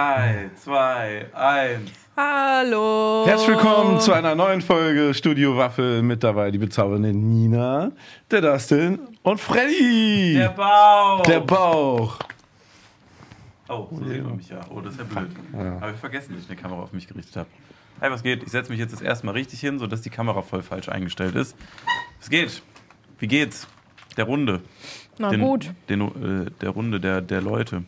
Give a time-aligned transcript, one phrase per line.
[0.00, 1.90] 3, 2, 1.
[2.16, 3.24] Hallo.
[3.26, 6.00] Herzlich willkommen zu einer neuen Folge Studio Waffel.
[6.00, 7.92] Mit dabei die bezaubernde Nina,
[8.30, 10.36] der Dustin und Freddy.
[10.38, 11.22] Der Bauch.
[11.24, 12.18] Der Bauch.
[13.68, 14.60] Oh, so sieht man mich ja.
[14.74, 15.32] Oh, das ist ja blöd.
[15.52, 17.50] Habe ich vergessen, dass ich eine Kamera auf mich gerichtet habe.
[18.00, 18.42] Hey, was geht?
[18.42, 21.34] Ich setze mich jetzt das erste Mal richtig hin, sodass die Kamera voll falsch eingestellt
[21.34, 21.54] ist.
[22.20, 22.62] Was geht?
[23.18, 23.68] Wie geht's?
[24.16, 24.62] Der Runde.
[25.18, 25.70] Na den, gut.
[25.90, 26.00] Den,
[26.46, 27.84] äh, der Runde der, der Leute.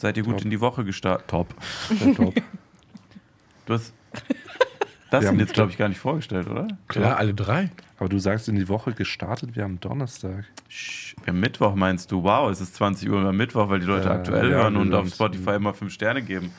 [0.00, 0.44] Seid ihr gut Top.
[0.44, 1.28] in die Woche gestartet?
[1.28, 1.54] Top.
[2.16, 2.34] Top.
[3.66, 4.32] Du hast das
[5.12, 6.66] Wir sind haben- jetzt, glaube ich, gar nicht vorgestellt, oder?
[6.88, 7.70] Klar, alle drei.
[7.98, 10.44] Aber du sagst in die Woche gestartet, wir haben Donnerstag.
[10.70, 12.22] Sch- Wir haben Mittwoch, meinst du?
[12.24, 14.90] Wow, es ist 20 Uhr am Mittwoch, weil die Leute Ja, aktuell ja, hören und
[14.90, 16.50] wir auf Spotify immer 5 Sterne geben.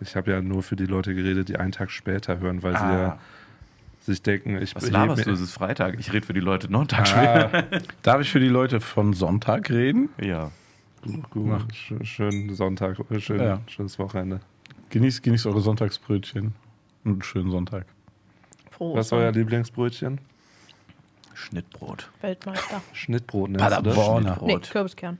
[0.00, 2.82] Ich habe ja nur für die Leute geredet, die einen Tag später hören, weil sie
[2.82, 2.92] Ah.
[3.02, 3.18] ja
[4.00, 5.30] sich denken, ich Was heb laberst du?
[5.30, 6.00] Es ist Freitag.
[6.00, 7.50] Ich rede für die Leute noch einen Tag später.
[7.70, 10.08] Ah, Darf ich für die Leute von Sonntag reden?
[10.20, 10.50] Ja.
[11.30, 13.60] Gut, sch- schönen Sonntag, äh, schön, Ja.
[13.66, 14.40] schönes Wochenende.
[14.90, 16.54] Genießt, genießt eure Sonntagsbrötchen.
[17.04, 17.86] Und einen schönen Sonntag.
[18.70, 18.94] Froh.
[18.94, 20.20] Was ist euer Lieblingsbrötchen?
[21.34, 22.10] Schnittbrot.
[22.20, 22.80] Weltmeister.
[22.92, 23.62] Schnittbrot, du das?
[23.62, 24.38] Paderborner.
[24.42, 24.70] Nee, Brot.
[24.70, 25.18] Kürbiskern.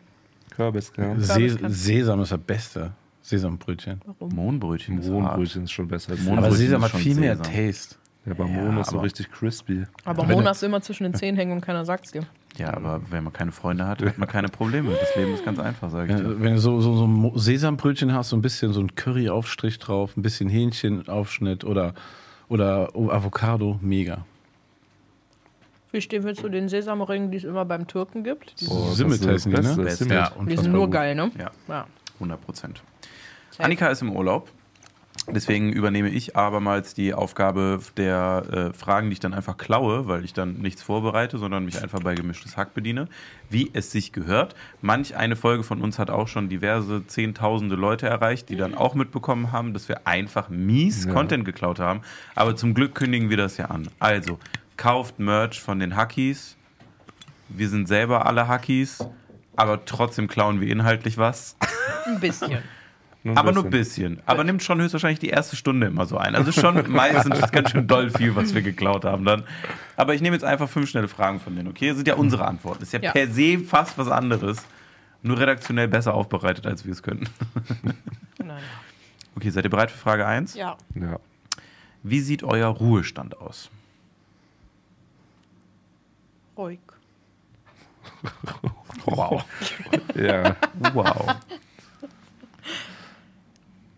[0.50, 1.20] Kürbiskern.
[1.20, 1.70] Se Kürbiskern.
[1.72, 2.92] Sesam ist das Beste.
[3.22, 4.00] Sesambrötchen.
[4.04, 4.34] Warum?
[4.34, 5.08] Mohnbrötchen ist.
[5.08, 6.12] Mohnbrötchen ist schon besser.
[6.12, 7.52] als Mohnbrötchen Aber Sesam hat viel mehr Sesam.
[7.54, 7.96] Taste.
[8.26, 9.84] Ja, aber Ja, Mohn ist so richtig crispy.
[10.04, 12.22] Aber Mona er- ist immer zwischen den Zehen hängen und keiner sagt's dir.
[12.58, 14.90] Ja, aber wenn man keine Freunde hat, hat man keine Probleme.
[15.00, 16.40] Das Leben ist ganz einfach, sage ich dir.
[16.40, 20.16] Wenn, du so, so, so ein Sesambrötchen hast, so ein bisschen so ein Curry-Aufstrich drauf,
[20.16, 21.94] ein bisschen Hähnchenaufschnitt oder,
[22.48, 24.26] oder Avocado, mega.
[25.92, 28.54] Wie stehen wir zu den Sesamringen, die es immer beim Türken gibt?
[28.68, 29.62] Oh, Simmet heißen die, ne?
[29.62, 29.98] Beste, Best.
[29.98, 30.14] Simmet.
[30.14, 30.92] Ja, die sind nur gut.
[30.92, 31.30] geil, ne?
[31.38, 31.86] Ja, Ja.
[32.14, 32.82] 100 Prozent.
[33.58, 34.48] Annika ist im Urlaub.
[35.30, 40.24] Deswegen übernehme ich abermals die Aufgabe der äh, Fragen, die ich dann einfach klaue, weil
[40.24, 43.06] ich dann nichts vorbereite, sondern mich einfach bei gemischtes Hack bediene,
[43.48, 44.56] wie es sich gehört.
[44.80, 48.94] Manch eine Folge von uns hat auch schon diverse zehntausende Leute erreicht, die dann auch
[48.94, 51.12] mitbekommen haben, dass wir einfach mies Ja.
[51.12, 52.00] Content geklaut haben.
[52.34, 53.88] Aber zum Glück kündigen wir das ja an.
[54.00, 54.40] Also,
[54.76, 56.56] kauft Merch von den Hackies.
[57.48, 59.06] Wir sind selber alle Hackies,
[59.54, 61.56] aber trotzdem klauen wir inhaltlich was.
[62.06, 62.58] Ein bisschen.
[63.24, 64.20] Nur Aber nur ein bisschen.
[64.26, 66.34] Aber nimmt schon höchstwahrscheinlich die erste Stunde immer so ein.
[66.34, 69.44] Also schon meistens ist ganz schön doll viel, was wir geklaut haben dann.
[69.96, 71.88] Aber ich nehme jetzt einfach fünf schnelle Fragen von denen, okay?
[71.88, 72.80] Das sind ja unsere Antworten.
[72.80, 73.12] Das ist ja, Ja.
[73.12, 74.64] per se fast was anderes.
[75.22, 77.26] Nur redaktionell besser aufbereitet, als wir es könnten.
[78.44, 78.62] Nein.
[79.36, 80.54] Okay, seid ihr bereit für Frage 1?
[80.56, 80.76] Ja.
[80.96, 81.20] Ja.
[82.02, 83.70] Wie sieht euer Ruhestand aus?
[86.56, 86.80] Ruhig.
[89.04, 89.44] Wow.
[90.14, 90.54] Ja.
[90.92, 91.34] Wow.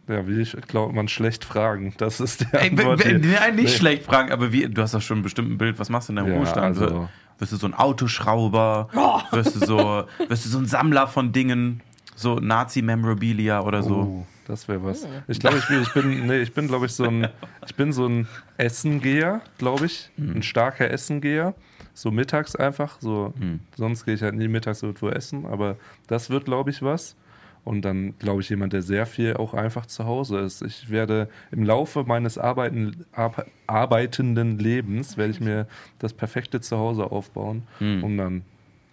[0.09, 1.95] Ja, wie ich, glaubt man schlecht fragen.
[1.99, 3.03] Das ist Ey, Antwort.
[3.03, 3.19] hier.
[3.19, 3.69] nein, nicht Nee.
[3.79, 5.79] schlecht fragen, aber wie, du hast doch schon bestimmt ein Bild.
[5.79, 6.65] Was machst du in deinem Ja, Ruhestand?
[6.79, 8.89] also- Wirst du so ein Autoschrauber?
[9.33, 11.81] Wirst, du so, wirst du so ein Sammler von Dingen?
[12.15, 13.97] So Nazi-Memorabilia oder so?
[13.97, 15.05] Oh, das wäre was.
[15.27, 17.27] Ich glaube, ich bin, ich bin, nee, ich bin, glaube ich, so ein,
[17.67, 20.11] ich bin so ein Essengeher, glaube ich.
[20.17, 21.55] Ein starker Essengeher.
[21.93, 22.99] So mittags einfach.
[23.01, 23.35] So,
[23.77, 25.77] sonst gehe ich halt nie mittags irgendwo essen, aber
[26.07, 27.17] das wird, glaube ich, was.
[27.65, 30.61] Und dann, glaube ich, jemand, der sehr viel auch einfach zu Hause ist.
[30.63, 35.67] Ich werde im Laufe meines Arbeiten, Ar arbeitenden Lebens, werde ich mir
[35.99, 38.43] das perfekte Zuhause aufbauen, um dann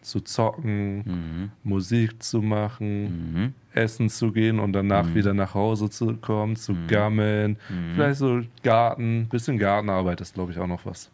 [0.01, 6.55] zu zocken, Musik zu machen, essen zu gehen und danach wieder nach Hause zu kommen,
[6.55, 7.57] zu gammeln.
[7.93, 11.11] Vielleicht so Garten, bisschen Gartenarbeit ist, glaube ich, auch noch was.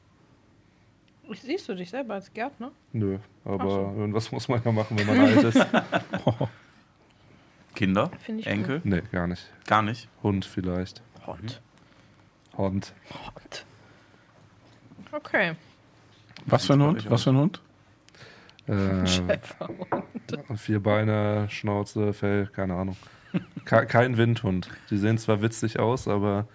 [1.30, 2.72] Ich, siehst du dich selber als Gärtner?
[2.94, 4.00] Nö, aber so.
[4.00, 5.68] irgendwas muss man ja machen, wenn man alt ist.
[7.78, 8.10] Kinder?
[8.18, 8.82] Finde ich Enkel?
[8.84, 9.46] nee, gar nicht.
[9.68, 10.10] Gar nicht.
[10.24, 11.04] Hund vielleicht.
[11.28, 11.62] Hund.
[12.58, 12.96] Hund.
[13.12, 13.66] Hund.
[15.12, 15.56] Okay.
[16.48, 17.08] Was für ein Hund?
[17.08, 17.62] Was für ein Hund?
[18.66, 19.86] Äh, Schäferhund.
[20.56, 22.98] vier Beine, Schnauze, Fell, keine Ahnung.
[23.66, 24.70] Ke kein Windhund.
[24.90, 26.48] Die sehen zwar witzig aus, aber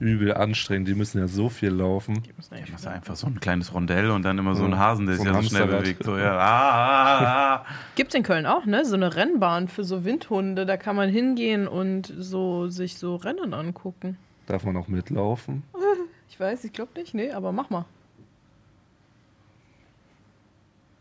[0.00, 0.88] übel anstrengend.
[0.88, 2.22] Die müssen ja so viel laufen.
[2.22, 5.06] Die müssen mach einfach so ein kleines Rondell und dann immer so Ja, einen Hasen,
[5.06, 6.02] der so sich ein ja so schnell bewegt.
[6.04, 6.36] So, ja.
[6.38, 7.66] ah, ah, ah.
[7.94, 8.84] Gibt's in Köln auch, ne?
[8.84, 10.66] So eine Rennbahn für so Windhunde.
[10.66, 14.16] Da kann man hingehen und so sich so Rennen angucken.
[14.46, 15.62] Darf man auch mitlaufen?
[16.32, 17.12] Ich weiß, ich glaube nicht.
[17.12, 17.84] Nee, aber mach mal.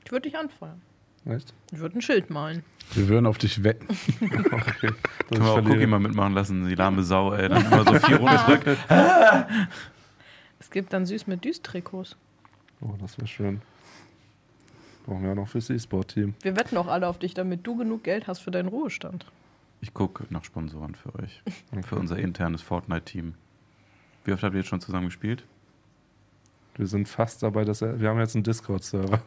[0.04, 0.82] Ich würde dich anfeuern.
[1.30, 1.54] Echt?
[1.72, 2.64] Ich würde ein Schild malen.
[2.94, 3.88] Wir würden auf dich wetten.
[4.52, 4.92] Okay.
[5.30, 7.50] Können wir auch Cookie mal mitmachen lassen, die lahme Sau, ey.
[7.50, 8.78] Dann immer so vier Runden zurück.
[10.62, 12.18] Es gibt dann süß mit Düst-Trikots.
[12.82, 13.62] Oh, das wäre schön.
[15.06, 16.36] Brauchen wir ja noch fürs E-Sport-Team.
[16.42, 19.26] Wir wetten auch alle auf dich, damit du genug Geld hast für deinen Ruhestand.
[19.82, 21.42] Ich gucke nach Sponsoren für euch.
[21.88, 23.36] Für unser internes Fortnite-Team.
[24.26, 25.44] Wie oft habt ihr jetzt schon zusammen gespielt?
[26.76, 29.22] Wir sind fast dabei, dass er, wir haben jetzt einen Discord-Server.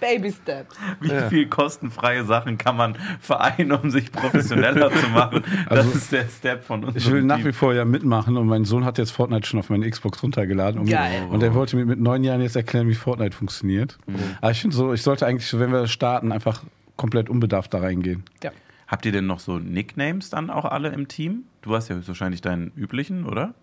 [0.00, 0.76] Baby Steps.
[1.00, 1.28] Wie Ja.
[1.28, 5.42] viel kostenfreie Sachen kann man vereinen, um sich professioneller zu machen?
[5.68, 6.96] Das Also, ist der Step von uns.
[6.96, 9.70] Ich will nach wie vor ja mitmachen und mein Sohn hat jetzt Fortnite schon auf
[9.70, 10.80] meine Xbox runtergeladen.
[10.80, 11.26] Und, Geil.
[11.30, 13.98] und er wollte mir mit neun Jahren jetzt erklären, wie Fortnite funktioniert.
[14.40, 16.62] Aber ich finde so, ich sollte eigentlich, wenn wir starten, einfach
[16.96, 18.24] komplett unbedarft da reingehen.
[18.42, 18.50] Ja.
[18.86, 21.44] Habt ihr denn noch so Nicknames dann auch alle im Team?
[21.62, 23.54] Du hast ja höchstwahrscheinlich deinen üblichen, oder?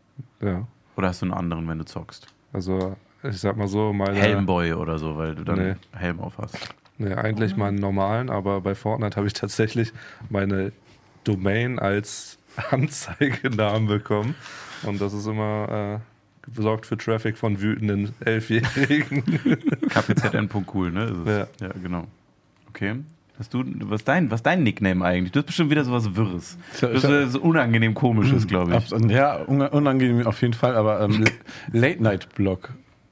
[0.41, 0.67] Ja.
[0.97, 2.27] Oder hast du einen anderen, wenn du zockst?
[2.51, 4.15] Also, ich sag mal so, meine.
[4.15, 5.73] Helmboy oder so, weil du dann Nee.
[5.95, 6.57] Helm auf hast.
[6.97, 9.91] Nee, eigentlich meinen normalen, aber bei Fortnite habe ich tatsächlich
[10.29, 10.71] meine
[11.23, 12.37] Domain als
[12.71, 14.35] Anzeigenamen bekommen.
[14.83, 15.99] Und das ist immer
[16.55, 19.23] äh, sorgt für Traffic von wütenden Elfjährigen.
[19.89, 21.03] kpzn.cool, ne?
[21.05, 21.27] Ist es.
[21.61, 21.67] Ja.
[21.67, 22.05] ja, genau.
[22.69, 22.95] Okay.
[23.39, 25.31] Hast du, was dein, was dein Nickname eigentlich?
[25.31, 26.57] Du hast bestimmt wieder sowas Wirres.
[26.79, 28.91] Das ist so unangenehm komisches, glaube ich.
[29.11, 31.23] Ja, un- unangenehm auf jeden Fall, aber ähm,
[31.71, 32.69] Late-Night-Blog.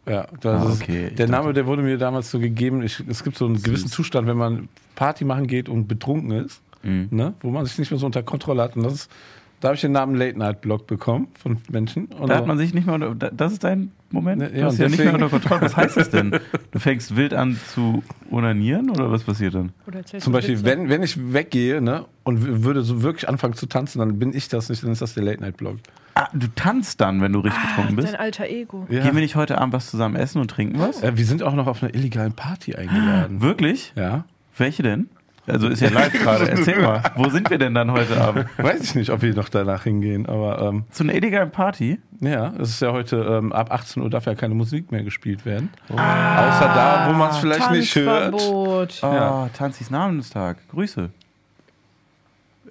[0.09, 1.07] Ja, das Ah, ist, okay.
[1.09, 2.81] Ich der dachte- Name, der wurde mir damals so gegeben.
[2.83, 6.61] Ich, es gibt so einen gewissen Zustand, wenn man Party machen geht und betrunken ist,
[6.83, 7.07] Mhm.
[7.11, 8.75] ne, wo man sich nicht mehr so unter Kontrolle hat.
[8.75, 9.11] Und das ist,
[9.59, 12.05] da habe ich den Namen Late-Night-Blog bekommen von Menschen.
[12.07, 14.41] Und Da hat man sich nicht mehr unter, da- das ist dein Moment?
[14.41, 15.61] Ne, du ja, hast und ja nicht mehr unter Kontrolle.
[15.61, 16.39] Was heißt das denn?
[16.71, 19.71] Du fängst wild an zu onanieren oder was passiert dann?
[19.87, 23.55] Oder erzählst zum du Beispiel, wenn, wenn ich weggehe ne, und würde so wirklich anfangen
[23.55, 25.77] zu tanzen, dann bin ich das nicht, dann ist das der Late-Night-Blog.
[26.13, 28.09] Ah, du tanzt dann, wenn du richtig betrunken bist?
[28.09, 28.85] Dein alter Ego.
[28.89, 29.03] Ja.
[29.03, 31.01] Gehen wir nicht heute Abend was zusammen essen und trinken was?
[31.01, 33.41] Äh, wir sind auch noch auf einer illegalen Party eingeladen.
[33.41, 33.93] Wirklich?
[33.95, 34.25] Ja.
[34.57, 35.09] Welche denn?
[35.49, 36.49] Also ist ja live gerade.
[36.49, 38.45] Erzähl mal, wo sind wir denn dann heute Abend?
[38.57, 41.99] Weiß ich nicht, ob wir noch danach hingehen, aber ähm, Zu einer illegalen Party?
[42.21, 45.45] Ja, es ist ja heute ähm, ab 18 Uhr darf ja keine Musik mehr gespielt
[45.45, 45.69] werden.
[45.95, 46.49] Ah.
[46.49, 48.31] Außer da, wo man es vielleicht nicht hört.
[48.31, 48.99] Tanzverbot.
[49.01, 49.49] Oh, Ja.
[49.53, 50.57] Tanzis Namenstag.
[50.69, 51.09] Grüße.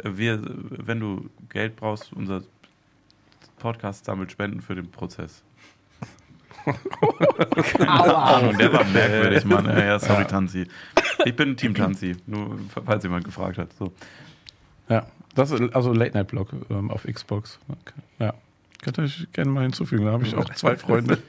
[0.04, 0.40] Wir,
[0.70, 2.42] wenn du Geld brauchst, unser
[3.58, 5.42] Podcast sammelt Spenden für den Prozess.
[7.80, 8.38] Aua.
[8.38, 9.64] Und der war merkwürdig, Mann.
[9.66, 10.66] Ja, ja, sorry, Tanzi.
[11.24, 13.72] Ich bin Team Tanzi, nur falls jemand gefragt hat.
[13.78, 13.92] So.
[14.88, 17.58] Ja, das ist also Late Night Blog ähm, auf Xbox.
[17.68, 18.00] Okay.
[18.18, 18.34] Ja,
[18.82, 20.04] könnt ihr euch gerne mal hinzufügen.
[20.06, 21.18] Da habe ich auch zwei Freunde.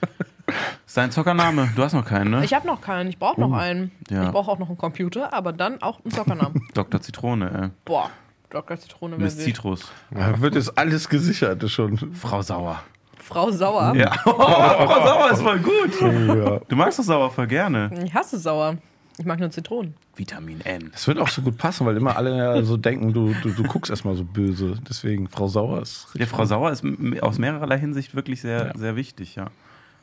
[0.85, 1.69] Ist dein Zockername?
[1.75, 2.43] Du hast noch keinen, ne?
[2.43, 3.07] Ich habe noch keinen.
[3.09, 3.91] Ich brauche noch einen.
[4.09, 4.25] ja.
[4.25, 6.67] Ich brauche auch noch einen Computer, aber dann auch einen Zockernamen.
[6.73, 6.99] Dr.
[7.01, 8.09] Zitrone, Boah,
[8.49, 8.77] Dr.
[8.77, 9.45] Zitrone wer Miss will.
[9.45, 9.91] Zitrus.
[10.09, 11.97] Da wird jetzt alles gesichert schon.
[12.15, 12.81] Frau Sauer.
[13.19, 13.93] Frau Sauer.
[13.95, 14.11] Ja.
[14.23, 16.01] Frau Sauer ist voll gut.
[16.01, 16.59] Ja.
[16.67, 17.91] Du magst doch Sauer voll gerne.
[18.03, 18.77] Ich hasse sauer.
[19.19, 19.95] Ich mag nur Zitronen.
[20.15, 20.89] Vitamin N.
[20.93, 23.63] Das wird auch so gut passen, weil immer alle ja so denken, du, du, du
[23.63, 24.75] guckst erstmal so böse.
[24.89, 26.83] Deswegen, Frau Sauer ist Ja, Frau Sauer ist
[27.21, 28.77] aus mehrerlei Hinsicht wirklich sehr, Ja.
[28.77, 29.47] sehr wichtig, ja.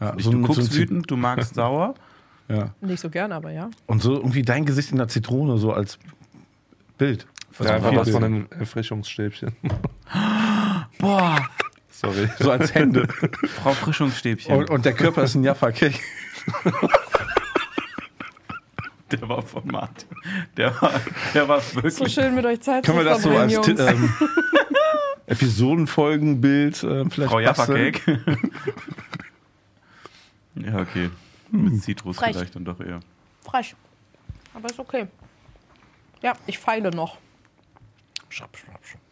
[0.00, 1.94] Ja, so du so guckst einem wütend, du magst sauer.
[2.48, 2.74] Ja.
[2.82, 3.70] Nicht so gern, aber ja.
[3.86, 5.98] Und so irgendwie dein Gesicht in der Zitrone, so als
[6.98, 7.26] Bild.
[7.58, 9.52] Ja, einfach was von den Erfrischungsstäbchen.
[10.98, 11.38] Boah,
[11.90, 12.28] Sorry.
[12.38, 13.08] so als Hände.
[13.62, 14.54] Frau Frischungsstäbchen.
[14.54, 15.98] und, und der Körper ist ein Jaffa Cake.
[19.10, 20.08] Der war von Martin.
[20.56, 21.00] Der war,
[21.34, 21.94] der war wirklich.
[21.94, 24.12] So schön mit euch Zeit Können zu wir das so als ähm,
[25.26, 27.92] Episodenfolgenbild äh, vielleicht Frau Jaffa basteln?
[27.92, 28.20] Cake.
[30.54, 31.10] ja, okay.
[31.50, 32.36] Mit Zitrus Frech.
[32.36, 33.00] vielleicht dann doch eher.
[33.42, 33.74] Frech.
[34.54, 35.06] Aber ist okay.
[36.22, 37.18] Ja, ich feile noch.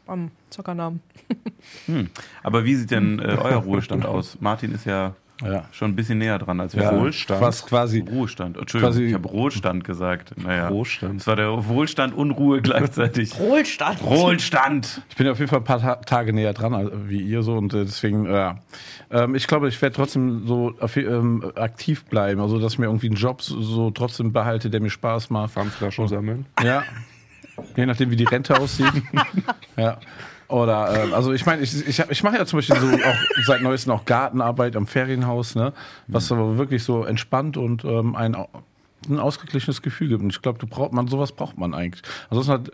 [0.06, 1.00] Am Zockernamen.
[1.86, 2.10] Hm.
[2.42, 4.36] Aber wie sieht denn äh, euer Ruhestand aus?
[4.38, 5.64] Martin ist ja Ja.
[5.72, 6.82] schon ein bisschen näher dran als wir.
[6.84, 6.98] ja.
[7.00, 7.40] Wohlstand.
[7.40, 8.00] Was quasi.
[8.00, 8.56] Ruhestand.
[8.56, 10.34] Entschuldigung, Quasi- ich habe Ruhestand gesagt.
[10.42, 10.70] Naja.
[10.70, 11.20] Wohlstand.
[11.20, 13.38] Das war der Wohlstand und Ruhe gleichzeitig.
[13.38, 14.02] Wohlstand.
[14.02, 15.02] Wohlstand!
[15.08, 17.42] Ich bin ja auf jeden Fall ein paar Ta Tage näher dran als, wie ihr
[17.42, 18.58] so und äh, deswegen, ja.
[19.10, 22.86] Ähm, ich glaube, ich werde trotzdem so auf, ähm, aktiv bleiben, also dass ich mir
[22.86, 25.52] irgendwie einen Job so, so trotzdem behalte, der mir Spaß macht.
[25.52, 26.46] Pfandflaschen sammeln.
[26.62, 26.82] Ja.
[27.76, 28.92] Je nachdem, wie die Rente aussieht.
[29.76, 29.98] ja.
[30.54, 33.60] Oder, äh, also ich meine, ich, ich, ich mache ja zum Beispiel so auch seit
[33.60, 35.72] neuestem auch Gartenarbeit am Ferienhaus, ne?
[36.06, 38.36] Was aber wirklich so entspannt und ähm, ein,
[39.08, 40.22] ein ausgeglichenes Gefühl gibt.
[40.22, 42.02] Und ich glaube, du braucht man, sowas braucht man eigentlich.
[42.30, 42.70] Ansonsten hat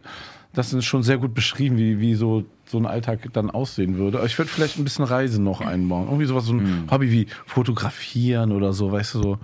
[0.53, 4.19] das ist schon sehr gut beschrieben, wie, wie so, so ein Alltag dann aussehen würde.
[4.19, 6.07] Aber ich würde vielleicht ein bisschen Reisen noch einbauen.
[6.07, 9.39] Irgendwie sowas, so ein Hobby wie Fotografieren oder so, weißt du, so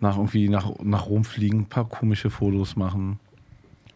[0.00, 3.18] nach irgendwie nach, nach Rom fliegen, ein paar komische Fotos machen.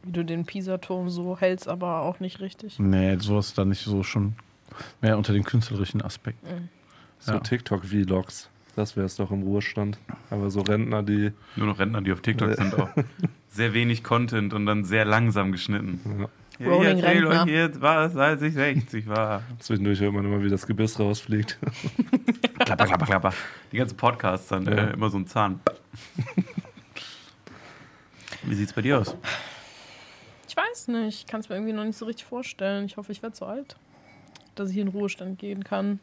[0.06, 2.78] Wie du den Pisa-Turm so hältst, aber auch nicht richtig.
[2.78, 4.34] Nee, sowas dann nicht so schon
[5.02, 6.68] mehr unter den künstlerischen Aspekten.
[7.18, 7.40] So Ja.
[7.40, 8.48] TikTok-Vlogs.
[8.76, 9.98] Das wäre es doch im Ruhestand.
[10.30, 11.32] Aber so Rentner, die.
[11.56, 12.90] Nur noch Rentner, die auf TikTok sind auch.
[13.48, 15.98] Sehr wenig Content und dann sehr langsam geschnitten.
[16.20, 17.42] Ja, Ja, Rolling ich erzähl Rentner.
[17.44, 19.42] euch jetzt was, als ich 60 war.
[19.58, 21.58] zwischendurch hört man immer, wie das Gebiss rausfliegt.
[22.60, 23.32] Klapper, klapper, klapper.
[23.72, 24.72] Die ganzen Podcasts dann Ja.
[24.72, 25.58] äh, immer so ein Zahn.
[28.42, 29.16] Wie sieht's bei dir aus?
[30.56, 31.20] Ich weiß nicht.
[31.20, 32.86] Ich kann es mir irgendwie noch nicht so richtig vorstellen.
[32.86, 33.76] Ich hoffe, ich werde so alt,
[34.54, 36.00] dass ich in den Ruhestand gehen kann.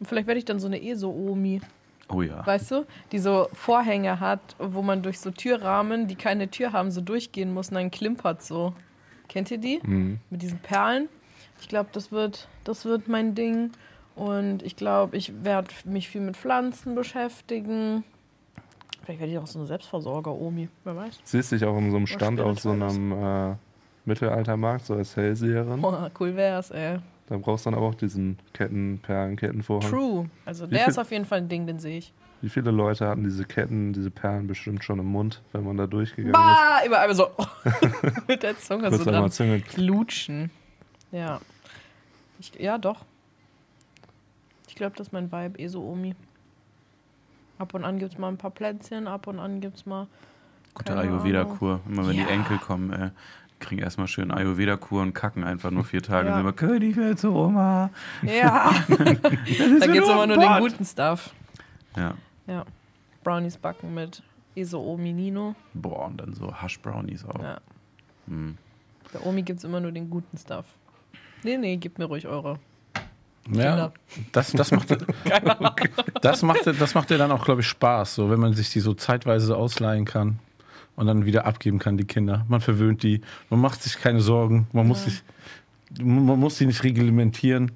[0.00, 1.60] Und vielleicht werde ich dann so eine ESO-Omi.
[2.08, 2.44] Oh ja.
[2.44, 2.86] Weißt du?
[3.12, 7.54] Die so Vorhänge hat, wo man durch so Türrahmen, die keine Tür haben, so durchgehen
[7.54, 8.74] muss und dann klimpert so.
[9.28, 9.80] Kennt ihr die?
[10.30, 11.08] Mit diesen Perlen.
[11.60, 13.70] Ich glaube, das wird, das wird mein Ding.
[14.16, 18.02] Und ich glaube, ich werde mich viel mit Pflanzen beschäftigen.
[19.10, 20.68] Vielleicht werde ich auch so eine Selbstversorger-Omi.
[20.84, 21.18] Wer weiß.
[21.24, 23.56] Siehst dich auch in so einem Stand auf so einem äh,
[24.04, 25.80] Mittelaltermarkt, so als Hellseherin.
[25.80, 26.98] Boah, cool wär's, ey.
[27.26, 29.90] Da brauchst du dann aber auch diesen Ketten, Perlen, Kettenvorhang.
[29.90, 30.30] True.
[30.44, 32.12] Also Wie der viel- ist auf jeden Fall ein Ding, den sehe ich.
[32.40, 35.88] Wie viele Leute hatten diese Ketten, diese Perlen bestimmt schon im Mund, wenn man da
[35.88, 36.80] durchgegangen Bah!
[36.86, 37.26] Überall so
[38.28, 38.96] mit der Zunge ist?
[38.98, 39.60] so dran Zunge.
[39.76, 40.50] lutschen.
[41.10, 41.40] Ja.
[42.38, 43.04] Ich, ja, doch.
[44.68, 46.14] Ich glaube, das ist mein Vibe, eh so Omi.
[47.60, 50.06] Ab und an gibt es mal ein paar Plätzchen, ab und an gibt es mal.
[50.72, 51.80] Gute Ayurveda-Kur.
[51.86, 52.24] Immer wenn Ja.
[52.24, 53.10] die Enkel kommen, äh,
[53.58, 56.28] kriegen erstmal schön Ayurveda-Kur und kacken einfach nur vier Tage.
[56.28, 56.32] Ja.
[56.36, 57.90] Und sind immer, König will zu Oma.
[58.22, 61.34] Ja, da gibt es immer nur den guten Stuff.
[61.96, 62.14] Ja.
[62.46, 62.64] Ja.
[63.22, 64.22] Brownies backen mit
[64.54, 65.54] Eso Omi Nino.
[65.74, 67.42] Boah, und dann so Hash-Brownies auch.
[67.42, 67.58] Ja.
[68.26, 68.56] Hm.
[69.12, 70.64] Bei Omi gibt es immer nur den guten Stuff.
[71.42, 72.58] Nee, nee, gebt mir ruhig eure.
[73.52, 73.92] Ja,
[74.32, 74.96] das, das, macht,
[76.22, 78.80] das, macht, das macht ja dann auch, glaube ich, Spaß, so, wenn man sich die
[78.80, 80.38] so zeitweise ausleihen kann
[80.96, 82.44] und dann wieder abgeben kann, die Kinder.
[82.48, 85.22] Man verwöhnt die, man macht sich keine Sorgen, man muss, sich,
[86.02, 87.72] man muss sie nicht reglementieren.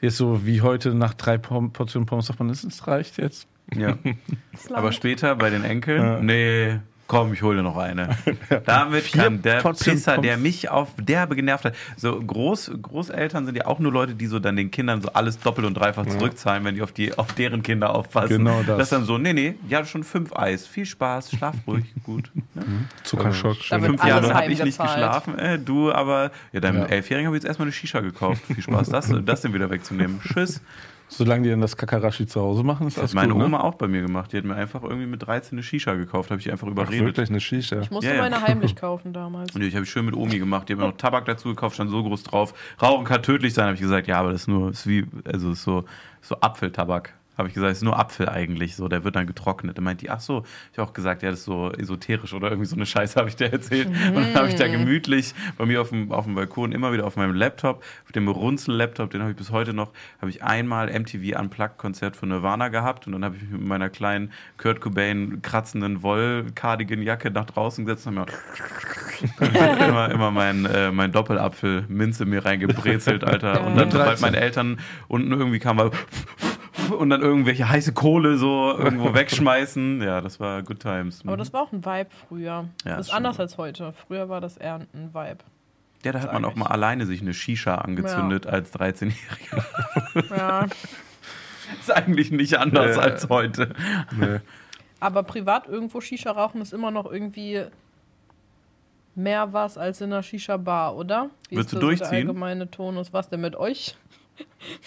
[0.00, 3.46] Jetzt so wie heute nach drei Portionen Pommes sagt man, es es reicht jetzt.
[3.74, 3.96] Ja.
[4.74, 6.20] Aber später bei den Enkeln, Ja.
[6.20, 8.10] nee, komm, ich hole dir noch eine.
[8.66, 11.74] Damit kann der Pisser, der mich auf derbe genervt hat.
[11.96, 15.38] So Groß, Großeltern sind ja auch nur Leute, die so dann den Kindern so alles
[15.38, 18.38] doppelt und dreifach zurückzahlen, wenn die auf, die auf deren Kinder aufpassen.
[18.38, 18.78] Genau das.
[18.78, 20.66] Das ist dann so, nee, nee, ja, schon fünf Eis.
[20.66, 22.30] Viel Spaß, schlaf ruhig, gut.
[22.54, 22.62] Ja.
[23.02, 23.56] Zuckerschock.
[23.68, 26.86] Da wird Fünf Jahre habe ich nicht geschlafen, äh, du, aber ja, deinem Ja.
[26.86, 28.42] Elfjährigen habe ich jetzt erstmal eine Shisha gekauft.
[28.46, 30.20] Viel Spaß, das, das denn wieder wegzunehmen.
[30.22, 30.60] Tschüss.
[31.16, 33.58] Solange die dann das Kakarashi zu Hause machen, ist Das das hat meine cool, Oma
[33.58, 33.64] ne?
[33.64, 34.32] auch bei mir gemacht.
[34.32, 36.72] Die hat mir einfach irgendwie mit 13 eine Shisha gekauft, habe ich die einfach Ach,
[36.72, 37.06] überredet.
[37.06, 37.80] wirklich eine Shisha.
[37.80, 38.22] Ich musste Ja, ja.
[38.22, 39.52] meine heimlich kaufen damals.
[39.54, 40.68] Und die habe ich schön mit Omi gemacht.
[40.68, 42.54] Die haben mir noch Tabak dazu gekauft, stand so groß drauf.
[42.82, 44.06] Rauchen kann tödlich sein, habe ich gesagt.
[44.06, 45.84] Ja, aber das ist nur, ist wie, also ist so,
[46.20, 47.14] so Apfeltabak.
[47.36, 49.76] Habe ich gesagt, ist nur Apfel eigentlich, so, der wird dann getrocknet.
[49.76, 52.48] Dann meint die, ach so, ich habe auch gesagt, ja, das ist so esoterisch oder
[52.48, 53.88] irgendwie so eine Scheiße habe ich dir erzählt.
[53.88, 57.06] Und dann habe ich da gemütlich bei mir auf dem, auf dem Balkon immer wieder
[57.06, 60.86] auf meinem Laptop, auf dem Runzel-Laptop, den habe ich bis heute noch, habe ich einmal
[60.86, 65.42] MTV Unplugged-Konzert von Nirvana gehabt und dann habe ich mich mit meiner kleinen Kurt Cobain
[65.42, 68.32] kratzenden Woll-Cardigan-Jacke nach draußen gesetzt und habe
[69.40, 73.66] mir immer, immer mein, äh, mein Doppelapfel Minze mir reingebrezelt, Alter.
[73.66, 74.22] Und dann, sobald 13.
[74.22, 75.90] meine Eltern unten irgendwie kamen, war
[76.98, 80.02] und dann irgendwelche heiße Kohle so irgendwo wegschmeißen.
[80.02, 81.22] Ja, das war Good Times.
[81.26, 82.68] Aber das war auch ein Vibe früher.
[82.84, 83.40] Ja, das ist anders stimmt.
[83.50, 83.92] als heute.
[83.92, 85.38] Früher war das eher ein Vibe.
[86.04, 89.64] ja, da hat man auch mal alleine sich eine Shisha angezündet als 13-Jähriger.
[90.36, 90.66] Ja.
[91.80, 93.02] ist eigentlich nicht anders Ja.
[93.02, 93.74] als heute.
[94.16, 94.40] Nee.
[95.00, 97.62] Aber privat irgendwo Shisha rauchen ist immer noch irgendwie
[99.14, 101.30] mehr was als in einer Shisha-Bar, oder?
[101.48, 102.28] Wie Würdest ist du so der durchziehen?
[102.28, 103.12] allgemeine Tonus?
[103.12, 103.96] Was denn mit euch?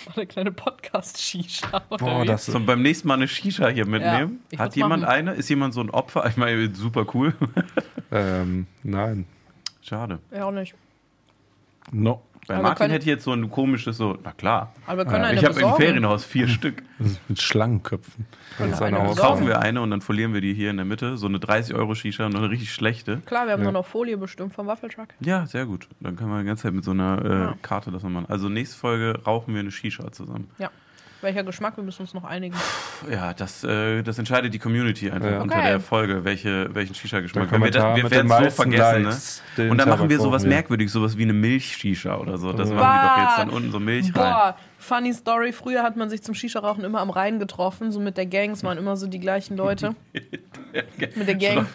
[0.05, 1.79] War eine kleine Podcast-Shisha.
[1.89, 4.41] Boah, das So, beim nächsten Mal eine Shisha hier mitnehmen.
[4.51, 5.13] ich Hat jemand machen.
[5.13, 5.33] eine?
[5.33, 6.25] Ist jemand so ein Opfer?
[6.27, 7.33] Ich meine, super cool.
[8.11, 9.25] Ähm, nein.
[9.81, 10.19] Schade.
[10.31, 10.75] Ja, auch nicht.
[11.91, 12.21] No.
[12.47, 14.71] Bei Aber Martin können- hätte ich jetzt so ein komisches, so, na klar.
[14.85, 15.73] Aber wir können Ja, eine Ich habe im.
[15.75, 16.81] Ferienhaus vier Stück.
[17.27, 18.25] Mit Schlangenköpfen.
[18.57, 21.17] Aus- Kaufen wir eine und dann verlieren wir die hier in der Mitte.
[21.17, 23.17] So eine 30-Euro-Shisha und eine richtig schlechte.
[23.25, 23.71] Klar, wir haben Ja.
[23.73, 25.09] noch Folie bestimmt vom Waffeltruck.
[25.19, 25.89] Ja, sehr gut.
[25.99, 27.55] Dann können wir die ganze Zeit mit so einer äh, Ja.
[27.61, 28.27] Karte das noch machen.
[28.29, 30.49] Also nächste Folge rauchen wir eine Shisha zusammen.
[30.57, 30.69] Ja.
[31.21, 31.75] Welcher Geschmack?
[31.77, 32.55] Wir müssen uns noch einigen.
[33.11, 35.41] Ja, das, äh, das entscheidet die Community einfach Ja.
[35.41, 35.67] unter Okay.
[35.69, 37.51] der Folge, welche, welchen Shisha-Geschmack.
[37.51, 39.71] Wir wir werden den es so vergessen, Likes, ne?
[39.71, 40.49] Und dann machen wir sowas wir.
[40.49, 42.53] Merkwürdiges, sowas wie eine Milch-Shisha oder so.
[42.53, 42.73] Das Äh.
[42.73, 43.45] machen die doch jetzt Bah.
[43.45, 44.13] dann unten so Milch rein.
[44.13, 45.51] Boah, funny Story.
[45.53, 48.51] Früher hat man sich zum Shisha-Rauchen immer am Rhein getroffen, so mit der Gang.
[48.51, 49.95] Es waren immer so die gleichen Leute.
[51.15, 51.65] mit der Gang.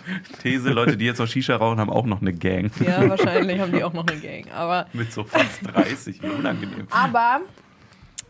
[0.43, 2.71] These, Leute, die jetzt noch Shisha rauchen, haben auch noch eine Gang.
[2.87, 4.45] Ja, wahrscheinlich haben die auch noch eine Gang.
[4.55, 6.23] Aber, Mit so fast 30.
[6.23, 6.87] Unangenehm.
[6.91, 7.41] aber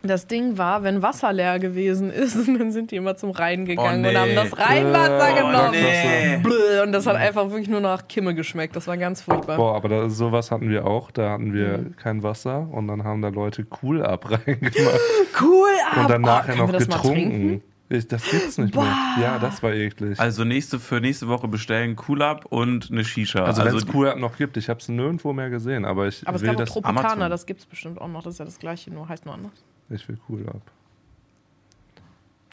[0.03, 4.05] das Ding war, wenn Wasser leer gewesen ist, dann sind die immer zum Rhein gegangen
[4.05, 4.35] Oh, und haben nee.
[4.35, 5.71] das Rheinwasser Oh, genommen.
[5.71, 6.81] nee.
[6.81, 8.75] Und das hat einfach wirklich nur nach Kimme geschmeckt.
[8.75, 9.55] Das war ganz furchtbar.
[9.57, 11.11] Boah, aber da, sowas hatten wir auch.
[11.11, 11.95] Da hatten wir Mhm.
[11.95, 14.75] kein Wasser und dann haben da Leute Cool ab reingemacht
[15.41, 17.61] Cool, aber und dann nachher können noch getrunken.
[17.89, 18.95] Ich, das gibt's nicht mehr.
[19.21, 20.11] Ja, das war eklig.
[20.19, 23.45] Also, Also nächste, für nächste Woche bestellen Cool-Up und eine Shisha.
[23.45, 26.35] wenn es Cool ab noch gibt, ich habe es nirgendwo mehr gesehen, aber ich Aber
[26.37, 26.69] es will gab auch das.
[26.71, 27.29] Tropicana, Amazon.
[27.29, 28.23] das gibt es bestimmt auch noch.
[28.23, 29.51] Das ist ja das gleiche, nur heißt nur anders.
[29.89, 30.61] Ich will Cool ab.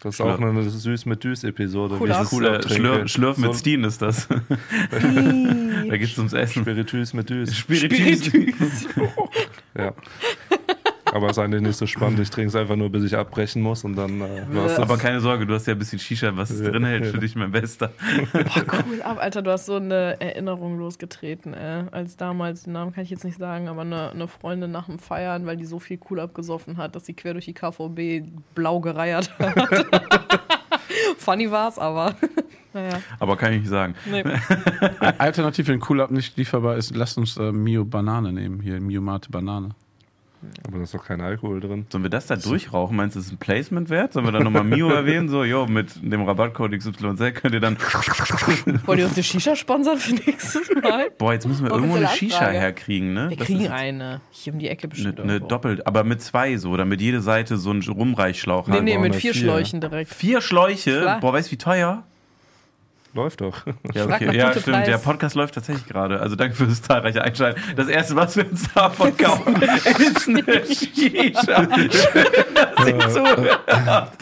[0.03, 0.37] Das ist Schlürf.
[0.37, 1.97] auch eine süß mit Düs Episode.
[2.01, 2.75] Cool das Cooler auch trinke.
[2.75, 4.29] Schlürf, Schlürf mit So Steen ist das.
[4.91, 6.63] da geht's ums Essen.
[6.63, 7.55] Spiritus mit Düs.
[7.55, 8.31] Spiritus.
[9.77, 9.93] Ja.
[11.13, 12.21] Aber ist eigentlich nicht so spannend.
[12.21, 14.79] Ich trinke es einfach nur, bis ich abbrechen muss und dann äh, war's das.
[14.79, 17.11] Aber keine Sorge, du hast ja ein bisschen Shisha, was es Ja, drin hält, ja.
[17.11, 17.91] für dich mein Bester.
[18.33, 21.85] Boah, cool ab, Alter, du hast so eine Erinnerung losgetreten, ey.
[21.91, 24.99] Als damals, den Namen kann ich jetzt nicht sagen, aber eine, eine Freundin nach dem
[24.99, 28.81] Feiern, weil die so viel cool abgesoffen hat, dass sie quer durch die KVB blau
[28.81, 29.55] gereiert hat.
[31.19, 32.15] Funny war's aber.
[32.73, 33.95] naja, Aber kann ich nicht sagen.
[34.11, 34.23] nee.
[35.19, 38.61] Alternativ, wenn Cool-Up nicht lieferbar ist, lasst uns äh, Mio Banane nehmen.
[38.61, 39.71] Hier, Mio Mate Banane.
[40.67, 41.87] Aber da ist doch kein Alkohol drin.
[41.91, 42.97] Sollen wir das da durchrauchen?
[42.97, 44.13] Meinst du, das ist ein Placement wert?
[44.15, 45.29] Sollen wir dann nochmal Mio erwähnen?
[45.29, 47.77] So, jo, mit dem Rabattcode XYZ könnt ihr dann.
[48.87, 51.11] Wollt ihr uns die Shisha sponsern für nächstes Mal?
[51.19, 52.59] Boah, jetzt müssen wir irgendwo eine Shisha Anfrage.
[52.59, 53.31] herkriegen, ne?
[53.31, 54.21] Wir Das kriegen eine.
[54.31, 55.15] Hier um die Ecke bestimmt.
[55.19, 55.49] Eine, eine irgendwo.
[55.49, 58.83] doppelt, aber mit zwei so, damit jede Seite so einen Rumreichschlauch Nee, hat.
[58.85, 59.43] nee, brauchen mit vier vier.
[59.43, 60.15] Schläuchen direkt.
[60.15, 61.01] Vier Schläuche?
[61.01, 61.21] Klar.
[61.21, 62.05] Boah, weißt du, wie teuer?
[63.13, 63.67] Läuft doch.
[63.93, 64.37] Ja, okay.
[64.37, 64.67] ja stimmt.
[64.67, 64.87] Preis.
[64.87, 66.21] Der Podcast läuft tatsächlich gerade.
[66.21, 67.61] Also danke fürs zahlreiche Einschalten.
[67.75, 71.67] Das erste, was wir uns davon kaufen, ist eine Shisha.
[71.67, 74.13] Dass ihr zuhört.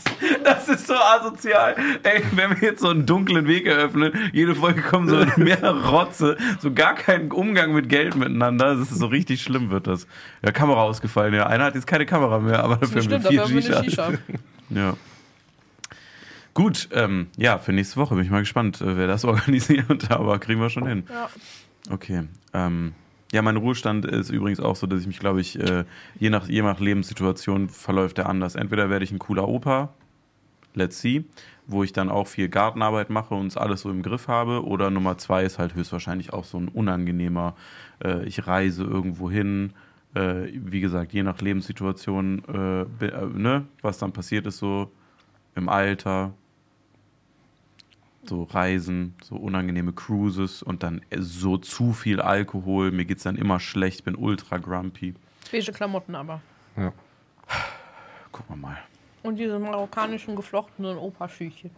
[0.42, 1.76] Das ist so asozial.
[2.02, 6.38] Ey, wenn wir jetzt so einen dunklen Weg eröffnen, jede Folge kommen so mehr Rotze,
[6.60, 8.74] so gar keinen Umgang mit Geld miteinander.
[8.74, 10.06] Das ist so richtig schlimm wird das.
[10.42, 11.34] Ja, Kamera ausgefallen.
[11.34, 13.84] Ja, einer hat jetzt keine Kamera mehr, aber dafür haben wir Stimmt, vier.
[13.84, 14.12] Shisha.
[14.70, 14.94] Ja.
[16.58, 20.40] Gut, ähm, ja, für nächste Woche bin ich mal gespannt, äh, wer das organisiert, aber
[20.40, 21.04] kriegen wir schon hin.
[21.08, 21.28] Ja.
[21.88, 22.24] Okay.
[22.52, 22.94] Ähm,
[23.30, 25.84] ja, mein Ruhestand ist übrigens auch so, dass ich mich, glaube ich, äh,
[26.18, 28.56] je, nach, je nach Lebenssituation verläuft der anders.
[28.56, 29.90] Entweder werde ich ein cooler Opa,
[30.74, 31.24] let's see,
[31.68, 34.66] wo ich dann auch viel Gartenarbeit mache und es alles so im Griff habe.
[34.66, 37.54] Oder Nummer zwei ist halt höchstwahrscheinlich auch so ein unangenehmer,
[38.02, 39.74] äh, ich reise irgendwo hin.
[40.14, 42.42] Äh, wie gesagt, je nach Lebenssituation,
[43.00, 44.90] äh, äh, ne, was dann passiert ist, so
[45.54, 46.32] im Alter,
[48.28, 52.90] so Reisen, so unangenehme Cruises und dann so zu viel Alkohol.
[52.90, 55.14] Mir geht's dann immer schlecht, bin ultra grumpy.
[55.50, 56.40] Beige Klamotten aber.
[56.76, 56.92] Ja.
[58.32, 58.78] Gucken wir mal.
[59.22, 61.70] Und diese marokkanischen geflochtenen Opa-Schüchchen.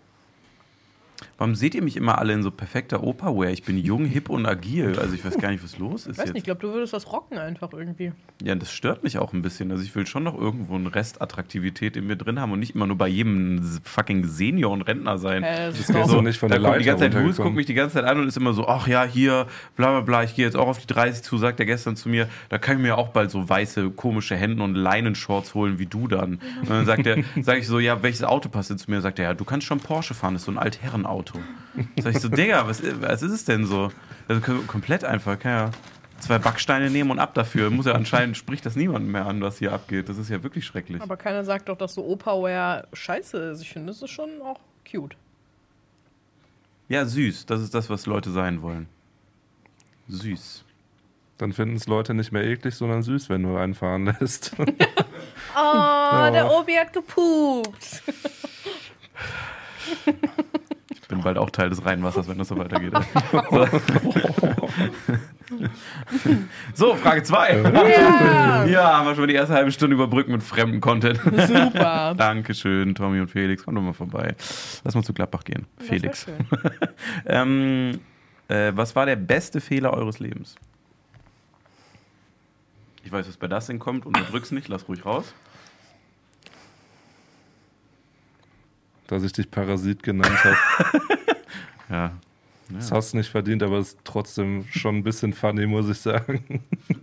[1.39, 3.51] Warum seht ihr mich immer alle in so perfekter Opa-Wear?
[3.51, 4.99] Ich bin jung, hip und agil.
[4.99, 6.35] Also ich weiß gar nicht, was los ist Ich weiß jetzt.
[6.35, 8.13] nicht, ich glaube, du würdest das rocken einfach irgendwie.
[8.43, 9.71] Ja, das stört mich auch ein bisschen.
[9.71, 12.75] Also ich will schon noch irgendwo einen Rest Attraktivität in mir drin haben und nicht
[12.75, 15.43] immer nur bei jedem fucking Senior und Rentner sein.
[15.43, 17.15] Äh, das Das ist geht doch so nicht von da der kommt die ganze Zeit
[17.15, 17.43] runtergekommen.
[17.51, 20.01] guckt mich die ganze Zeit an und ist immer so, ach ja, hier, bla bla
[20.01, 22.59] bla, ich gehe jetzt auch auf die 30 zu, sagt er gestern zu mir, da
[22.59, 26.41] kann ich mir auch bald so weiße, komische Hemden und Leinenshorts holen wie du dann.
[26.61, 29.01] Und dann sagt er, sag ich so, ja, welches Auto passt denn zu mir?
[29.01, 31.10] Sagt er, ja, du kannst schon Porsche fahren, das ist so ein Altherrenauto.
[32.01, 33.91] Sag ich so, Digga, was, was ist es denn so?
[34.29, 35.71] Also kom- komplett einfach, kann ja
[36.19, 37.71] zwei Backsteine nehmen und ab dafür.
[37.71, 40.09] Muss ja anscheinend, spricht das niemandem mehr an, was hier abgeht.
[40.09, 41.01] Das ist ja wirklich schrecklich.
[41.01, 43.63] Aber keiner sagt doch, dass so Opa-Wear scheiße ist.
[43.63, 44.59] Ich finde, das ist schon auch
[44.91, 45.17] cute.
[46.89, 48.89] Ja, süß, das ist das, was Leute sein wollen.
[50.09, 50.65] Süß.
[51.39, 54.55] Dann finden es Leute nicht mehr eklig, sondern süß, wenn du einen fahren lässt.
[55.57, 58.03] Oh, der Obi hat gepupt.
[61.11, 62.93] Ich bin bald auch Teil des Rheinwassers, wenn das so weitergeht.
[66.73, 67.63] so, Frage 2.
[67.63, 71.19] Ja, Ja, haben wir schon die erste halbe Stunde überbrücken mit fremden Content.
[71.21, 72.15] super.
[72.17, 73.65] Dankeschön, Tommy und Felix.
[73.65, 74.37] Kommt doch mal vorbei.
[74.85, 75.67] Lass mal zu Gladbach gehen.
[75.81, 76.27] Felix.
[76.27, 76.47] Das schön.
[77.27, 77.99] Ähm,
[78.47, 80.55] äh, was war der beste Fehler eures Lebens?
[83.03, 84.07] Ich weiß, was bei das denn kommt.
[84.07, 85.35] Unterdrück's nicht, lass ruhig raus.
[89.11, 90.57] Dass ich dich Parasit genannt habe.
[91.91, 92.13] Ja.
[92.69, 95.99] Das hast du nicht verdient, aber es ist trotzdem schon ein bisschen funny, muss ich
[95.99, 96.63] sagen.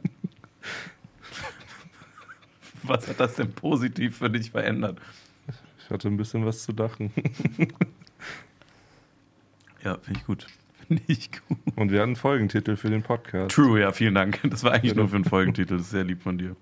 [2.84, 4.98] Was hat das denn positiv für dich verändert?
[5.84, 7.12] Ich hatte ein bisschen was zu dachen.
[9.84, 10.48] Ja, finde ich gut.
[10.88, 11.58] Finde ich gut.
[11.76, 13.54] Und wir hatten einen Folgentitel für den Podcast.
[13.54, 14.40] True, ja, vielen Dank.
[14.46, 15.76] Das war eigentlich nur für einen Folgentitel.
[15.78, 16.56] Das ist sehr lieb von dir.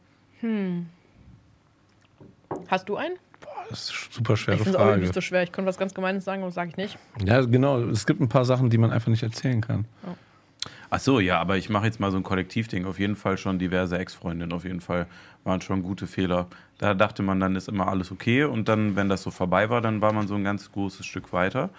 [2.67, 3.17] Hast du einen?
[3.69, 5.01] Das ist eine super schwere Ich finde es auch Frage.
[5.01, 5.43] nicht so schwer.
[5.43, 6.97] Ich konnte was ganz Gemeines sagen, aber das sage ich nicht.
[7.23, 7.79] Ja, genau.
[7.81, 9.85] Es gibt ein paar Sachen, die man einfach nicht erzählen kann.
[10.89, 12.85] Ach so, ja, aber ich mache jetzt mal so ein Kollektivding.
[12.85, 14.53] Auf jeden Fall schon diverse Ex-Freundinnen.
[14.53, 15.07] Auf jeden Fall
[15.43, 16.47] waren schon gute Fehler.
[16.77, 18.43] Da dachte man, dann ist immer alles okay.
[18.43, 21.33] Und dann, wenn das so vorbei war, dann war man so ein ganz großes Stück
[21.33, 21.69] weiter.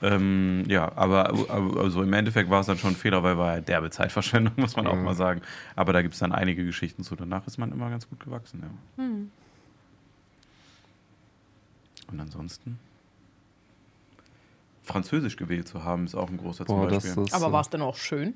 [0.00, 1.32] Ähm, ja, aber,
[1.78, 4.74] also im Endeffekt war es dann schon ein Fehler, weil war ja derbe Zeitverschwendung, muss
[4.76, 5.42] man auch mal sagen.
[5.76, 7.14] Aber da gibt es dann einige Geschichten zu.
[7.14, 9.04] Danach ist man immer ganz gut gewachsen, ja.
[12.12, 12.78] Und ansonsten?
[14.82, 17.24] Französisch gewählt zu haben, ist auch ein großer zum Boah, das Beispiel.
[17.24, 17.34] ist.
[17.34, 18.34] Aber war es denn auch schön?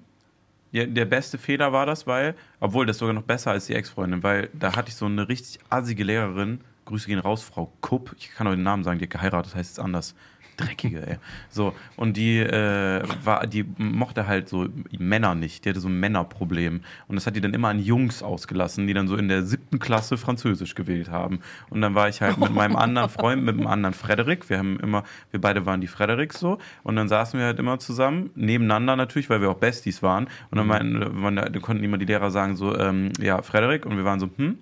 [0.72, 4.22] Ja, der beste Fehler war das, weil, obwohl das sogar noch besser als die Ex-Freundin,
[4.22, 8.30] weil da hatte ich so eine richtig assige Lehrerin, Grüße gehen raus, Frau Kupp, ich
[8.30, 10.14] kann euch den Namen sagen, die hat geheiratet, heißt es anders.
[10.57, 11.16] Dreckige, ey.
[11.51, 14.66] So, und die, äh, war, die mochte halt so
[14.99, 15.64] Männer nicht.
[15.64, 16.81] Die hatte so ein Männerproblem.
[17.09, 19.79] Und das hat die dann immer an Jungs ausgelassen, die dann so in der siebten
[19.79, 21.40] Klasse Französisch gewählt haben.
[21.71, 24.49] Und dann war ich halt mit meinem anderen Freund, mit dem anderen Frederik.
[24.49, 26.59] Wir haben immer, wir beide waren die Frederiks so.
[26.83, 30.29] Und dann saßen wir halt immer zusammen, nebeneinander natürlich, weil wir auch Besties waren.
[30.51, 33.87] Und dann, meinten, dann konnten immer die Lehrer sagen so, ähm, ja, Frederik.
[33.87, 34.59] Und wir waren so, hm?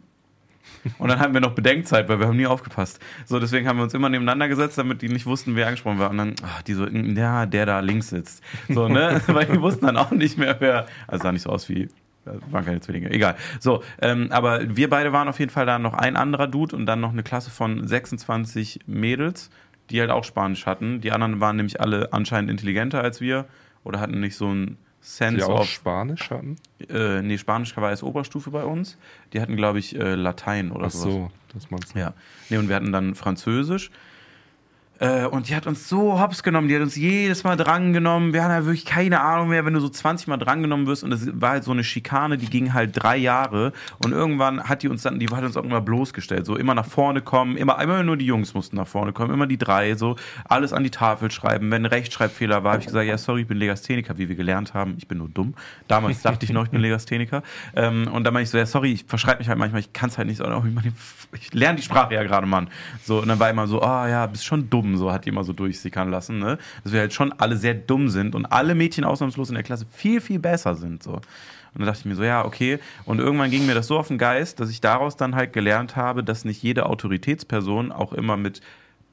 [0.99, 3.01] Und dann hatten wir noch Bedenkzeit, weil wir haben nie aufgepasst.
[3.25, 6.11] So, deswegen haben wir uns immer nebeneinander gesetzt, damit die nicht wussten, wer angesprochen war.
[6.11, 8.43] Und dann, ach, die so, ja, der da links sitzt.
[8.69, 9.21] So, ne?
[9.27, 10.87] weil die wussten dann auch nicht mehr, wer.
[11.07, 11.89] Also sah nicht so aus wie
[12.25, 13.37] das waren keine Zwillinge, egal.
[13.61, 16.87] So, ähm, aber wir beide waren auf jeden Fall da noch ein anderer Dude und
[16.87, 19.51] dann noch eine Klasse von 26 Mädels,
[19.91, 21.03] die halt auch Spanisch hatten.
[21.03, 23.45] Die anderen waren nämlich alle anscheinend intelligenter als wir
[23.83, 25.69] oder hatten nicht so ein Sense Die auch of.
[25.69, 26.57] Spanisch hatten?
[26.89, 28.97] Äh, nee, Spanisch war als Oberstufe bei uns.
[29.35, 31.13] Die hatten, glaube ich, äh, Latein oder Ach sowas.
[31.13, 31.99] so, das meinst du.
[31.99, 32.15] Ja.
[32.49, 33.91] Nee, und wir hatten dann Französisch.
[35.01, 38.33] Äh, und die hat uns so hops genommen, die hat uns jedes Mal drangenommen.
[38.33, 41.03] Wir hatten ja wirklich keine Ahnung mehr, wenn du so 20 Mal drangenommen wirst.
[41.03, 43.73] Und das war halt so eine Schikane, die ging halt drei Jahre.
[44.05, 46.47] Und irgendwann hat die uns dann, die hat uns auch immer bloßgestellt.
[46.47, 49.47] So immer nach vorne kommen, immer, immer nur die Jungs mussten nach vorne kommen, immer
[49.47, 50.17] die drei, so
[50.49, 51.71] alles an die Tafel schreiben.
[51.71, 54.75] Wenn ein Rechtschreibfehler war, habe ich gesagt, ja, sorry, ich bin Legastheniker, wie wir gelernt
[54.75, 54.95] haben.
[54.99, 55.55] Ich bin nur dumm.
[55.89, 57.43] Damals dachte ich noch, ich bin Legastheniker.
[57.75, 60.09] Ähm, und dann meinte ich so, ja, sorry, ich verschreibe mich halt manchmal, ich kann
[60.09, 60.45] es halt nicht so.
[61.33, 62.69] Ich lerne die Sprache ja gerade, Mann.
[63.03, 65.45] So, und dann war immer so, ah ja, bist schon dumm, so hat die immer
[65.45, 66.59] so durchsickern lassen, ne?
[66.83, 69.87] Dass wir halt schon alle sehr dumm sind und alle Mädchen ausnahmslos in der Klasse
[69.91, 71.03] viel, viel besser sind.
[71.03, 71.13] So.
[71.13, 72.79] Und dann dachte ich mir so, ja, okay.
[73.05, 75.97] Und irgendwann ging mir das so auf den Geist, dass ich daraus dann halt gelernt
[75.97, 78.61] habe, dass nicht jede Autoritätsperson auch immer mit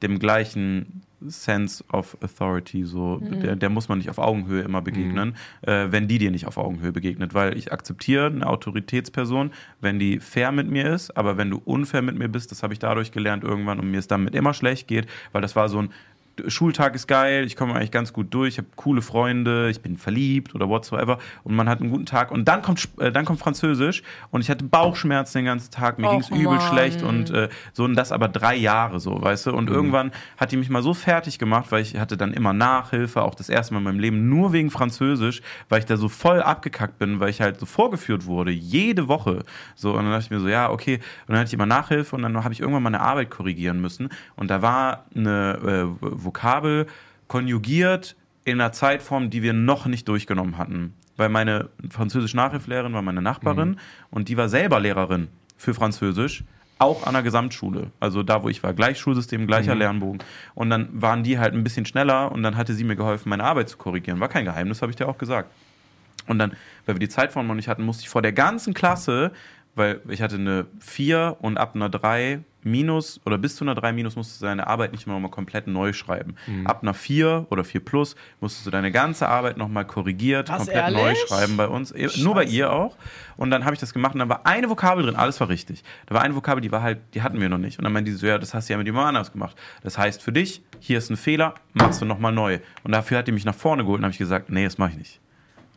[0.02, 5.34] dem gleichen Sense of Authority, so, der, der muss man nicht auf Augenhöhe immer begegnen,
[5.62, 7.34] äh, wenn die dir nicht auf Augenhöhe begegnet.
[7.34, 12.02] Weil ich akzeptiere eine Autoritätsperson, wenn die fair mit mir ist, aber wenn du unfair
[12.02, 14.88] mit mir bist, das habe ich dadurch gelernt irgendwann und mir es damit immer schlecht
[14.88, 15.90] geht, weil das war so ein
[16.48, 19.96] Schultag ist geil, ich komme eigentlich ganz gut durch, ich habe coole Freunde, ich bin
[19.96, 23.24] verliebt oder whatsoever und man hat einen guten Tag und dann kommt Sp- äh, dann
[23.24, 26.60] kommt Französisch und ich hatte Bauchschmerzen den ganzen Tag, mir Och, ging es übel Mann.
[26.60, 29.52] schlecht und äh, so und das aber drei Jahre so, weißt du?
[29.52, 33.22] Und irgendwann hat die mich mal so fertig gemacht, weil ich hatte dann immer Nachhilfe,
[33.22, 36.40] auch das erste Mal in meinem Leben nur wegen Französisch, weil ich da so voll
[36.42, 39.44] abgekackt bin, weil ich halt so vorgeführt wurde, jede Woche.
[39.74, 40.96] So und dann dachte ich mir so, ja okay.
[41.26, 44.08] Und dann hatte ich immer Nachhilfe und dann habe ich irgendwann meine Arbeit korrigieren müssen.
[44.36, 46.86] Und da war eine äh, Vokabel
[47.28, 50.94] konjugiert in einer Zeitform, die wir noch nicht durchgenommen hatten.
[51.16, 53.78] Weil meine französische Nachhilfelehrerin war meine Nachbarin
[54.10, 56.42] und die war selber Lehrerin für Französisch,
[56.78, 57.92] auch an der Gesamtschule.
[58.00, 60.22] Also da, wo ich war, gleich Schulsystem, gleicher Lernbogen.
[60.54, 63.44] Und dann waren die halt ein bisschen schneller und dann hatte sie mir geholfen, meine
[63.44, 64.20] Arbeit zu korrigieren.
[64.20, 65.52] War kein Geheimnis, habe ich dir auch gesagt.
[66.26, 66.52] Und dann,
[66.86, 69.32] weil wir die Zeitform noch nicht hatten, musste ich vor der ganzen Klasse,
[69.74, 73.92] weil ich hatte eine 4 und ab einer 3 minus oder bis zu einer 3
[73.92, 76.36] minus musstest du deine Arbeit nicht mehr nochmal komplett neu schreiben.
[76.64, 80.92] Ab einer 4 oder 4 plus musstest du deine ganze Arbeit nochmal korrigiert, Was, komplett
[80.92, 81.18] neu ehrlich?
[81.28, 81.92] schreiben bei uns.
[81.92, 82.96] Eh, Nur bei ihr auch.
[83.36, 85.82] Und dann habe ich das gemacht und dann war eine Vokabel drin, alles war richtig.
[86.06, 87.78] Da war eine Vokabel, die war halt, die hatten wir noch nicht.
[87.78, 89.56] Und dann meinte die so, ja, das hast du ja mit jemand anders gemacht.
[89.82, 92.58] Das heißt für dich, hier ist ein Fehler, machst du nochmal neu.
[92.84, 94.90] Und dafür hat die mich nach vorne geholt und habe ich gesagt, nee, das mache
[94.90, 95.20] ich nicht.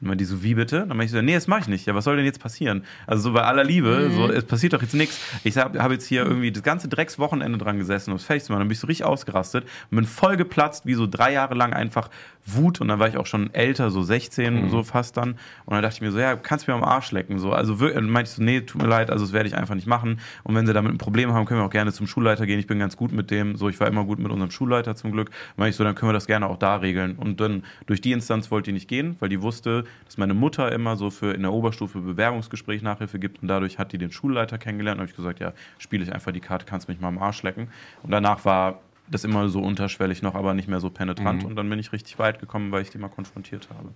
[0.01, 0.79] Und dann die so, wie bitte?
[0.79, 1.86] Dann meinte ich so, nee, das mache ich nicht.
[1.86, 2.84] Ja, was soll denn jetzt passieren?
[3.08, 5.19] Also so bei aller Liebe, so, es passiert doch jetzt nichts.
[5.43, 8.51] Ich habe hab jetzt hier irgendwie das ganze Dreckswochenende dran gesessen, um es fertig zu
[8.51, 8.60] machen.
[8.60, 11.73] Dann bin ich so richtig ausgerastet und bin voll geplatzt, wie so drei Jahre lang
[11.73, 12.10] einfach
[12.45, 12.79] Wut.
[12.81, 15.31] Und dann war ich auch schon älter, so 16, so fast dann.
[15.65, 17.39] Und dann dachte ich mir so, ja, kannst du mir am Arsch lecken.
[17.39, 19.55] So, also wir- dann meinte ich so, nee, tut mir leid, also das werde ich
[19.55, 20.19] einfach nicht machen.
[20.43, 22.60] Und wenn sie damit ein Problem haben, können wir auch gerne zum Schulleiter gehen.
[22.60, 23.55] Ich bin ganz gut mit dem.
[23.55, 25.31] So, ich war immer gut mit unserem Schulleiter zum Glück.
[25.58, 27.15] Meinte ich so, dann können wir das gerne auch da regeln.
[27.15, 30.71] Und dann durch die Instanz wollte die nicht gehen, weil die wusste, dass meine Mutter
[30.71, 33.41] immer so für in der Oberstufe Bewerbungsgespräch Nachhilfe gibt.
[33.41, 34.97] Und dadurch hat die den Schulleiter kennengelernt.
[34.99, 37.41] Und habe ich gesagt, ja, spiele ich einfach die Karte, kannst mich mal am Arsch
[37.43, 37.69] lecken.
[38.03, 41.44] Und danach war das immer so unterschwellig noch, aber nicht mehr so penetrant.
[41.44, 43.89] Und dann bin ich richtig weit gekommen, weil ich die mal konfrontiert habe.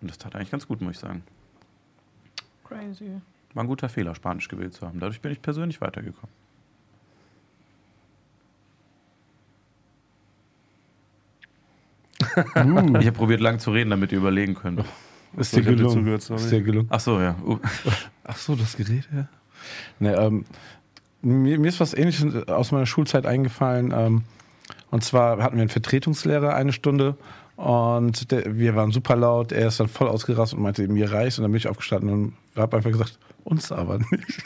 [0.00, 1.22] Und das tat eigentlich ganz gut, muss ich sagen.
[2.64, 3.10] Crazy.
[3.54, 5.00] War ein guter Fehler, Spanisch gewählt zu haben.
[5.00, 6.30] Dadurch bin ich persönlich weitergekommen.
[12.36, 14.84] Uh, Ich habe probiert, lang zu reden, damit ihr überlegen könnt.
[15.36, 15.90] ist So, dir gelungen.
[15.98, 16.40] zugehört, sorry.
[16.40, 16.88] ist dir gelungen.
[16.90, 17.36] Ach so, ja.
[17.44, 17.58] Uh.
[18.24, 19.28] Ach so, das Gerät, ja.
[19.98, 20.44] Ne, ähm,
[21.22, 23.92] mir, mir ist was ähnliches aus meiner Schulzeit eingefallen.
[23.96, 24.22] Ähm,
[24.94, 27.16] und zwar hatten wir einen Vertretungslehrer eine Stunde
[27.56, 29.50] und der, wir waren super laut.
[29.50, 31.36] Er ist dann voll ausgerastet und meinte, mir reicht.
[31.36, 34.44] Und dann bin ich aufgestanden und habe einfach gesagt, uns aber nicht.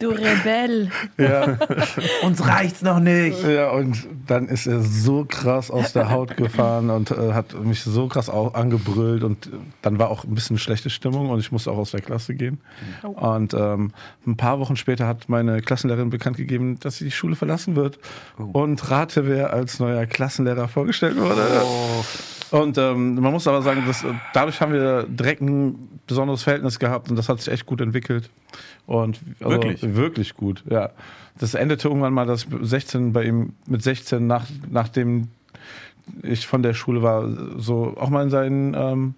[0.00, 0.90] Du Rebell.
[1.18, 1.58] Ja,
[2.22, 3.44] Uns reicht's noch nicht.
[3.44, 7.82] ja, und dann ist er so krass aus der Haut gefahren und äh, hat mich
[7.82, 9.50] so krass auch angebrüllt und äh,
[9.82, 12.60] dann war auch ein bisschen schlechte Stimmung und ich musste auch aus der Klasse gehen.
[13.02, 13.92] Und ähm,
[14.26, 17.98] ein paar Wochen später hat meine Klassenlehrerin bekannt gegeben, dass sie die Schule verlassen wird.
[18.38, 21.42] Und rate, wer als neuer Klassenlehrer vorgestellt wurde.
[22.50, 26.78] Und ähm, man muss aber sagen, dass, äh, dadurch haben wir direkt ein besonderes Verhältnis
[26.78, 28.30] gehabt und das hat sich echt gut entwickelt.
[28.86, 29.94] Und also, Wirklich?
[29.96, 30.90] Wirklich gut, ja.
[31.38, 35.28] Das endete irgendwann mal, dass ich 16 bei ihm mit 16 nach, nachdem
[36.22, 39.14] ich von der Schule war, so auch mal in seinen ähm,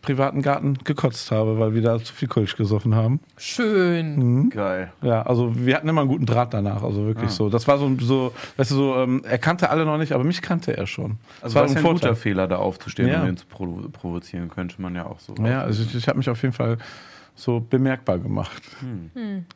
[0.00, 3.18] privaten Garten gekotzt habe, weil wir da zu viel Kölsch gesoffen haben.
[3.36, 4.48] Schön.
[4.50, 4.92] Geil.
[5.02, 7.32] Ja, also wir hatten immer einen guten Draht danach, also wirklich Ah.
[7.32, 7.48] so.
[7.50, 10.40] Das war so, so weißt du, so, ähm, er kannte alle noch nicht, aber mich
[10.40, 11.18] kannte er schon.
[11.42, 12.14] Also das war ein ja ein guter.
[12.14, 13.22] Fehler, da aufzustehen Ja.
[13.22, 15.34] und ihn zu provo provozieren, könnte man ja auch so.
[15.44, 16.78] Ja, also ich, ich habe mich auf jeden Fall
[17.38, 18.62] so bemerkbar gemacht.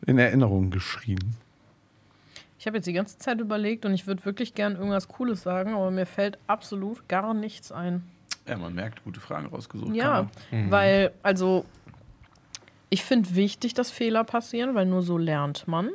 [0.07, 1.37] In Erinnerung geschrien.
[2.59, 5.75] Ich habe jetzt die ganze Zeit überlegt und ich würde wirklich gern irgendwas Cooles sagen,
[5.75, 8.05] aber mir fällt absolut gar nichts ein.
[8.47, 9.95] ja, man merkt, gute Fragen rausgesucht.
[9.95, 10.29] Ja,
[10.69, 11.65] weil, also,
[12.89, 15.91] ich finde wichtig, dass Fehler passieren, weil nur so lernt man,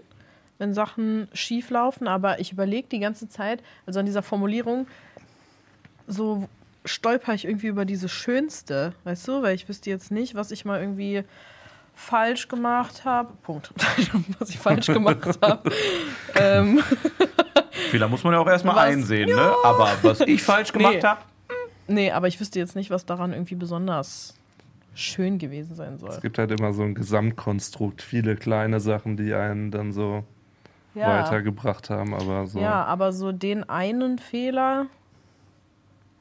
[0.58, 2.08] wenn Sachen schief laufen.
[2.08, 4.88] Aber ich überlege die ganze Zeit, also an dieser Formulierung,
[6.06, 6.50] so
[6.84, 9.42] stolper ich irgendwie über diese Schönste, weißt du?
[9.42, 11.24] Weil ich wüsste jetzt nicht, was ich mal irgendwie
[11.98, 13.34] falsch gemacht habe.
[13.42, 13.72] Punkt.
[14.40, 15.72] was ich falsch gemacht habe.
[16.36, 16.80] ähm,
[17.90, 18.84] Fehler muss man ja auch erstmal Was?
[18.84, 19.54] einsehen, ne?
[19.64, 21.02] Aber was ich falsch gemacht Nee.
[21.02, 21.22] habe,
[21.88, 24.36] nee, aber ich wüsste jetzt nicht, was daran irgendwie besonders
[24.94, 26.10] schön gewesen sein soll.
[26.10, 30.24] Es gibt halt immer so ein Gesamtkonstrukt, viele kleine Sachen, die einen dann so
[30.94, 31.18] Ja.
[31.18, 32.60] weitergebracht haben, aber so.
[32.60, 34.86] Ja, aber so den einen Fehler,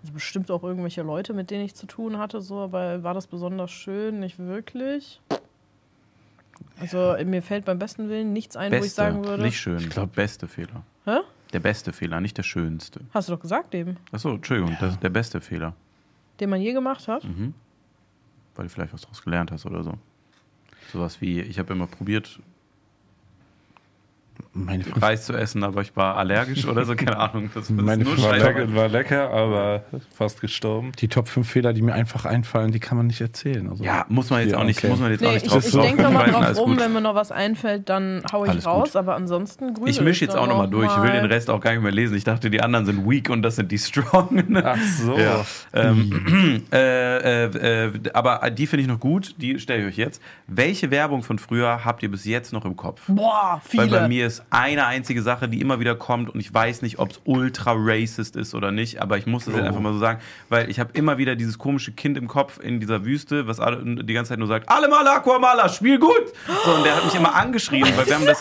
[0.02, 3.26] also bestimmt auch irgendwelche Leute, mit denen ich zu tun hatte, so, aber war das
[3.26, 4.20] besonders schön?
[4.20, 5.20] Nicht wirklich.
[6.80, 9.42] Also mir fällt beim besten Willen nichts ein, wo ich beste, sagen würde.
[9.42, 9.78] nicht schön.
[9.78, 10.82] Ich glaube, beste Fehler.
[11.04, 11.18] Hä?
[11.52, 13.00] Der beste Fehler, nicht der schönste.
[13.14, 15.74] Hast du doch gesagt eben, Achso, Entschuldigung, das ist der beste Fehler.
[16.40, 17.24] den man je gemacht hat.
[17.24, 17.54] Mhm.
[18.54, 19.94] Weil du vielleicht was daraus gelernt hast oder so.
[20.92, 22.40] Sowas wie, ich habe immer probiert,
[24.58, 27.50] Meine Reis zu essen, aber ich war allergisch oder so, keine Ahnung.
[27.54, 29.82] Das, das Meine ist nur Frage- War lecker, war lecker, aber
[30.14, 30.92] fast gestorben.
[30.98, 33.68] die Top 5 Fehler, die mir einfach einfallen, die kann man nicht erzählen.
[33.68, 34.88] Also, Ja, muss man jetzt Ja, auch nicht, okay.
[34.88, 36.80] muss man jetzt auch Nee, nicht ich, drauf ich drauf denke nochmal drauf rum, gut.
[36.80, 38.96] wenn mir noch was einfällt, dann hau ich Alles raus, gut.
[38.96, 40.90] aber ansonsten grüße Ich mische jetzt auch nochmal durch.
[40.96, 42.16] Ich will den Rest auch gar nicht mehr lesen.
[42.16, 44.42] Ich dachte, die anderen sind weak und das sind die strong.
[44.64, 45.18] Ach so.
[45.18, 45.44] Ja.
[45.74, 49.34] Ähm, äh, äh, äh, aber die finde ich noch gut.
[49.38, 50.22] Die stelle ich euch jetzt.
[50.46, 53.02] Welche Werbung von früher habt ihr bis jetzt noch im Kopf?
[53.08, 53.90] Boah, viele.
[53.90, 56.98] Weil bei mir ist eine einzige Sache, die immer wieder kommt und ich weiß nicht,
[56.98, 59.68] ob es ultra racist ist oder nicht, aber ich muss das jetzt Oh.
[59.68, 62.80] einfach mal so sagen, weil ich habe immer wieder dieses komische Kind im Kopf in
[62.80, 66.32] dieser Wüste, was alle, die ganze Zeit nur sagt, alle mal Aquamaler, spiel gut!
[66.64, 68.40] So, und der hat mich immer angeschrien, weil wir haben das...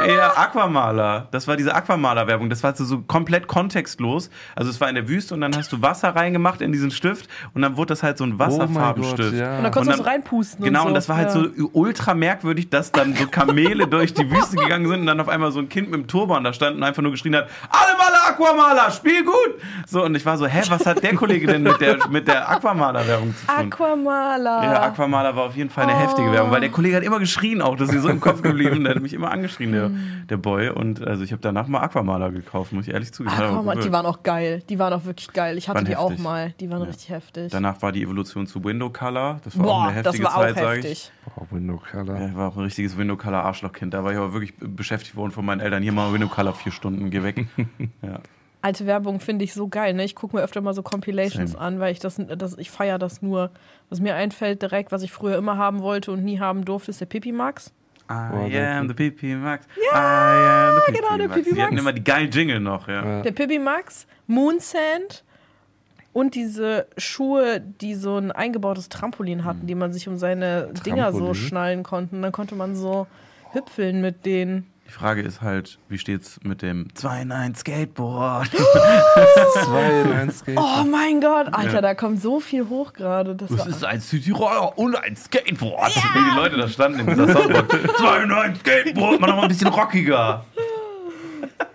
[0.16, 1.28] Ja, Aquamaler.
[1.30, 2.48] Das war diese Aquamaler-Werbung.
[2.50, 4.30] Das war so, so komplett kontextlos.
[4.54, 7.28] Also es war in der Wüste und dann hast du Wasser reingemacht in diesen Stift
[7.54, 9.34] und dann wurde das halt so ein Oh Gott, Wasserfarbenstift.
[9.34, 9.56] ja.
[9.58, 10.64] und dann konntest Und du so reinpusten.
[10.64, 10.94] Genau, und, und so.
[10.96, 11.32] das war halt ja.
[11.34, 15.28] so ultra merkwürdig, dass dann so Kamele durch die Wüste gegangen sind und dann auf
[15.28, 17.96] einmal so ein Kind mit dem Turban da stand und einfach nur geschrien hat, alle
[17.96, 19.34] Maler Aquamaler, spiel gut!
[19.86, 22.48] So, und ich war so, hä, was hat der Kollege denn mit der, mit der
[22.48, 23.56] Aquamaler-Werbung zu tun?
[23.72, 24.62] Aquamaler.
[24.64, 25.98] ja, Aquamaler war auf jeden Fall eine Oh.
[25.98, 28.42] heftige Werbung, weil der Kollege hat immer geschrien auch, das ist mir so im Kopf
[28.42, 29.85] geblieben, der hat mich immer angeschrien, der,
[30.28, 30.70] der Boy.
[30.70, 33.34] Und also ich habe danach mal Aquamaler gekauft, muss ich ehrlich zugeben.
[33.36, 34.62] Aber Aquamaler, die waren auch geil.
[34.68, 35.56] Die waren auch wirklich geil.
[35.58, 36.24] Ich hatte Waren die auch heftig.
[36.24, 36.54] mal.
[36.60, 36.86] Die waren Ja.
[36.88, 37.52] richtig heftig.
[37.52, 40.36] Danach war die Evolution zu Window Color, das war auch Boah, eine das heftige war
[40.36, 41.12] auch Zeit, sage ich.
[41.36, 42.20] Oh, Window Color.
[42.20, 43.92] Ja, war auch ein richtiges Window Color Arschlochkind.
[43.94, 45.82] Da war ich aber wirklich beschäftigt worden von meinen Eltern.
[45.82, 47.46] Hier mal Window Color vier Stunden, geh weg.
[48.02, 48.20] ja.
[48.62, 49.94] Alte Werbung finde ich so geil.
[49.94, 50.02] Ne?
[50.04, 51.62] Ich gucke mir öfter mal so Compilations Same.
[51.62, 53.50] an, weil ich das, das ich feiere das nur.
[53.90, 57.00] Was mir einfällt direkt, was ich früher immer haben wollte und nie haben durfte, ist
[57.00, 57.72] der Pipi Max.
[58.10, 59.66] I am the PP Max.
[59.92, 61.40] Ja, I am the genau, der Max.
[61.42, 61.82] Pipi Die hatten Max.
[61.82, 63.04] immer die geilen Jingle noch, ja.
[63.04, 63.22] Ja.
[63.22, 65.24] Der Pipi Max, Moonsand
[66.12, 71.12] und diese Schuhe, die so ein eingebautes Trampolin hatten, die man sich um seine Dinger
[71.12, 71.34] so Trampolin?
[71.34, 72.20] schnallen konnte.
[72.20, 73.06] Dann konnte man so
[73.52, 74.66] hüpfeln mit denen.
[74.86, 78.48] Die Frage ist halt, wie steht's mit dem 2 in 1 Skateboard?
[79.64, 80.56] Zwei in eins geht.
[80.58, 81.80] Oh mein Gott, Alter, Ja.
[81.82, 83.34] da kommt so viel hoch gerade.
[83.34, 85.94] Das Das ist ein Cityroller und ein Skateboard.
[85.94, 87.76] Wie die Leute da standen in dieser Soundbox.
[87.98, 90.44] 2 in 1 Skateboard, mal noch mal ein bisschen rockiger.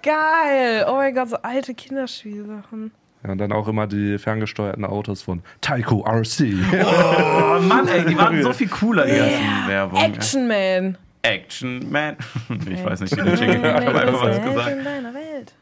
[0.01, 0.85] geil.
[0.87, 2.91] Oh mein Gott, so alte Kinderspielsachen.
[3.23, 6.55] Ja, und dann auch immer die ferngesteuerten Autos von Taiko RC.
[6.73, 10.13] Oh Mann, ey, die waren so viel cooler, die ganzen Werbungen.
[10.13, 10.97] Action Man.
[11.23, 12.17] Action Man.
[12.69, 14.85] Ich weiß nicht, wie der Jingle Ich habe einfach was in gesagt.
[14.85, 15.53] deiner Welt.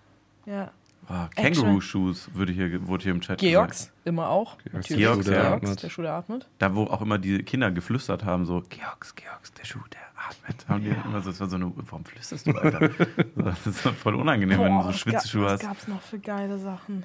[0.46, 0.72] Ja.
[1.08, 4.60] Ah, Kangaroo-Shoes würde hier, wurde hier im Chat Georgs, immer auch.
[4.60, 5.84] Georgs, Natürlich, der Schuh, der Georgs, atmet.
[5.84, 6.48] der Schuh, der atmet.
[6.60, 10.68] Da, wo auch immer die Kinder geflüstert haben, so, Georgs, Georgs, der Schuh, der atmet.
[10.70, 12.90] Haben die immer so, das war so eine, warum flüsterst du, Alter?
[13.36, 15.68] Das ist voll unangenehm, wenn du so Schwitzschuhe ga- was hast.
[15.68, 17.04] gab's noch für geile Sachen?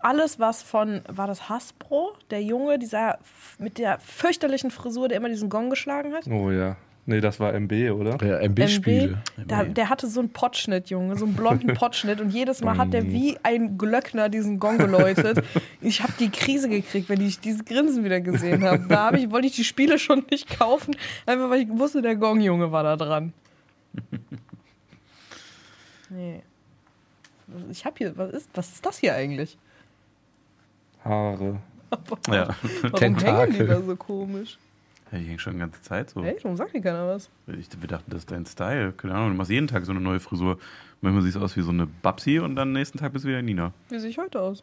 [0.00, 2.16] Alles, was von, war das Hasbro?
[2.30, 3.18] Der Junge, dieser
[3.60, 6.26] mit der fürchterlichen Frisur, der immer diesen Gong geschlagen hat?
[6.26, 6.76] Oh ja.
[7.08, 8.22] Nee, das war MB, oder?
[8.22, 9.22] Ja, MB-Spiele.
[9.46, 12.92] Da, der hatte so einen Pottschnitt, Junge, so einen blonden Pottschnitt und jedes Mal hat
[12.92, 15.42] der wie ein Glöckner diesen Gong geläutet.
[15.80, 18.84] Ich habe die Krise gekriegt, wenn ich dieses Grinsen wieder gesehen habe.
[18.90, 20.94] Da hab ich, wollte ich die Spiele schon nicht kaufen,
[21.24, 23.32] einfach weil ich wusste, der Gong-Junge war da dran.
[26.10, 26.40] Nee.
[27.70, 29.58] Ich habe hier, was ist, was ist das hier eigentlich?
[31.04, 31.60] Haare.
[32.30, 32.48] Ja.
[32.82, 33.54] Warum Tentakel.
[33.54, 34.58] hängen die da so komisch?
[35.10, 36.22] Ja, die hängen schon die ganze Zeit so.
[36.22, 36.44] Echt?
[36.44, 37.30] Warum sagt dir keiner was?
[37.46, 38.92] Ich, wir dachten, das ist dein Style.
[38.92, 40.58] Keine Ahnung, du machst jeden Tag so eine neue Frisur.
[41.00, 43.40] Manchmal siehst du aus wie so eine Babsi und dann nächsten Tag bist du wieder
[43.40, 43.72] Nina.
[43.88, 44.62] Wie sehe ich heute aus?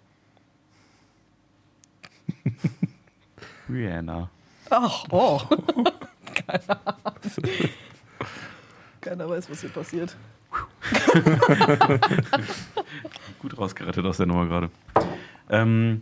[3.69, 4.29] Rihanna.
[4.69, 5.41] Ach, oh.
[6.47, 7.19] Keine Ahnung.
[9.01, 10.15] Keiner weiß, was hier passiert.
[13.39, 14.69] Gut rausgerettet aus der Nummer gerade.
[15.49, 16.01] Ähm,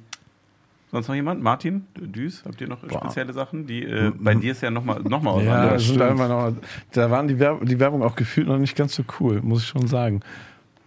[0.94, 1.44] sonst noch jemand?
[1.44, 3.68] Martin, Düs, habt ihr noch spezielle Sachen?
[3.68, 6.00] Die, äh, bei dir ist ja nochmal noch mal was Ja, anderes.
[6.00, 6.54] einfach noch,
[6.94, 9.68] da waren die, Werb die Werbung auch gefühlt noch nicht ganz so cool, muss ich
[9.68, 10.22] schon sagen.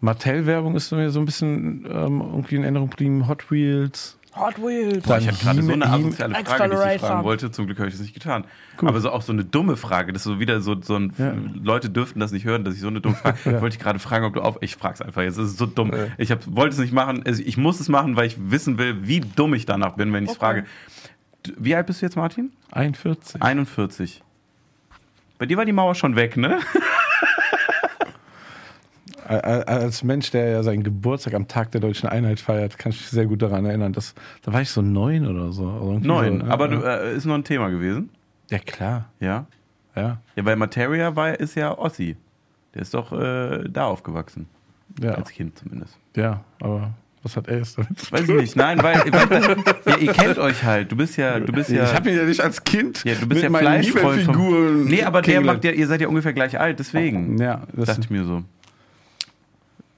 [0.00, 3.28] Mattel-Werbung ist mir so ein bisschen ähm, irgendwie in Erinnerung geblieben.
[3.28, 4.15] Hot Wheels.
[4.38, 5.05] Hot Wheels.
[5.07, 7.51] Boah, ich hatte gerade so eine asoziale Frage, die ich fragen wollte.
[7.51, 8.44] Zum Glück habe ich das nicht getan.
[8.77, 8.88] Gut.
[8.88, 10.12] Aber so auch so eine dumme Frage.
[10.12, 11.12] Das ist so wieder so, so ein.
[11.18, 11.33] Ja.
[11.62, 13.38] Leute dürften das nicht hören, dass ich so eine dumme Frage.
[13.46, 13.61] Ja.
[13.61, 14.59] Wollte ich gerade fragen, ob du auf.
[14.61, 15.38] Ich frage es einfach jetzt.
[15.38, 15.92] Es ist so dumm.
[16.18, 17.22] Ich hab, wollte es nicht machen.
[17.27, 20.25] Also ich muss es machen, weil ich wissen will, wie dumm ich danach bin, wenn
[20.25, 20.44] ich es Okay.
[20.44, 20.64] frage.
[21.59, 22.51] Wie alt bist du jetzt, Martin?
[22.72, 23.40] 41.
[23.42, 24.22] 41.
[25.38, 26.59] Bei dir war die Mauer schon weg, ne?
[29.26, 33.08] Als Mensch, der ja seinen Geburtstag am Tag der deutschen Einheit feiert, kann ich mich
[33.10, 33.92] sehr gut daran erinnern.
[33.92, 35.68] Dass, da war ich so neun oder so.
[35.68, 36.40] Also Neun.
[36.40, 36.96] So, ja, Aber du, ja.
[36.98, 38.10] äh, ist noch ein Thema gewesen.
[38.50, 39.10] ja, klar.
[39.20, 39.46] Ja.
[39.94, 42.16] Ja, Ja, weil Materia war, ist ja Ossi.
[42.74, 44.46] Der ist doch äh, da aufgewachsen.
[45.02, 45.96] ja, Als Kind zumindest.
[46.16, 46.44] ja.
[46.60, 46.90] Aber
[47.22, 48.56] was hat er jetzt damit Weiß ich nicht.
[48.56, 50.92] Nein, weil, weil ja, ihr kennt euch halt.
[50.92, 51.82] Du bist ja, du bist ja.
[51.84, 55.02] Ich habe ihn ja nicht als Kind ja, du bist mit ja Fleischfreund vom- Nee,
[55.02, 57.38] aber der macht ja, ihr seid ja ungefähr gleich alt, deswegen.
[57.38, 58.42] Ja, das Dachte ich mir so.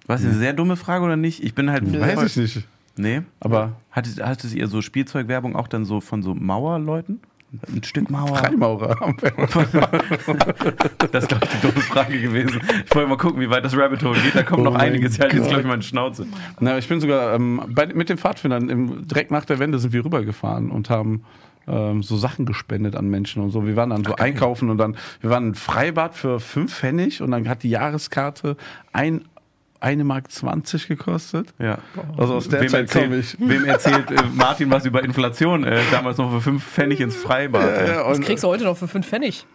[0.09, 1.45] War es eine sehr dumme Frage oder nicht?
[1.45, 1.85] Ich bin halt.
[2.01, 2.69] weiß ich nicht.
[2.97, 3.23] Nee.
[3.39, 7.21] Aber Hattet, hattet ihr so Spielzeugwerbung auch dann so von so Mauerleuten?
[7.73, 8.37] Ein Stück Mauer.
[8.37, 9.15] Freimaurer.
[11.13, 12.61] Das ist, glaube ich, die dumme Frage gewesen.
[12.85, 14.35] Ich wollte mal gucken, wie weit das Rabbit Hole geht.
[14.35, 15.15] Da kommt Oh noch einiges.
[15.15, 16.27] Ich halte jetzt, glaube ich, meine Schnauze.
[16.61, 19.93] Na, ich bin sogar ähm, bei, mit den Pfadfindern im, direkt nach der Wende sind
[19.93, 21.25] wir rübergefahren und haben
[21.67, 23.67] ähm, so Sachen gespendet an Menschen und so.
[23.67, 27.31] Wir waren dann so einkaufen und dann, wir waren im Freibad für 5 Pfennig und
[27.31, 28.57] dann hat die Jahreskarte
[28.93, 29.23] ein,
[29.81, 31.55] eine Mark 20 gekostet.
[31.59, 31.79] Ja.
[32.17, 33.37] Also aus der wem Zeit erzählt, ich.
[33.39, 35.65] wem erzählt äh, Martin was über Inflation?
[35.65, 37.63] Äh, damals noch für fünf Pfennig ins Freibad.
[37.63, 39.47] Ja, Ja, Das kriegst du heute noch für 5 Pfennig.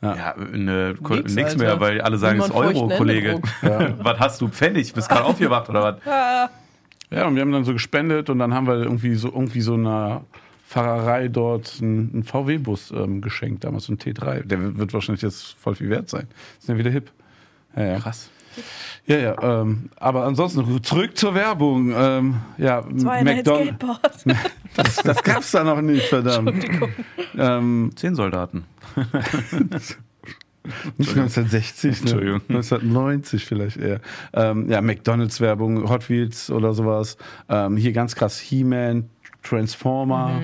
[0.00, 1.58] ja ne, Nix, nix, Alter.
[1.58, 3.40] mehr, weil alle sagen, es ist Euro, Kollege.
[3.60, 3.98] Händedruck.
[4.04, 4.92] was hast du Pfennig?
[4.92, 6.50] Bist gerade aufgewacht oder was?
[7.10, 9.74] ja, und wir haben dann so gespendet und dann haben wir irgendwie so irgendwie so
[9.74, 10.22] einer
[10.68, 14.44] Pfarrerei dort einen, VW-Bus ähm, geschenkt, damals so ein T3.
[14.44, 16.28] Der wird wird wahrscheinlich jetzt voll viel wert sein.
[16.58, 17.10] Ist ja wieder hip.
[17.76, 17.98] Ja, ja.
[17.98, 18.30] Krass.
[19.06, 21.92] Ja, ja, ähm, aber ansonsten zurück zur Werbung.
[21.94, 24.24] Ähm, ja, McDonald's.
[24.74, 26.64] Das, das gab's da noch nicht, verdammt.
[27.36, 28.64] Ähm, Zehn Soldaten.
[30.96, 31.98] nicht 1960, ne?
[32.00, 32.40] Entschuldigung.
[32.48, 34.00] 1990 vielleicht eher.
[34.32, 37.18] Ähm, ja, McDonalds-Werbung, Hot Wheels oder sowas.
[37.50, 39.10] Ähm, hier ganz krass He-Man,
[39.42, 40.40] Transformer.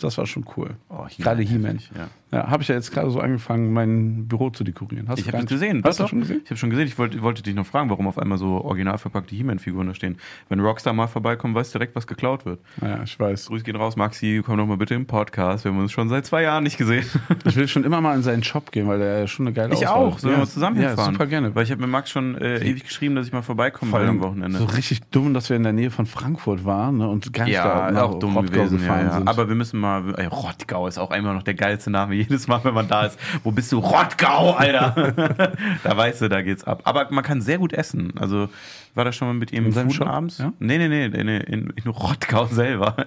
[0.00, 0.76] Das war schon cool.
[0.90, 1.78] Oh, Gerade He-Man.
[1.96, 2.08] ja.
[2.32, 5.06] Ja, habe ich ja jetzt gerade so angefangen, mein Büro zu dekorieren.
[5.08, 5.82] Hast Ich du habe nicht- gesehen.
[5.84, 6.40] Hast du schon gesehen?
[6.44, 6.86] Ich habe schon gesehen.
[6.86, 10.16] Ich wollte, wollte dich noch fragen, warum auf einmal so original verpackte He-Man-Figuren da stehen.
[10.48, 12.60] Wenn Rockstar mal vorbeikommt, weißt du direkt, was geklaut wird.
[12.80, 13.48] Ja, ich weiß.
[13.48, 14.42] Grüß gehen raus, Maxi.
[14.44, 15.64] Komm doch mal bitte im Podcast.
[15.64, 17.04] Wir haben uns schon seit zwei Jahren nicht gesehen.
[17.44, 19.74] Ich will schon immer mal in seinen Shop gehen, weil der ja schon eine geile
[19.74, 20.18] Ich Auswahl auch.
[20.18, 21.14] Sollen wir ja, mal zusammen Ja, hinfahren?
[21.14, 21.54] super gerne.
[21.54, 24.06] Weil ich habe mit Max schon äh, ewig geschrieben, dass ich mal vorbeikommen Vor will
[24.06, 24.58] allem am Wochenende.
[24.58, 27.54] So richtig dumm, dass wir in der Nähe von Frankfurt waren ne, und gar nicht
[27.54, 28.80] ja, da auch dumm gewesen.
[28.86, 29.12] Ja, ja.
[29.16, 29.28] sind.
[29.28, 30.14] Aber wir müssen mal.
[30.16, 33.18] Ey, Rottgau ist auch immer noch der geilste Name jedes Mal, wenn man da ist.
[33.44, 33.78] Wo bist du?
[33.78, 35.12] Rottgau, Alter!
[35.82, 36.82] da weißt du, da geht's ab.
[36.84, 38.12] Aber man kann sehr gut essen.
[38.18, 38.48] Also
[38.94, 40.08] war das schon mal mit ihm In seinem Shop?
[40.08, 40.38] abends?
[40.38, 40.52] Ja?
[40.58, 42.96] Nee, nee, nee, nee, nee in, in Rottgau selber.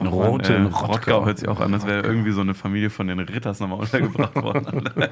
[0.00, 0.86] In Oh Rote, äh, Rottgau.
[0.86, 3.80] Rottgau hört sich auch an, als wäre irgendwie so eine Familie von den Ritters nochmal
[3.80, 4.88] untergebracht worden.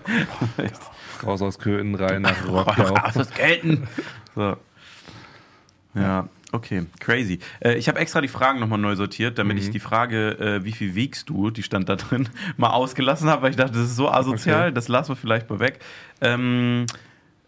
[1.25, 2.95] Raus aus Köthen, rein nach Rottgau.
[2.95, 3.89] Ach, das gelten.
[4.37, 4.57] So.
[5.95, 7.39] Ja, okay, crazy.
[7.61, 10.73] Äh, ich habe extra die Fragen nochmal neu sortiert, damit ich die Frage, äh, wie
[10.73, 13.97] viel wiegst du, die stand da drin, mal ausgelassen habe, weil ich dachte, das ist
[13.97, 14.75] so asozial, Okay.
[14.75, 15.79] das lassen wir vielleicht mal weg.
[16.21, 16.87] Ähm,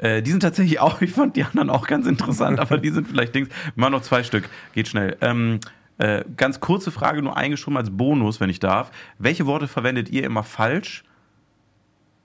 [0.00, 3.08] Äh, die sind tatsächlich auch, ich fand die anderen auch ganz interessant, aber die sind
[3.08, 3.48] vielleicht Dings.
[3.48, 5.16] Wir machen noch zwei Stück, geht schnell.
[5.20, 5.58] Ähm,
[5.98, 8.92] äh, ganz kurze Frage, nur eingeschoben als Bonus, wenn ich darf.
[9.18, 11.02] Welche Worte verwendet ihr immer falsch?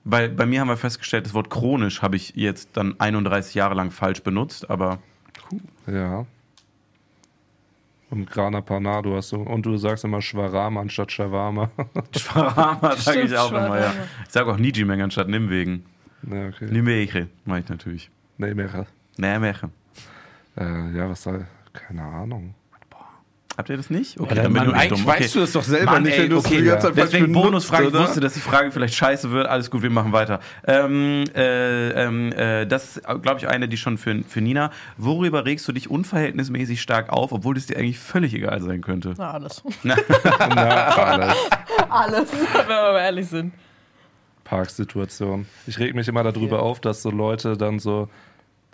[0.04, 3.74] Weil bei mir haben wir festgestellt, das Wort chronisch habe ich jetzt dann 31 Jahre
[3.74, 4.98] lang falsch benutzt, aber
[5.88, 6.26] Ja.
[8.14, 9.38] Und Grana Panado hast du.
[9.38, 11.68] Und du sagst immer Schwarama anstatt Shawarma.
[12.16, 13.92] Schwarama sage ich auch immer, ja.
[14.24, 15.84] Ich sage auch Nijimeng anstatt Nimwegen.
[16.30, 16.66] ja, okay.
[16.70, 18.10] Nimwege mache ich natürlich.
[18.38, 18.86] Nee, mehr.
[19.16, 19.72] Nijmegen.
[20.56, 21.44] Äh, ja, was soll.
[21.72, 22.54] Keine Ahnung.
[23.56, 24.18] Habt ihr das nicht?
[24.18, 25.06] Okay, Ja, dann bin Mann, ich eigentlich dumm.
[25.06, 27.32] weißt du das doch selber Mann, nicht, wenn du okay, die ganze Zeit falsch Deswegen
[27.32, 27.86] Bonusfrage.
[27.86, 29.46] Ich wusste, dass die Frage vielleicht scheiße wird.
[29.46, 30.40] Alles gut, wir machen weiter.
[30.66, 34.70] Ähm, äh, ähm, äh, das ist, glaube ich, eine, die schon für, für Nina.
[34.96, 39.14] Worüber regst du dich unverhältnismäßig stark auf, obwohl es dir eigentlich völlig egal sein könnte?
[39.16, 39.62] Na, alles.
[39.84, 41.34] Na, alles.
[41.90, 43.52] alles, wenn wir mal ehrlich sind.
[44.42, 45.46] Parksituation.
[45.66, 46.62] Ich reg mich immer darüber Ja.
[46.62, 48.08] auf, dass so Leute dann so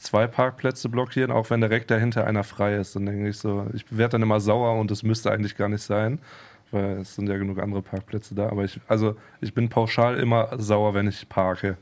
[0.01, 2.97] zwei Parkplätze blockieren, auch wenn direkt dahinter einer frei ist.
[2.97, 5.83] Dann denke ich so, ich werde dann immer sauer und es müsste eigentlich gar nicht
[5.83, 6.19] sein,
[6.73, 8.49] weil es sind ja genug andere Parkplätze da.
[8.49, 11.77] Aber ich, also ich bin pauschal immer sauer, wenn ich parke.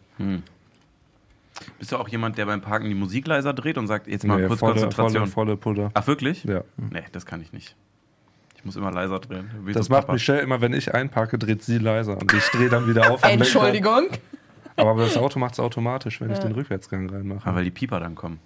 [1.79, 4.41] Bist du auch jemand, der beim Parken die Musik leiser dreht und sagt, jetzt mal
[4.41, 5.27] Nee, kurz volle, Konzentration?
[5.29, 5.91] volle, volle Pulle.
[5.95, 6.45] Ach, wirklich?
[6.45, 6.63] Ja.
[6.77, 7.77] Nee, das kann ich nicht.
[8.57, 9.49] Ich muss immer leiser drehen.
[9.65, 10.15] Wie Das so macht Papa.
[10.15, 13.23] Michelle immer, wenn ich einparke, dreht sie leiser und ich drehe dann wieder auf.
[13.23, 14.09] Entschuldigung.
[14.79, 16.45] Aber das Auto macht es automatisch, wenn ich Ja.
[16.45, 17.49] den Rückwärtsgang reinmache.
[17.49, 18.39] Ah, weil die Pieper dann kommen.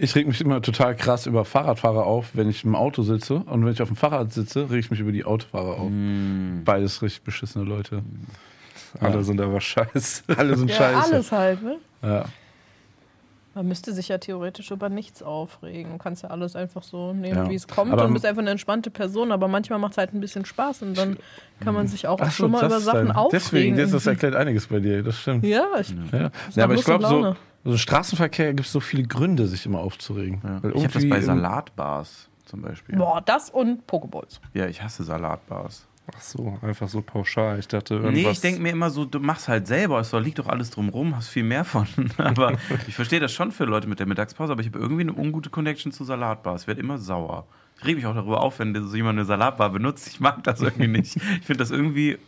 [0.00, 3.36] Ich reg mich immer total krass über Fahrradfahrer auf, wenn ich im Auto sitze.
[3.36, 5.90] Und wenn ich auf dem Fahrrad sitze, reg ich mich über die Autofahrer auf.
[5.90, 6.62] Mm.
[6.64, 8.02] Beides richtig beschissene Leute.
[9.00, 10.22] Alle sind aber scheiße.
[10.36, 11.12] Alle sind Ja, scheiße.
[11.14, 11.78] alles halt, ne?
[12.02, 12.24] Ja.
[13.54, 15.92] Man müsste sich ja theoretisch über nichts aufregen.
[15.92, 17.50] Du kannst ja alles einfach so nehmen, Ja.
[17.50, 19.32] wie es kommt Aber- und bist einfach eine entspannte Person.
[19.32, 21.16] Aber manchmal macht es halt ein bisschen Spaß und dann
[21.60, 23.74] kann man sich auch Ach so, schon mal über Sachen dein- aufregen.
[23.76, 25.44] Deswegen, das, erklärt einiges bei dir, das stimmt.
[25.44, 27.36] ja, ich, Ja, ja aber ich glaube, so, Laune.
[27.64, 30.40] so Straßenverkehr gibt es so viele Gründe, sich immer aufzuregen.
[30.44, 30.62] Ja.
[30.62, 32.96] Weil Ich habe das bei Salatbars zum Beispiel.
[32.96, 34.40] boah, das und Pokeballs.
[34.54, 35.87] Ja, ich hasse Salatbars.
[36.16, 37.58] Ach so, einfach so pauschal.
[37.58, 38.14] Ich dachte, irgendwas.
[38.14, 41.14] Nee, ich denke mir immer so, du machst halt selber, es liegt doch alles drumrum,
[41.14, 41.86] hast viel mehr von.
[42.18, 42.56] aber
[42.86, 45.50] ich verstehe das schon für Leute mit der Mittagspause, aber ich habe irgendwie eine ungute
[45.50, 46.62] Connection zu Salatbars.
[46.62, 47.46] Ich werde immer sauer.
[47.78, 50.08] Ich reg mich auch darüber auf, wenn so jemand eine Salatbar benutzt.
[50.08, 51.16] Ich mag das irgendwie nicht.
[51.16, 52.18] Ich finde das irgendwie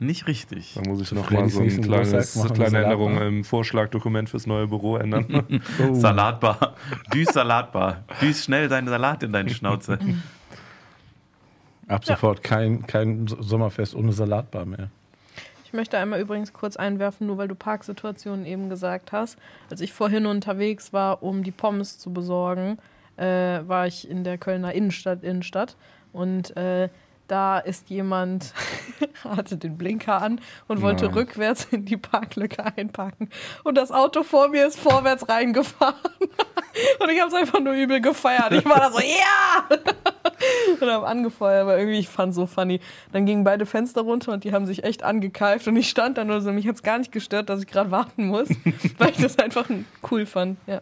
[0.00, 0.72] nicht richtig.
[0.74, 3.06] Da muss ich noch Freddy's mal so ein nächsten kleines, Geburtstag machen wir kleine Salatbar.
[3.10, 5.26] Änderung im Vorschlagdokument fürs neue Büro ändern.
[5.78, 5.94] Oh.
[5.94, 6.74] Salatbar.
[7.12, 8.04] Düs Salatbar.
[8.20, 9.98] Düs schnell deinen Salat in deine Schnauze.
[11.90, 14.90] Ab sofort kein, kein Sommerfest ohne Salatbar mehr.
[15.64, 19.38] Ich möchte einmal übrigens kurz einwerfen, nur weil du Parksituationen eben gesagt hast.
[19.70, 22.78] Als ich vorhin unterwegs war, um die Pommes zu besorgen,
[23.16, 23.24] äh,
[23.66, 25.76] war ich in der Kölner Innenstadt, Innenstadt
[26.12, 26.88] und äh,
[27.30, 28.52] da ist jemand,
[29.24, 31.14] hatte den Blinker an und wollte Nein.
[31.14, 33.30] rückwärts in die Parklücke einparken.
[33.62, 35.94] Und das Auto vor mir ist vorwärts reingefahren.
[37.00, 38.52] Und ich habe es einfach nur übel gefeiert.
[38.52, 39.68] Ich war da so, ja!
[40.82, 42.80] und habe angefeuert, aber irgendwie, ich fand so funny.
[43.12, 46.24] Dann gingen beide Fenster runter und die haben sich echt angekeift und ich stand da
[46.24, 48.48] nur so, mich hat es gar nicht gestört, dass ich gerade warten muss,
[48.98, 49.68] weil ich das einfach
[50.10, 50.58] cool fand.
[50.66, 50.80] Ja.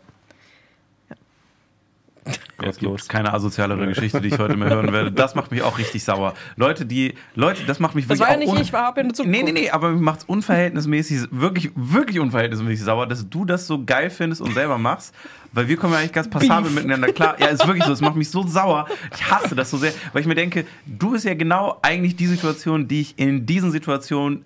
[2.29, 3.03] Es Gottlos.
[3.03, 5.13] gibt keine asozialere Geschichte, die ich heute mehr hören werde.
[5.13, 6.35] Das macht mich auch richtig sauer.
[6.57, 8.97] Leute, die, Leute, das macht mich Das wirklich war ja auch nicht ich, war hab
[8.97, 9.05] ja.
[9.25, 13.67] Nee, nee, nee, aber mir macht es unverhältnismäßig, wirklich, wirklich unverhältnismäßig sauer, dass du das
[13.67, 15.15] so geil findest und selber machst.
[15.53, 16.75] Weil wir kommen ja eigentlich ganz passabel Beef.
[16.75, 17.37] miteinander klar.
[17.41, 17.93] Ja, ist wirklich so.
[17.93, 18.87] Es macht mich so sauer.
[19.15, 22.27] Ich hasse das so sehr, weil ich mir denke, du bist ja genau eigentlich die
[22.27, 24.45] Situation, die ich in diesen Situationen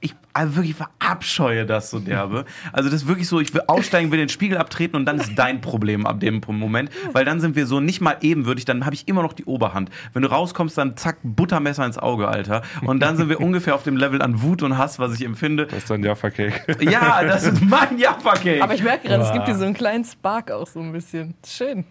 [0.00, 2.44] ich also wirklich verabscheue das so derbe.
[2.72, 5.32] Also das ist wirklich so, ich will aussteigen, will den Spiegel abtreten und dann ist
[5.36, 8.94] dein Problem ab dem Moment, weil dann sind wir so nicht mal ebenwürdig, dann habe
[8.94, 9.90] ich immer noch die Oberhand.
[10.12, 12.62] Wenn du rauskommst, dann zack, Buttermesser ins Auge, Alter.
[12.82, 15.66] Und dann sind wir ungefähr auf dem Level an Wut und Hass, was ich empfinde.
[15.66, 16.82] Das ist dann Jaffa-Cake.
[16.90, 18.62] Ja, das ist mein Jaffa-Cake.
[18.62, 21.34] Aber ich merke gerade, es gibt hier so einen kleinen Spark auch so ein bisschen.
[21.46, 21.84] Schön.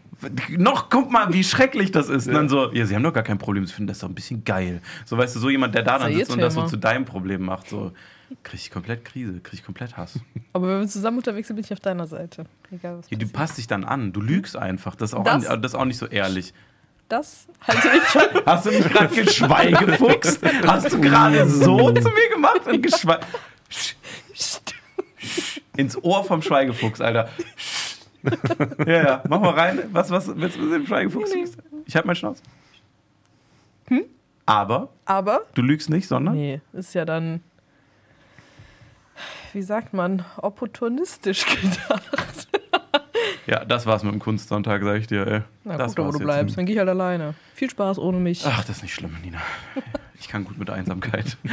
[0.57, 2.27] Noch, guck mal, wie schrecklich das ist.
[2.27, 4.15] Und dann so, ja, sie haben doch gar kein Problem, sie finden das doch ein
[4.15, 4.81] bisschen geil.
[5.05, 7.43] So, weißt du, so jemand, der da dann sitzt und das so zu deinem Problem
[7.43, 7.91] macht, so,
[8.43, 10.19] krieg ich komplett Krise, krieg ich komplett Hass.
[10.53, 12.45] Aber wenn wir zusammen unterwegs sind, bin ich auf deiner Seite.
[12.71, 14.95] Egal was Ja, du passt dich dann an, du lügst einfach.
[14.95, 16.53] Das ist auch, Das- an, das ist auch nicht so ehrlich.
[17.07, 18.21] Das halte ich schon.
[18.45, 20.41] Hast du mich gerade geschweigefuchst?
[20.67, 23.19] Hast du gerade so zu mir gemacht und geschwe
[25.75, 27.29] ins Ohr vom Schweigefuchs, Alter.
[28.85, 29.79] Ja, ja, mach mal rein.
[29.91, 31.31] Was, was willst du mit dem Schweigefuchs?
[31.33, 31.45] Nee,
[31.85, 32.41] Ich hab meinen Schnauz.
[34.45, 37.41] Aber Aber, du lügst nicht, sondern nee, ist ja dann,
[39.53, 42.47] wie sagt man, opportunistisch gedacht.
[43.45, 45.27] ja, das war's mit dem Kunstsonntag, sag ich dir.
[45.27, 45.41] Ey.
[45.65, 46.57] Na, das guck doch, wo du bleibst.
[46.57, 47.35] Dann geh ich halt alleine.
[47.53, 48.43] Viel Spaß ohne mich.
[48.43, 49.39] Ach, das ist nicht schlimm, Nina.
[50.19, 51.37] Ich kann gut mit Einsamkeit.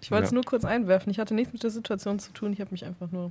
[0.00, 0.34] Ich wollte es Ja.
[0.34, 1.10] nur kurz einwerfen.
[1.10, 2.52] Ich hatte nichts mit der Situation zu tun.
[2.52, 3.30] Ich habe mich einfach nur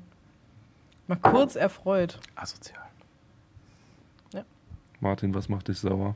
[1.08, 2.20] mal kurz erfreut.
[2.36, 2.82] Asozial.
[5.02, 6.16] Martin, was macht dich sauer?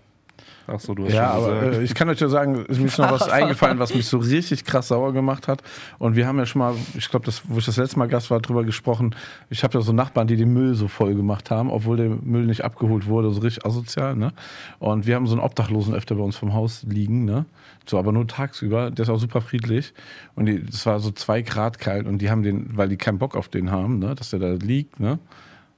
[0.68, 1.76] Ach so, du hast Ja, schon aber gesagt.
[1.78, 4.20] äh, ich kann euch ja sagen, ist mir ist noch was eingefallen, was mich so
[4.20, 5.64] richtig krass sauer gemacht hat.
[5.98, 8.30] Und wir haben ja schon mal, ich glaube, das, wo ich das letzte Mal Gast
[8.30, 9.16] war, drüber gesprochen.
[9.50, 12.46] Ich habe ja so Nachbarn, die den Müll so voll gemacht haben, obwohl der Müll
[12.46, 14.16] nicht abgeholt wurde, so richtig asozial.
[14.16, 14.32] Ne?
[14.80, 17.46] Und wir haben so einen Obdachlosen öfter bei uns vom Haus liegen, ne?
[17.86, 18.92] so aber nur tagsüber.
[18.92, 19.94] Der ist auch super friedlich.
[20.36, 23.36] Und das war so zwei Grad kalt und die haben den, weil die keinen Bock
[23.36, 24.14] auf den haben, ne?
[24.14, 25.18] dass der da liegt, ne?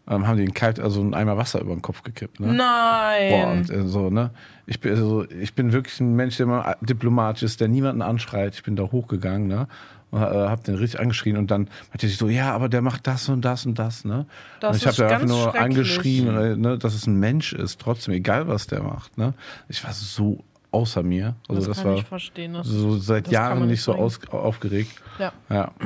[0.07, 2.39] Ähm, haben die ihn kalt, also einen Eimer Wasser über den Kopf gekippt.
[2.39, 2.47] Ne?
[2.47, 3.57] Boah, Nein!
[3.57, 4.31] und äh, so, ne?
[4.65, 8.55] Ich bin, also, ich bin wirklich ein Mensch, der immer diplomatisch ist, der niemanden anschreit.
[8.55, 9.67] Ich bin da hochgegangen, ne?
[10.11, 13.07] Und äh, hab den richtig angeschrien und dann meinte ich so, ja, aber der macht
[13.07, 14.25] das und das und das, ne?
[14.59, 17.79] Das und ich habe da einfach nur angeschrien, äh, ne, dass es ein Mensch ist,
[17.79, 19.33] trotzdem, egal was der macht, ne?
[19.69, 21.35] Ich war so außer mir.
[21.47, 22.53] Also das, das, kann war ich verstehen.
[22.53, 24.03] Das, so seit Jahren nicht nicht so bringen.
[24.03, 25.01] aus, aufgeregt.
[25.19, 25.31] ja.
[25.49, 25.71] Ja.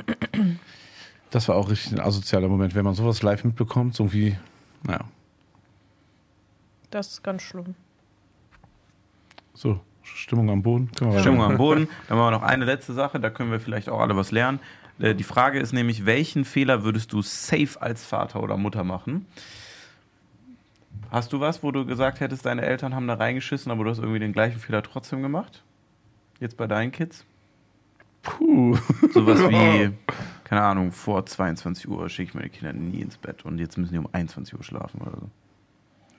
[1.32, 4.38] Das war auch richtig ein asozialer Moment, wenn man sowas live mitbekommt, so irgendwie,
[4.84, 5.02] naja.
[6.92, 7.76] das ist ganz schlimm.
[9.54, 10.90] So, Stimmung am Boden.
[11.20, 11.88] Stimmung am Boden.
[12.08, 14.60] Dann machen wir noch eine letzte Sache, da können wir vielleicht auch alle was lernen.
[15.00, 19.26] Äh, Die Frage ist nämlich, welchen Fehler würdest du safe als Vater oder Mutter machen?
[21.12, 24.00] Hast du was, wo du gesagt hättest, deine Eltern haben da reingeschissen, aber du hast
[24.00, 25.64] irgendwie den gleichen Fehler trotzdem gemacht?
[26.40, 27.26] Jetzt bei deinen Kids?
[28.24, 28.78] Puh.
[29.14, 29.92] Sowas wie,
[30.46, 33.94] keine Ahnung, vor 22 Uhr schicke ich meine Kinder nie ins Bett und jetzt müssen
[33.94, 35.30] die um 21 Uhr schlafen oder so.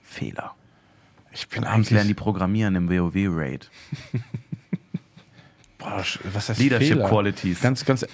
[0.03, 0.53] Fehler.
[1.31, 3.69] Ich bin Abends lernen die programmieren im WoW-Raid.
[5.77, 6.03] boah,
[6.33, 7.09] was heißt Leadership Fehler?
[7.09, 7.61] Qualities.
[7.61, 8.05] Ganz, ganz,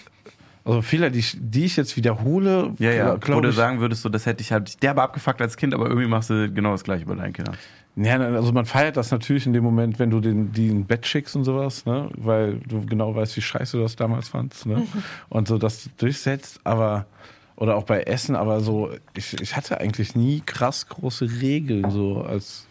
[0.63, 3.17] also Fehler, die ich, die ich jetzt wiederhole, Ja, ja.
[3.27, 6.07] Wo du sagen würdest, so, das hätte ich halt derbe abgefuckt als Kind, aber irgendwie
[6.07, 7.57] machst du genau das gleiche bei deinen Kindern.
[7.95, 11.05] Ja, also man feiert das natürlich in dem Moment, wenn du den, die in Bett
[11.05, 12.09] schickst und sowas, ne?
[12.17, 14.65] weil du genau weißt, wie scheiße du das damals fandst.
[14.65, 14.87] Ne?
[15.29, 17.05] Und so das durchsetzt, aber,
[17.55, 22.23] oder auch bei Essen, aber so, ich, ich hatte eigentlich nie krass große Regeln, so
[22.23, 22.65] als,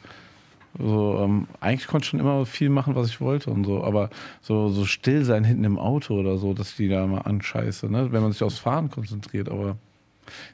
[0.77, 4.11] so, ähm, eigentlich konnte ich schon immer viel machen, was ich wollte und so, aber
[4.41, 8.11] so, so still sein hinten im Auto oder so, dass die da mal anscheiße, ne?
[8.11, 9.77] wenn man sich aufs Fahren konzentriert, aber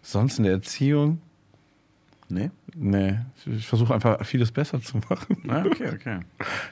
[0.03, 1.23] sonst in der Erziehung,
[2.31, 2.51] Nee?
[2.74, 5.43] nee, ich, versuche einfach vieles besser zu machen.
[5.49, 6.20] Ah, okay, okay.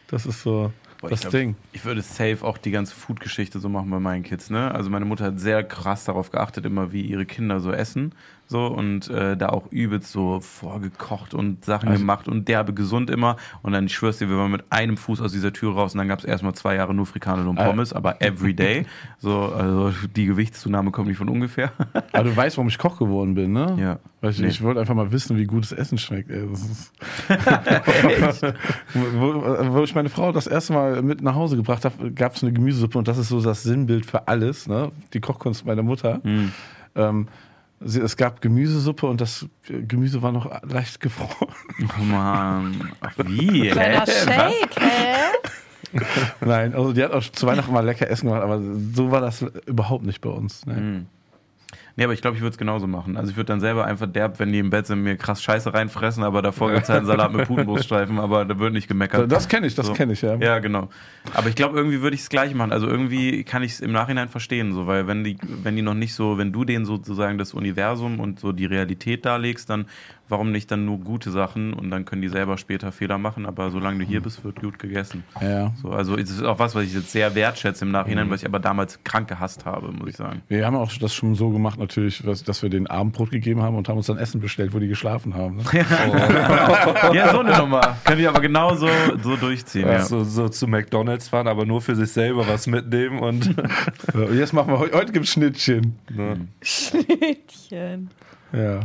[0.09, 1.57] Das ist so Boah, das ich glaub, Ding.
[1.73, 4.73] Ich würde safe auch die ganze Food-Geschichte so machen bei meinen Kids, ne?
[4.75, 8.15] Also meine Mutter hat sehr krass darauf geachtet, immer wie ihre Kinder so essen.
[8.49, 13.11] So und äh, da auch übelst so vorgekocht und Sachen Also- gemacht und derbe gesund
[13.11, 13.37] immer.
[13.63, 15.99] Und dann, ich schwör's dir, wir waren mit einem Fuß aus dieser Tür raus und
[15.99, 17.65] dann gab es erstmal zwei Jahre nur Frikandel und Ah.
[17.67, 18.87] Pommes, aber every day.
[19.19, 21.73] So, also die Gewichtszunahme kommt nicht von ungefähr.
[22.13, 23.77] Aber du weißt, warum ich Koch geworden bin, ne?
[23.81, 23.99] Ja.
[24.21, 24.49] Weil ich, Nee.
[24.49, 26.31] ich wollte einfach mal wissen, wie gutes Essen schmeckt.
[26.31, 26.47] Ey.
[28.95, 32.43] Wo, wo ich meine Frau das erste Mal mit nach Hause gebracht habe, gab es
[32.43, 34.93] eine Gemüsesuppe und das ist so das Sinnbild für alles, ne?
[35.13, 36.21] Die Kochkunst meiner Mutter.
[36.23, 36.53] Hm.
[36.95, 37.29] Ähm,
[37.81, 41.55] es gab Gemüsesuppe und das Gemüse war noch leicht gefroren.
[41.99, 42.93] Oh Mann.
[43.01, 43.69] Ach, wie?
[43.69, 44.07] Kleiner?
[44.07, 45.17] Shake, hä?
[46.41, 48.61] Nein, also die hat auch zu Weihnachten mal lecker Essen gemacht, aber
[48.95, 50.67] so war das überhaupt nicht bei uns.
[50.67, 50.77] Ne?
[50.77, 51.07] Hm.
[51.99, 53.17] Nee, aber ich glaube, ich würde es genauso machen.
[53.17, 55.73] Also ich würde dann selber einfach derb, wenn die im Bett sind, mir krass Scheiße
[55.73, 59.33] reinfressen, aber davor gibt es halt einen Salat mit Putenbruststreifen, aber da wird nicht gemeckert.
[59.33, 59.95] Das kenne ich, das So.
[59.95, 60.37] kenne ich, ja.
[60.37, 60.91] Ja, genau.
[61.33, 62.71] Aber ich glaube, irgendwie würde ich es gleich machen.
[62.71, 65.95] Also irgendwie kann ich es im Nachhinein verstehen, so, weil wenn die, wenn die noch
[65.95, 69.87] nicht so, wenn du denen sozusagen das Universum und so die Realität darlegst, dann
[70.29, 73.71] warum nicht dann nur gute Sachen und dann können die selber später Fehler machen, aber
[73.71, 75.25] solange du hier bist, wird gut gegessen.
[75.41, 75.73] ja.
[75.83, 77.93] So, also es ist auch was, was ich jetzt sehr wertschätze im Mhm.
[77.93, 80.43] Nachhinein, was ich aber damals krank gehasst habe, muss ich sagen.
[80.49, 83.77] Wir haben auch das schon so gemacht, natürlich, dass, dass wir den Abendbrot gegeben haben
[83.77, 85.57] und haben uns dann Essen bestellt, wo die geschlafen haben.
[85.57, 85.63] Ne?
[87.13, 87.97] Ja, so eine Nummer.
[88.05, 88.89] Kann ich aber genau so,
[89.41, 89.87] durchziehen.
[89.89, 90.03] Ja.
[90.05, 93.55] So, so zu McDonalds fahren, aber nur für sich selber was mitnehmen und
[94.13, 95.97] So, jetzt machen wir heute, heute gibt's Schnittchen.
[96.11, 96.49] ne.
[96.63, 98.11] Schnittchen.
[98.53, 98.81] Ja.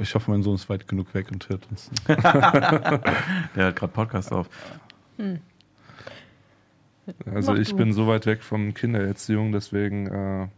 [0.00, 1.90] Ich hoffe, mein Sohn ist weit genug weg und hört uns.
[2.08, 4.48] Der hat gerade Podcast auf.
[7.26, 7.76] Also Mach ich du.
[7.76, 10.48] bin so weit weg von Kindererziehung, deswegen äh,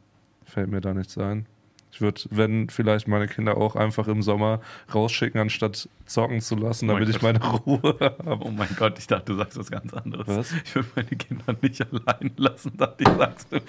[0.44, 1.46] fällt mir da nichts ein.
[1.94, 4.60] Ich würde, wenn vielleicht meine Kinder auch einfach im Sommer
[4.92, 7.34] rausschicken, anstatt zocken zu lassen, Oh damit ich Gott.
[7.34, 8.38] meine Ruhe habe.
[8.44, 10.26] Oh mein Gott, ich dachte, du sagst was ganz anderes.
[10.26, 10.52] Was?
[10.64, 13.60] Ich will meine Kinder nicht allein lassen, dachte ich, sagst du.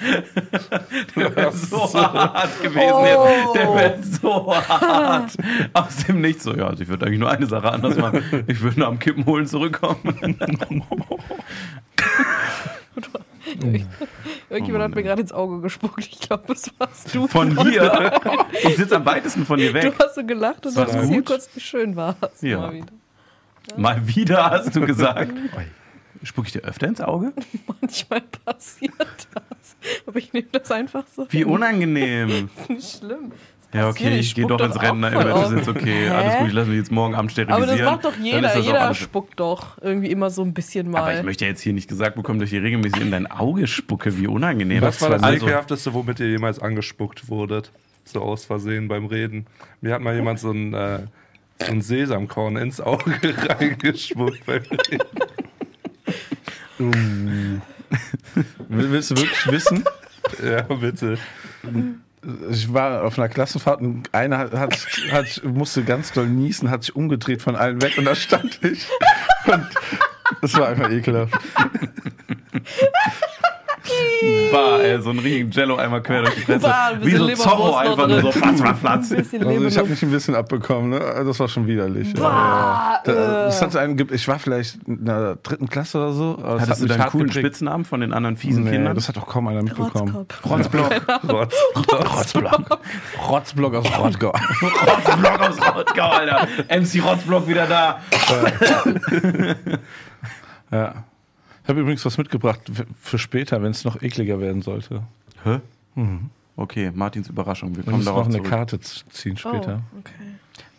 [1.16, 2.00] Der wäre so so.
[2.02, 3.06] hart gewesen Oh.
[3.06, 3.56] jetzt.
[3.56, 5.32] Der wäre so hart.
[5.74, 8.24] Aus dem Nichts so, ja, also ich würde eigentlich nur eine Sache anders machen.
[8.48, 10.00] Ich würde nach dem Kippen holen zurückkommen.
[14.50, 16.00] Irgendjemand Oh hat mir gerade ins Auge gespuckt.
[16.00, 17.28] Ich glaube, das warst du.
[17.28, 18.12] Von hier.
[18.64, 19.84] Ich sitze am weitesten von dir weg.
[19.84, 22.42] Du hast so gelacht und sagst hier kurz, wie schön war es.
[22.46, 22.60] Ja.
[22.60, 22.94] Mal wieder.
[23.78, 25.34] Mal wieder hast du gesagt.
[26.24, 27.34] Spuck ich dir öfter ins Auge?
[27.82, 28.94] Manchmal passiert
[29.34, 29.76] das.
[30.08, 31.28] Aber ich nehme das einfach so.
[31.30, 31.48] Wie hin.
[31.48, 32.50] unangenehm.
[32.56, 33.32] Das ist nicht schlimm.
[33.76, 35.04] Ja, okay, ich ich gehe doch ins Rennen.
[35.12, 36.08] voll Das ist okay.
[36.08, 36.10] Hä?
[36.10, 37.64] Alles gut, ich lasse mich jetzt morgen Abend sterilisieren.
[37.70, 38.58] Aber das macht doch jeder.
[38.58, 41.00] Jeder spuckt doch irgendwie immer so ein bisschen mal.
[41.02, 43.28] Aber ich möchte ja jetzt hier nicht gesagt bekommen, dass ich hier regelmäßig in dein
[43.30, 44.18] Auge spucke.
[44.18, 44.82] Wie unangenehm.
[44.82, 47.72] Was war das also, ekelhafteste, womit ihr jemals angespuckt wurdet?
[48.06, 49.46] So aus Versehen beim Reden.
[49.82, 51.00] Mir hat mal jemand so ein, äh,
[51.66, 53.12] so ein Sesamkorn ins Auge
[53.50, 55.04] reingespuckt beim Reden.
[58.70, 59.84] Will- Willst du wirklich wissen?
[60.44, 61.18] Ja, bitte.
[62.50, 64.54] Ich war auf einer Klassenfahrt und einer hat,
[65.12, 68.88] hat, musste ganz doll niesen, hat sich umgedreht von allen weg und da stand ich.
[69.46, 69.68] Und
[70.42, 71.34] das war einfach ekelhaft.
[74.52, 76.72] Bah, ey, so ein richtigen Jello einmal quer durch die Fresse.
[77.02, 79.12] Wie so Zorro einfach nur so flatz, flatz, flatz.
[79.12, 81.00] Also ich habe mich ein bisschen abbekommen, ne?
[81.00, 82.14] Das war schon widerlich.
[82.14, 83.66] Bah, Da, das äh.
[83.66, 86.38] hat einen, ich war vielleicht in der dritten Klasse oder so.
[86.42, 87.32] aber es Hattest hat du deinen coolen.
[87.32, 88.96] Spitznamen von den anderen fiesen Nee, Kindern?
[88.96, 90.26] das hat auch kaum einer mitbekommen.
[90.50, 90.92] Rotzblock.
[91.30, 91.56] Rotz,
[91.92, 92.80] Rotzblock.
[93.28, 94.30] Rotzblock aus Rottgau.
[94.62, 96.48] Rotzblock aus Rottgau, Alter.
[96.70, 98.00] MC Rotzblock wieder da.
[100.72, 100.94] ja.
[101.66, 102.62] Ich habe übrigens was mitgebracht
[103.02, 105.02] für später, wenn es noch ekliger werden sollte.
[105.44, 105.62] Hä?
[106.56, 107.76] Okay, Martins Überraschung.
[107.76, 108.48] Wir kommen noch darauf eine zurück.
[108.48, 109.82] Karte ziehen später.
[109.96, 110.14] Oh, okay.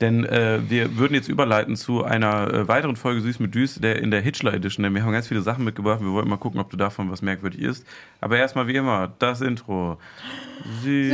[0.01, 4.01] Denn äh, wir würden jetzt überleiten zu einer äh, weiteren Folge Süß mit Düs, der
[4.01, 4.85] in der Hitchler Edition.
[4.85, 6.03] Denn wir haben ganz viele Sachen mitgebracht.
[6.03, 7.85] Wir wollten mal gucken, ob du davon was merkwürdig ist.
[8.21, 9.99] Aber erstmal wie immer, das Intro.
[10.83, 11.13] Süß.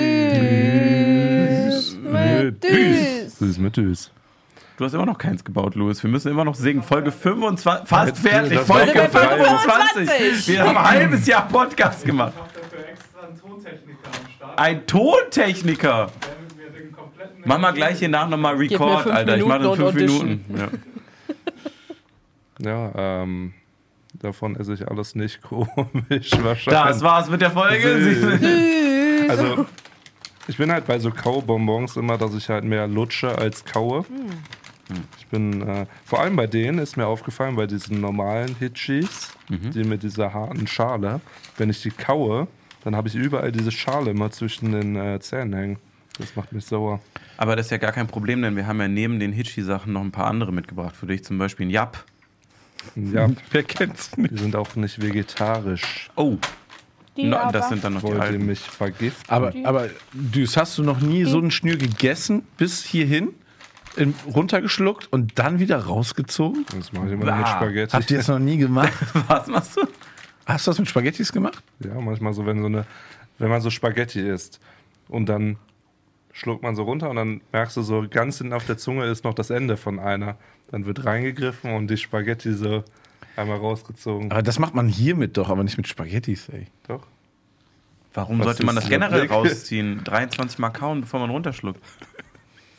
[1.72, 3.38] Süß mit Düs.
[3.38, 4.10] Süß mit Düs.
[4.76, 6.02] Du hast immer noch keins gebaut, Louis.
[6.02, 6.82] Wir müssen immer noch singen.
[6.82, 8.58] Folge 25, fast fertig.
[8.58, 10.08] das Folge war Folge 25.
[10.08, 10.48] 25.
[10.48, 12.32] Wir haben ein halbes Jahr Podcast gemacht.
[12.36, 16.10] dafür extra einen Tontechniker am Start, Ein Tontechniker.
[17.44, 19.36] Mach mal gleich hier nach nochmal Record, Alter.
[19.36, 20.44] Ich mache das in fünf Minuten.
[20.58, 20.68] Ja.
[22.64, 23.54] Ja, ähm,
[24.20, 26.64] davon esse ich alles nicht komisch wahrscheinlich.
[26.84, 28.38] Das war's mit der Folge.
[29.28, 29.66] Also,
[30.46, 34.04] ich bin halt bei so Kaubonbons immer, dass ich halt mehr lutsche als kaue.
[35.18, 39.84] Ich bin, äh, vor allem bei denen ist mir aufgefallen, bei diesen normalen Hitchis, die
[39.84, 41.20] mit dieser harten Schale,
[41.58, 42.46] wenn ich die kaue,
[42.84, 45.76] dann habe ich überall diese Schale immer zwischen den äh, Zähnen hängen.
[46.18, 47.00] Das macht mich sauer.
[47.36, 50.02] Aber das ist ja gar kein Problem, denn wir haben ja neben den Hitchi-Sachen noch
[50.02, 51.24] ein paar andere mitgebracht für dich.
[51.24, 52.04] Zum Beispiel ein Jap.
[52.96, 54.32] Ja, Wer kennt's nicht?
[54.32, 56.10] die sind auch nicht vegetarisch.
[56.16, 56.36] Oh,
[57.16, 58.46] Die no, aber- das sind dann noch die Wollt ihr alten.
[58.46, 59.24] mich vergiften?
[59.32, 63.28] Aber, aber Düs, hast du noch nie so einen Schnür gegessen, bis hierhin,
[63.96, 66.64] in, runtergeschluckt und dann wieder rausgezogen?
[66.76, 67.36] Das mache ich immer Bah.
[67.38, 67.92] mit Spaghetti.
[67.92, 68.92] Habt ihr das noch nie gemacht?
[69.28, 69.82] Was machst du?
[70.46, 71.62] Hast du das mit Spaghettis gemacht?
[71.80, 72.84] Ja, manchmal so, wenn so eine,
[73.38, 74.60] wenn man so Spaghetti isst
[75.08, 75.56] und dann
[76.32, 79.24] schluckt man so runter und dann merkst du so, ganz hinten auf der Zunge ist
[79.24, 80.36] noch das Ende von einer.
[80.70, 82.82] Dann wird reingegriffen und die Spaghetti so
[83.36, 84.30] einmal rausgezogen.
[84.32, 86.66] Aber das macht man hiermit doch, aber nicht mit Spaghettis, ey.
[86.88, 87.06] Doch.
[88.14, 90.02] Warum Was sollte man das generell rausziehen?
[90.04, 91.80] 23 Mal kauen, bevor man runterschluckt.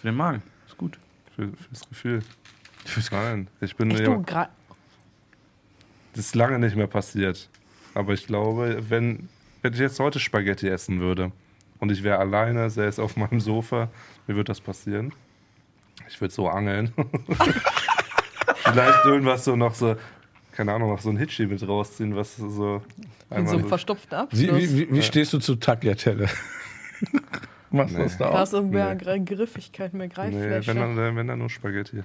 [0.01, 0.43] Für den Magen.
[1.35, 2.23] Für, fürs Gefühl.
[3.11, 4.49] Nein, ich bin Echt, ja,
[6.13, 7.49] das ist lange nicht mehr passiert.
[7.93, 9.29] Aber ich glaube, wenn,
[9.61, 11.31] wenn ich jetzt heute Spaghetti essen würde
[11.79, 13.89] und ich wäre alleine, säße auf meinem Sofa,
[14.27, 15.13] mir würde das passieren.
[16.07, 16.93] Ich würde so angeln.
[18.55, 19.95] Vielleicht irgendwas so noch so,
[20.51, 22.81] keine Ahnung, noch so ein Hitchi mit rausziehen, was so
[23.29, 24.73] in so einem so, verstopften Wie, Abschluss.
[24.73, 26.29] wie, wie, wie stehst du zu Tagliatelle?
[27.73, 28.03] Machst du Nee.
[28.03, 28.37] das da da auch?
[28.37, 30.67] hast du mehr Gr- Griffigkeit, mehr Nee, Greiffläche.
[30.75, 32.03] wenn dann, wenn dann nur Spaghetti.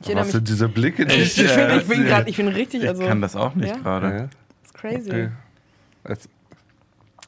[0.00, 2.48] ich Was mich, sind diese Blicke, die ich, ich, bin, ich bin gerade, ich bin
[2.48, 3.76] richtig, Ich also kann das auch nicht ja?
[3.78, 4.06] gerade.
[4.06, 4.28] Ja, das
[4.66, 5.10] ist crazy.
[5.10, 5.28] okay.
[6.04, 6.28] Als,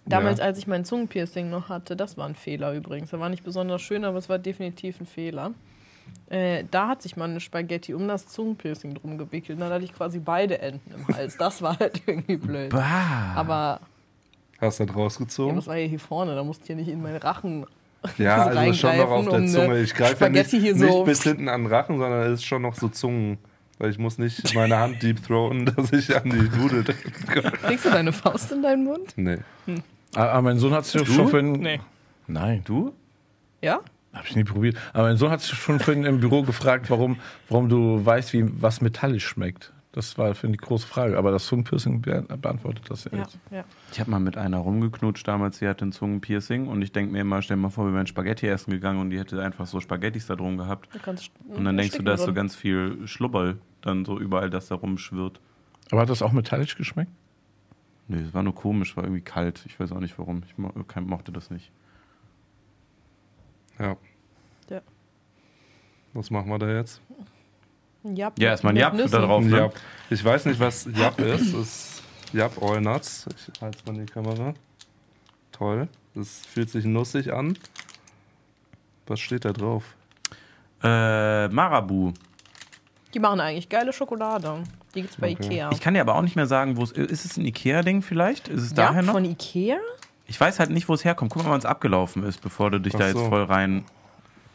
[0.09, 0.45] Damals, ja.
[0.45, 3.11] als ich mein Zungenpiercing noch hatte, das war ein Fehler übrigens.
[3.11, 5.53] Das war nicht besonders schön, aber es war definitiv ein Fehler.
[6.29, 9.61] Äh, da hat sich mal eine Spaghetti um das Zungenpiercing drum gewickelt.
[9.61, 11.37] Dann hatte ich quasi beide Enden im Hals.
[11.39, 12.71] Das war halt irgendwie blöd.
[12.71, 13.33] Bah.
[13.35, 13.81] Aber
[14.61, 15.57] Hast du das ja, rausgezogen?
[15.57, 17.67] das war ja hier vorne, da musste ich ja nicht in meinen Rachen.
[18.19, 19.65] Ja, also schon noch auf der um Zunge.
[19.65, 22.35] eine Ich greife ja nicht, hier nicht so- bis hinten an den Rachen, sondern es
[22.41, 23.39] ist schon noch so Zungen.
[23.79, 27.53] Weil ich muss nicht meine Hand deep throaten, dass ich an die Nudel drücken kann.
[27.53, 29.13] Kriegst du deine Faust in deinen Mund?
[29.17, 29.39] Nee.
[30.15, 31.53] Aber Ah, mein Sohn hat sich schon vorhin.
[31.55, 31.81] Nee.
[32.29, 32.93] Nein, Du?
[33.61, 33.81] Ja?
[34.15, 34.77] hab ich nie probiert.
[34.95, 37.19] Aber mein Sohn hat sich schon vorhin im Büro gefragt, warum,
[37.51, 39.73] warum du weißt, wie was metallisch schmeckt.
[39.97, 41.17] Das war für die große Frage.
[41.17, 43.39] Aber das Zungenpiercing be beantwortet das ja Ja, jetzt.
[43.51, 43.65] ja.
[43.91, 47.23] Ich habe mal mit einer rumgeknutscht damals, die hatte ein Zungenpiercing und ich denke mir
[47.23, 49.81] immer, stell dir mal vor, wir wären Spaghetti essen gegangen und die hätte einfach so
[49.81, 50.91] Spaghettis da drum gehabt.
[51.49, 54.75] Und dann denkst du, da ist so ganz viel Schlubberl dann so überall, das da
[54.75, 55.41] rumschwirrt.
[55.91, 57.11] Aber hat das auch metallisch geschmeckt?
[58.09, 59.65] Nee, es war nur komisch, war irgendwie kalt.
[59.67, 60.43] Ich weiß auch nicht warum.
[60.47, 61.73] Ich mo kein- mochte das nicht.
[63.79, 63.97] Ja.
[64.69, 64.81] Ja.
[66.13, 67.01] Was machen wir da jetzt?
[68.15, 69.11] Jap, Ja, erstmal ein mit Jap Nüssen.
[69.13, 69.43] da drauf.
[69.45, 69.57] Ne?
[69.57, 69.75] Jap.
[70.11, 71.53] Ich weiß nicht, was Jap ist.
[71.55, 72.03] ist
[72.35, 73.27] Yep, All Nuts.
[73.55, 74.53] Ich halte mal in die Kamera.
[75.53, 75.89] Toll.
[76.15, 77.59] Das fühlt sich nussig an.
[79.07, 79.85] Was steht da drauf?
[80.83, 82.13] Äh, Marabu.
[83.15, 84.63] Die machen eigentlich geile Schokolade.
[84.95, 85.45] Die gibt's bei Okay.
[85.47, 85.71] Ikea.
[85.73, 87.25] Ich kann dir aber auch nicht mehr sagen, wo es ist.
[87.25, 88.49] es ein Ikea-Ding vielleicht?
[88.49, 89.15] Ist es ja, daher noch?
[89.15, 89.79] von Ikea?
[90.27, 91.33] Ich weiß halt nicht, wo es herkommt.
[91.33, 93.29] Guck mal, wann es abgelaufen ist, bevor du dich Ach da jetzt so.
[93.29, 93.85] voll rein.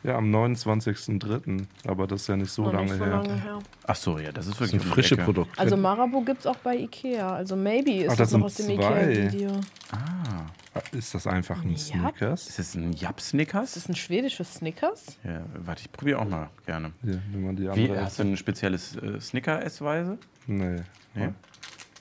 [0.04, 1.66] Ja, am 29.03.
[1.88, 3.12] Aber das ist ja nicht so Noch lange nicht so her.
[3.12, 3.60] lange her.
[3.86, 5.24] Ach so, ja, das ist Das wirklich sind um die frische Ecke.
[5.26, 5.60] Produkte.
[5.60, 7.34] Also Marabou gibt's auch bei Ikea.
[7.36, 8.72] Also maybe ist Ach, das das noch aus dem.
[8.72, 9.52] Ikea-Video.
[9.92, 10.46] Ah,
[10.94, 11.78] Ist das einfach ein Ja.
[11.78, 12.48] Snickers?
[12.48, 13.64] ist das ein Jap-Snickers?
[13.64, 15.18] Ist das ein schwedisches Snickers?
[15.24, 16.94] Ja, warte, ich probiere auch mal gerne.
[17.04, 18.04] Hier, wenn man die Wie, andere.
[18.06, 20.18] hast du ein spezielles äh, Snicker-Essweise?
[20.48, 20.78] Nee.
[21.14, 21.30] Nee.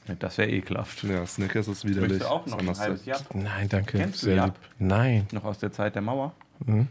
[0.09, 1.03] Ja, das wäre ekelhaft.
[1.03, 2.13] Ja, Snickers ist widerlich.
[2.13, 3.23] Möchtest du auch noch ein halbes Jap?
[3.35, 3.99] Nein, danke.
[3.99, 4.47] Kennst du Sehr Jap?
[4.47, 4.55] lieb.
[4.79, 5.27] Nein.
[5.33, 6.33] Noch aus der Zeit der Mauer?
[6.65, 6.89] Mhm.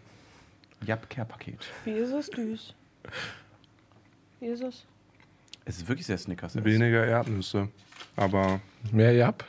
[0.85, 1.65] Jap-Care-Paket.
[1.85, 2.73] Wie ist es süß?
[4.39, 4.85] Wie ist es?
[5.65, 6.55] Es ist wirklich sehr Snickers.
[6.63, 7.69] Weniger Erdnüsse.
[8.15, 8.59] Aber
[8.91, 9.45] Mehr Jap?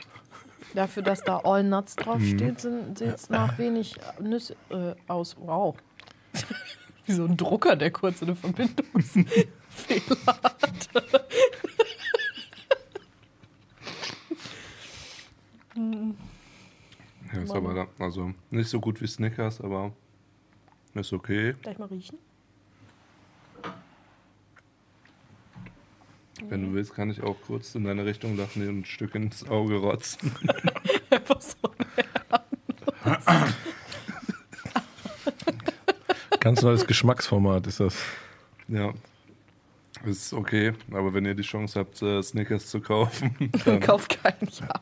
[0.73, 2.01] Dafür, dass da All Nuts Mhm.
[2.01, 5.35] draufsteht, sieht es nach wenig Nüsse äh, aus.
[5.39, 5.75] Wow.
[7.05, 9.35] Wie so ein Drucker, der kurz eine Verbindungsfehler
[10.27, 10.89] hat.
[17.33, 19.93] ja, ist aber da, also nicht so gut wie Snickers, aber
[20.95, 21.53] ist okay.
[21.61, 22.17] Gleich mal riechen.
[26.49, 29.47] Wenn du willst, kann ich auch kurz in deine Richtung lachen und ein Stück ins
[29.47, 30.31] Auge rotzen.
[31.09, 31.55] Einfach so.
[36.39, 37.95] Ganz neues Geschmacksformat ist das.
[38.67, 38.93] Ja.
[40.05, 44.49] Ist okay, aber wenn ihr die Chance habt, äh, Snickers zu kaufen, dann Kauf keinen
[44.59, 44.79] ja.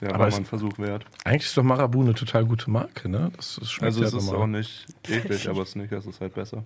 [0.00, 1.04] Ja, Aber war mal ein Versuch wert.
[1.24, 3.30] Eigentlich ist doch Marabu eine total gute Marke, ne?
[3.36, 4.42] Das, das schmeckt Also ja es ist normal.
[4.42, 6.64] auch nicht eklig, aber Snickers ist halt besser.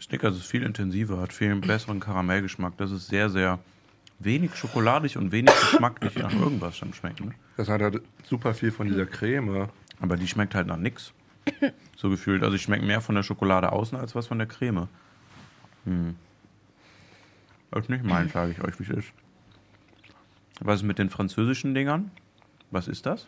[0.00, 2.76] Snickers ist viel intensiver, hat viel besseren Karamellgeschmack.
[2.78, 3.58] Das ist sehr, sehr
[4.18, 7.20] wenig schokoladig und wenig geschmacklich nach irgendwas schon schmeckt.
[7.20, 7.32] Ne?
[7.56, 9.68] Das hat halt super viel von dieser Creme.
[10.00, 11.12] Aber die schmeckt halt nach nix.
[11.96, 12.42] So gefühlt.
[12.42, 14.88] Also ich schmecke mehr von der Schokolade außen als was von der Creme.
[15.84, 16.16] Hm.
[17.70, 19.08] Das ist nicht meins, sage ich euch, wie es ist.
[20.64, 22.10] Was ist mit den französischen Dingern?
[22.70, 23.26] Was ist das?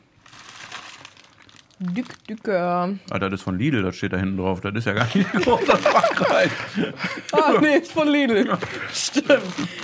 [1.81, 2.95] Dück, Dücker.
[3.11, 4.61] Ah, das ist von Lidl, das steht da hinten drauf.
[4.61, 6.51] Das ist ja gar nicht groß, das Frankreich.
[7.33, 8.57] Ah, nee, ist von Lidl.
[8.93, 9.43] Stimmt.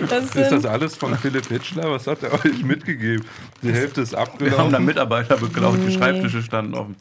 [0.09, 1.91] Das Ist das alles von Philipp Hitchler?
[1.91, 3.27] Was hat er euch mitgegeben?
[3.63, 4.85] Die Hälfte ist Wir haben da abgelaufen.
[4.85, 5.93] Mitarbeiter beklaut, die Nee.
[5.99, 6.97] Schreibtische standen offen.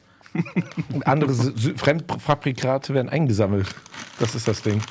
[1.06, 1.34] Andere
[1.78, 3.68] Fremdfabrikate werden eingesammelt.
[4.20, 4.82] Das ist das Ding.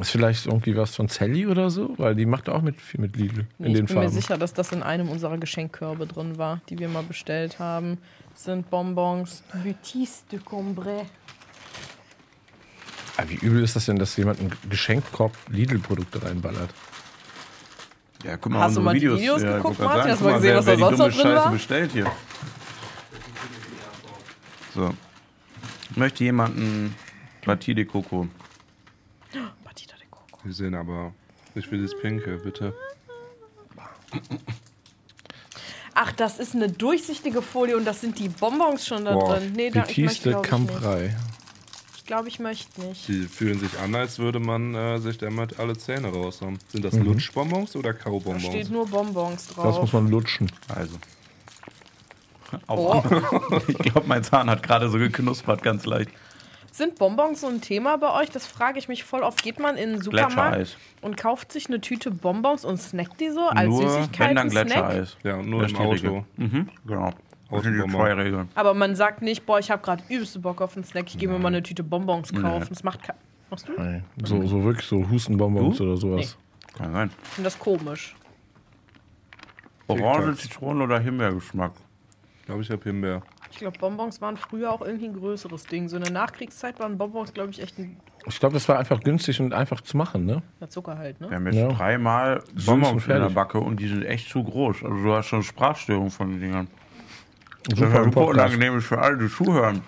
[0.00, 1.94] Ist vielleicht irgendwie was von Sally oder so?
[1.98, 4.14] Weil die macht auch mit, viel mit Lidl nee, in ich den bin mir Farben.
[4.14, 7.98] sicher, dass das in einem unserer Geschenkkörbe drin war, die wir mal bestellt haben.
[8.32, 11.02] Das sind Bonbons Butis de Combray.
[13.16, 16.70] Ah, wie übel ist das denn, dass jemand einen Geschenkkorb Lidl-Produkte reinballert?
[18.24, 20.12] Ja, guck mal, Hast du mal die Videos, Videos ja, geguckt, guck mal Martin?
[20.12, 21.52] Hast du mal gesehen, wer, was da sonst noch drin Scheiße war?
[21.52, 22.12] bestellt hier.
[24.74, 24.94] So.
[25.90, 26.94] Ich möchte jemanden
[27.44, 28.28] de Coco.
[30.44, 31.12] Die sehen aber.
[31.54, 32.74] Ich will das Pinke, bitte.
[35.94, 39.52] Ach, das ist eine durchsichtige Folie und das sind die Bonbons schon da Boah, drin.
[39.54, 41.12] Nee, da, ich möchte, de glaube ich.
[41.96, 43.06] Ich glaube, ich möchte nicht.
[43.08, 46.58] Die fühlen sich an, als würde man äh, sich damit alle Zähne raushauen.
[46.68, 47.04] Sind das Mhm.
[47.04, 48.44] Lutschbonbons oder Da Kaubonbons?
[48.46, 49.64] steht nur Bonbons drauf.
[49.64, 50.50] Das muss man lutschen.
[50.68, 50.96] Also.
[52.66, 53.02] Oh.
[53.68, 56.10] Ich glaube, mein Zahn hat gerade so geknuspert, ganz leicht.
[56.72, 58.30] Sind Bonbons so ein Thema bei euch?
[58.30, 59.42] Das frage ich mich voll oft.
[59.42, 63.48] Geht man in den Supermarkt und kauft sich eine Tüte Bonbons und snackt die so
[63.48, 64.36] als Nur wenn Süßigkeiten?
[64.36, 64.66] dann Snack?
[64.66, 65.16] Gletschereis.
[65.24, 65.78] Ja, nur Das im.
[65.78, 66.24] Auto.
[66.36, 67.10] Mhm, genau.
[67.50, 68.48] Das sind die zwei Regeln.
[68.54, 71.28] Aber man sagt nicht, boah, ich habe gerade übelste Bock auf einen Snack, ich gehe
[71.28, 72.68] mir mal eine Tüte Bonbons kaufen.
[72.68, 73.16] Das macht kein...
[73.50, 73.72] Machst du?
[73.76, 74.04] Nein.
[74.24, 75.84] So, so wirklich so Hustenbonbons Du?
[75.84, 76.36] oder sowas.
[76.78, 77.10] Kann sein.
[77.24, 78.14] Ich finde das komisch.
[79.88, 80.36] Orange.
[80.36, 81.72] Zitrone oder Himbeergeschmack.
[82.38, 83.22] Ich glaube, ich habe Himbeer.
[83.50, 85.88] Ich glaube, Bonbons waren früher auch irgendwie ein größeres Ding.
[85.88, 87.96] So in der Nachkriegszeit waren Bonbons, glaube ich, echt ein
[88.26, 90.42] Ich glaube, das war einfach günstig und einfach zu machen, ne?
[90.60, 91.34] na, Zucker halt, Wir ne?
[91.36, 91.68] haben jetzt Ja.
[91.68, 93.30] dreimal Bonbons in der.
[93.30, 94.84] Backe und die sind echt zu groß.
[94.84, 96.68] Also du hast schon Sprachstörung von den Dingern.
[97.68, 99.82] Das ist Super ja unangenehm für alle, die zuhören.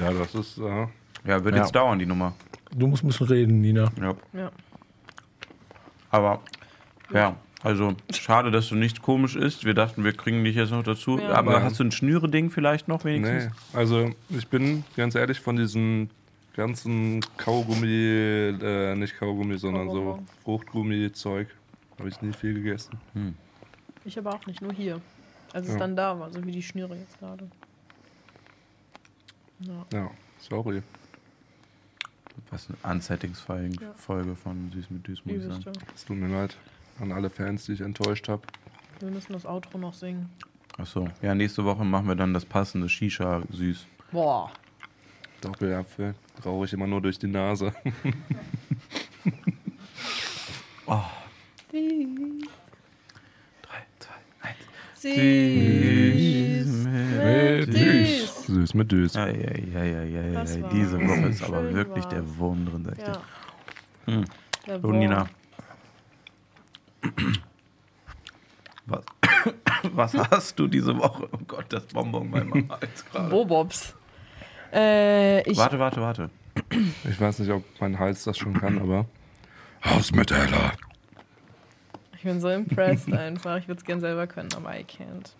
[0.00, 0.58] Ja, das ist.
[0.58, 0.86] Äh,
[1.24, 1.62] Ja, wird Ja.
[1.62, 2.34] jetzt dauern, die Nummer.
[2.74, 3.90] Du musst ein bisschen reden, Nina.
[4.00, 4.14] Ja.
[4.32, 4.50] Ja.
[6.10, 6.40] Aber,
[7.12, 9.64] ja, also schade, dass du nicht komisch isst.
[9.64, 11.18] Wir dachten, wir kriegen dich jetzt noch dazu.
[11.18, 11.30] Ja.
[11.30, 11.62] Aber Nein.
[11.64, 13.44] hast du ein Schnüre-Ding vielleicht noch wenigstens?
[13.72, 13.78] nee.
[13.78, 16.10] Also, ich bin ganz ehrlich von diesen
[16.54, 20.22] ganzen Kaugummi, äh, nicht Kaugummi, sondern so.
[20.44, 21.48] Fruchtgummi-Zeug.
[21.98, 22.98] Habe ich nie viel gegessen.
[24.04, 25.00] Ich aber auch nicht, nur hier.
[25.52, 25.78] Als es Ja.
[25.80, 27.48] dann da war, so wie die Schnüre jetzt gerade.
[29.60, 29.86] Ja.
[29.92, 30.10] Ja,
[30.40, 30.82] sorry.
[32.50, 33.92] Was eine Unsettings-Folge Ja.
[33.94, 35.60] Folge von Süß mit Düs, muss ich sagen.
[35.60, 35.72] Übelste.
[35.94, 36.56] Es tut mir leid.
[37.02, 38.42] An alle Fans, die ich enttäuscht habe.
[39.00, 40.30] Wir müssen das Outro noch singen.
[40.78, 41.08] Achso.
[41.20, 43.88] Ja, nächste Woche machen wir dann das passende Shisha süß.
[44.12, 44.52] Boah.
[45.40, 46.14] Doppelapfel.
[46.44, 47.74] Rauche ich immer nur durch die Nase.
[50.86, 51.02] Drei,
[53.98, 54.58] zwei, eins.
[54.94, 56.86] Süß.
[56.86, 58.46] Mit Süß.
[58.46, 59.14] Süß mit Düs.
[59.14, 60.40] Ja, ja, ja, ja, ja, ja.
[60.42, 63.20] Das war Diese Woche ist aber wirklich der Wurm drin, sag ich dir.
[64.06, 64.14] Ja.
[64.14, 64.24] Hm.
[64.68, 65.28] Der So, Nina.
[68.86, 69.04] Was,
[70.14, 71.28] was hast du diese Woche?
[71.32, 73.28] Oh Gott, das Bonbon bei meinem Hals gerade.
[73.30, 73.94] Bobobs.
[74.72, 76.30] Äh, ich, Warte, warte, warte.
[77.04, 79.06] Ich weiß nicht, ob mein Hals das schon kann, aber.
[79.84, 80.72] Hausmetaller.
[82.16, 83.58] ich bin so impressed einfach.
[83.58, 85.32] Ich würde es gern selber können, aber I can't.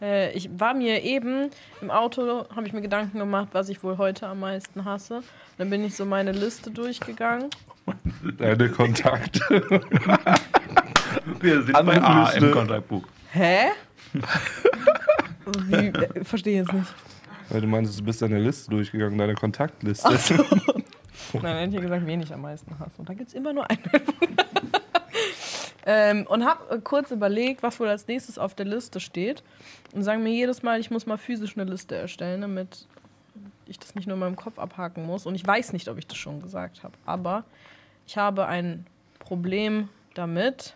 [0.00, 3.98] Äh, ich war mir eben im Auto, habe ich mir Gedanken gemacht, was ich wohl
[3.98, 5.22] heute am meisten hasse.
[5.58, 7.50] Dann bin ich so meine Liste durchgegangen.
[8.38, 9.40] Deine Kontakte.
[11.40, 12.46] Wir sind bei A Anrufliste.
[12.46, 13.02] im Kontaktbuch.
[13.32, 13.66] Hä?
[15.66, 16.94] Wie, äh, verstehe jetzt nicht.
[17.48, 20.10] Weil du meinst, du bist deine Liste durchgegangen, deine Kontaktliste.
[21.32, 22.92] Nein, hätte ich gesagt, wen ich am meisten hasse.
[22.98, 23.78] Und da gibt es immer nur eine.
[25.86, 29.42] ähm, und habe kurz überlegt, was wohl als nächstes auf der Liste steht.
[29.92, 32.86] Und sagen mir jedes Mal, ich muss mal physisch eine Liste erstellen, damit
[33.66, 35.26] ich das nicht nur in meinem Kopf abhaken muss.
[35.26, 36.94] Und ich weiß nicht, ob ich das schon gesagt habe.
[37.04, 37.44] Aber
[38.06, 38.86] ich habe ein
[39.18, 40.74] Problem damit.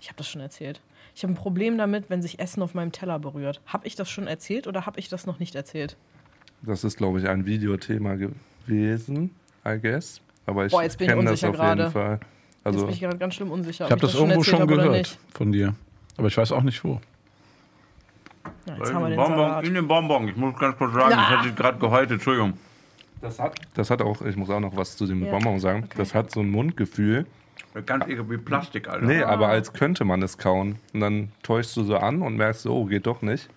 [0.00, 0.80] Ich habe das schon erzählt.
[1.14, 3.60] Ich habe ein Problem damit, wenn sich Essen auf meinem Teller berührt.
[3.66, 5.96] Habe ich das schon erzählt oder habe ich das noch nicht erzählt?
[6.62, 9.30] Das ist, glaube ich, ein Videothema gewesen,
[9.66, 10.20] I guess.
[10.46, 11.80] Aber ich Boah, jetzt bin ich das unsicher auf gerade.
[11.82, 12.12] jeden Fall.
[12.20, 13.84] Jetzt Also, bin ich gerade ganz schlimm unsicher.
[13.86, 15.74] Ich habe ob das irgendwo schon gehört von dir.
[16.16, 17.00] Aber ich weiß auch nicht wo.
[18.66, 19.64] Ja, jetzt haben wir den Bonbon, Salat.
[19.66, 20.28] in den Bonbon.
[20.28, 21.30] Ich muss ganz kurz sagen, das Ja.
[21.38, 22.12] hatte ich gerade gehäutet.
[22.12, 22.54] Entschuldigung.
[23.22, 25.30] Das hat, das hat auch, ich muss auch noch was zu dem Ja.
[25.30, 25.88] Bonbon sagen.
[25.96, 27.26] Das hat so ein Mundgefühl.
[27.86, 29.06] Ganz ekel wie Plastik, Alter.
[29.06, 29.28] Nee, Ah.
[29.30, 30.76] aber als könnte man es kauen.
[30.92, 33.48] Und dann täuschst du so an und merkst, so, oh, geht doch nicht.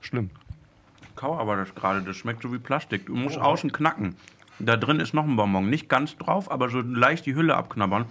[0.00, 0.30] Schlimm.
[1.14, 3.06] Kau aber das gerade, das schmeckt so wie Plastik.
[3.06, 4.16] Du musst außen knacken.
[4.58, 5.70] Da drin ist noch ein Bonbon.
[5.70, 8.06] Nicht ganz drauf, aber so leicht die Hülle abknabbern.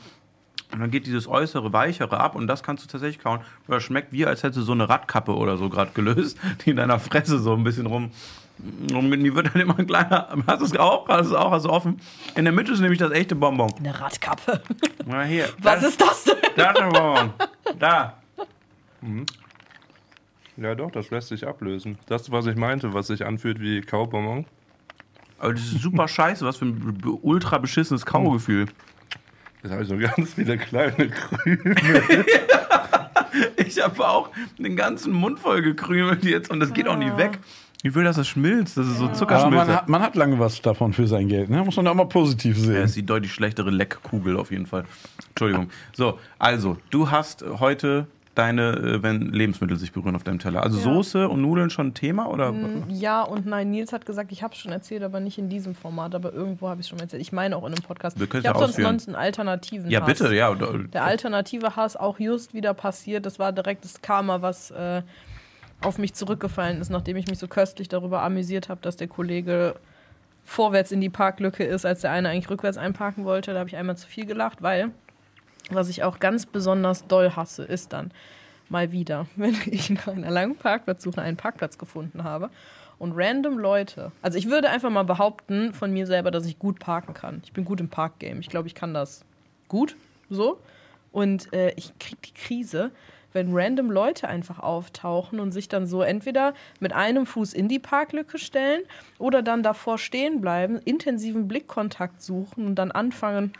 [0.72, 3.40] Und dann geht dieses äußere, weichere ab und das kannst du tatsächlich kauen.
[3.68, 6.78] Das schmeckt wie, als hättest du so eine Radkappe oder so gerade gelöst, die in
[6.78, 8.12] deiner Fresse so ein bisschen rum.
[8.94, 10.30] Rum die wird dann immer kleiner.
[10.48, 11.08] Hast du es auch?
[11.08, 11.52] Hast du es auch?
[11.52, 12.00] Hast du offen?
[12.36, 13.74] In der Mitte ist nämlich das echte Bonbon.
[13.78, 14.62] Eine Radkappe.
[15.06, 15.50] Na hier.
[15.60, 16.36] Was das, ist das denn?
[16.56, 17.34] Da ist ein Bonbon.
[17.80, 18.18] Da.
[20.58, 21.98] Ja, doch, das lässt sich ablösen.
[22.08, 24.46] Das, was ich meinte, was sich anfühlt wie Kaubonbon.
[25.38, 26.46] Aber das ist super scheiße.
[26.46, 28.68] Was für ein ultra beschissenes Kaugefühl.
[29.62, 31.76] Jetzt habe ich so ganz viele kleine Krümel.
[33.58, 37.40] Ich habe auch den ganzen Mund voll gekrümelt jetzt und das geht auch nicht weg.
[37.88, 38.78] Ich will, dass das schmilzt.
[38.78, 39.56] Das ist so Aber Zuckerschmilze.
[39.58, 41.52] man hat, man hat lange was davon für sein Geld.
[41.52, 41.64] Ne?
[41.64, 42.84] Muss man auch mal positiv Ja, sehen.
[42.84, 44.86] ist die deutlich schlechtere Leckkugel auf jeden Fall.
[45.30, 45.70] Entschuldigung.
[45.94, 50.64] So, also, du hast heute deine, äh, wenn Lebensmittel sich berühren auf deinem Teller.
[50.64, 50.84] Also Ja.
[50.84, 52.54] Soße und Nudeln schon ein Thema oder?
[52.90, 53.70] Ja und nein.
[53.70, 56.16] Nils hat gesagt, ich habe es schon erzählt, aber nicht in diesem Format.
[56.16, 57.22] Aber irgendwo habe ich es schon erzählt.
[57.22, 58.20] Ich meine auch in einem Podcast.
[58.20, 60.08] Wir können Ich es habe ja sonst sonst einen alternativen Ja, Hass.
[60.08, 60.50] bitte, ja.
[60.50, 63.26] oder- Der alternative Hass auch just wieder passiert.
[63.28, 65.04] Das war direkt das Karma, was äh,
[65.86, 69.76] auf mich zurückgefallen ist, nachdem ich mich so köstlich darüber amüsiert habe, dass der Kollege
[70.44, 73.54] vorwärts in die Parklücke ist, als der eine eigentlich rückwärts einparken wollte.
[73.54, 74.92] Da habe ich einmal zu viel gelacht, weil
[75.72, 78.12] was ich auch ganz besonders doll hasse, ist dann
[78.70, 82.50] mal wieder, wenn ich nach einer langen Parkplatzsuche einen Parkplatz gefunden habe
[82.98, 86.80] und random Leute, also ich würde einfach mal behaupten von mir selber, dass ich gut
[86.80, 87.42] parken kann.
[87.44, 88.40] Ich bin gut im Parkgame.
[88.40, 89.26] Ich glaube, ich kann das
[89.68, 89.96] gut,
[90.30, 90.60] so.
[91.12, 92.92] Und äh, ich kriege die Krise,
[93.36, 97.80] wenn random Leute einfach auftauchen und sich dann so entweder mit einem Fuß in die
[97.80, 98.82] Parklücke stellen
[99.20, 103.52] oder dann davor stehen bleiben, intensiven Blickkontakt suchen und dann anfangen,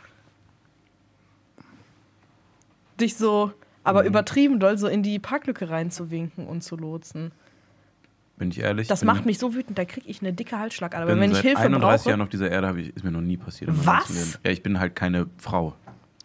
[3.00, 3.52] dich so,
[3.84, 4.08] aber Mhm.
[4.08, 7.30] übertrieben doll so in die Parklücke reinzuwinken und zu lotsen.
[8.38, 8.88] Bin ich ehrlich?
[8.88, 11.06] Das macht mich so wütend, da kriege ich eine dicke Halsschlagader.
[11.06, 13.70] Wenn ich Hilfe 31 brauche, Jahren auf dieser Erde ich, ist mir noch nie passiert.
[13.72, 14.38] Was?
[14.44, 15.74] Ja, ich bin halt keine Frau.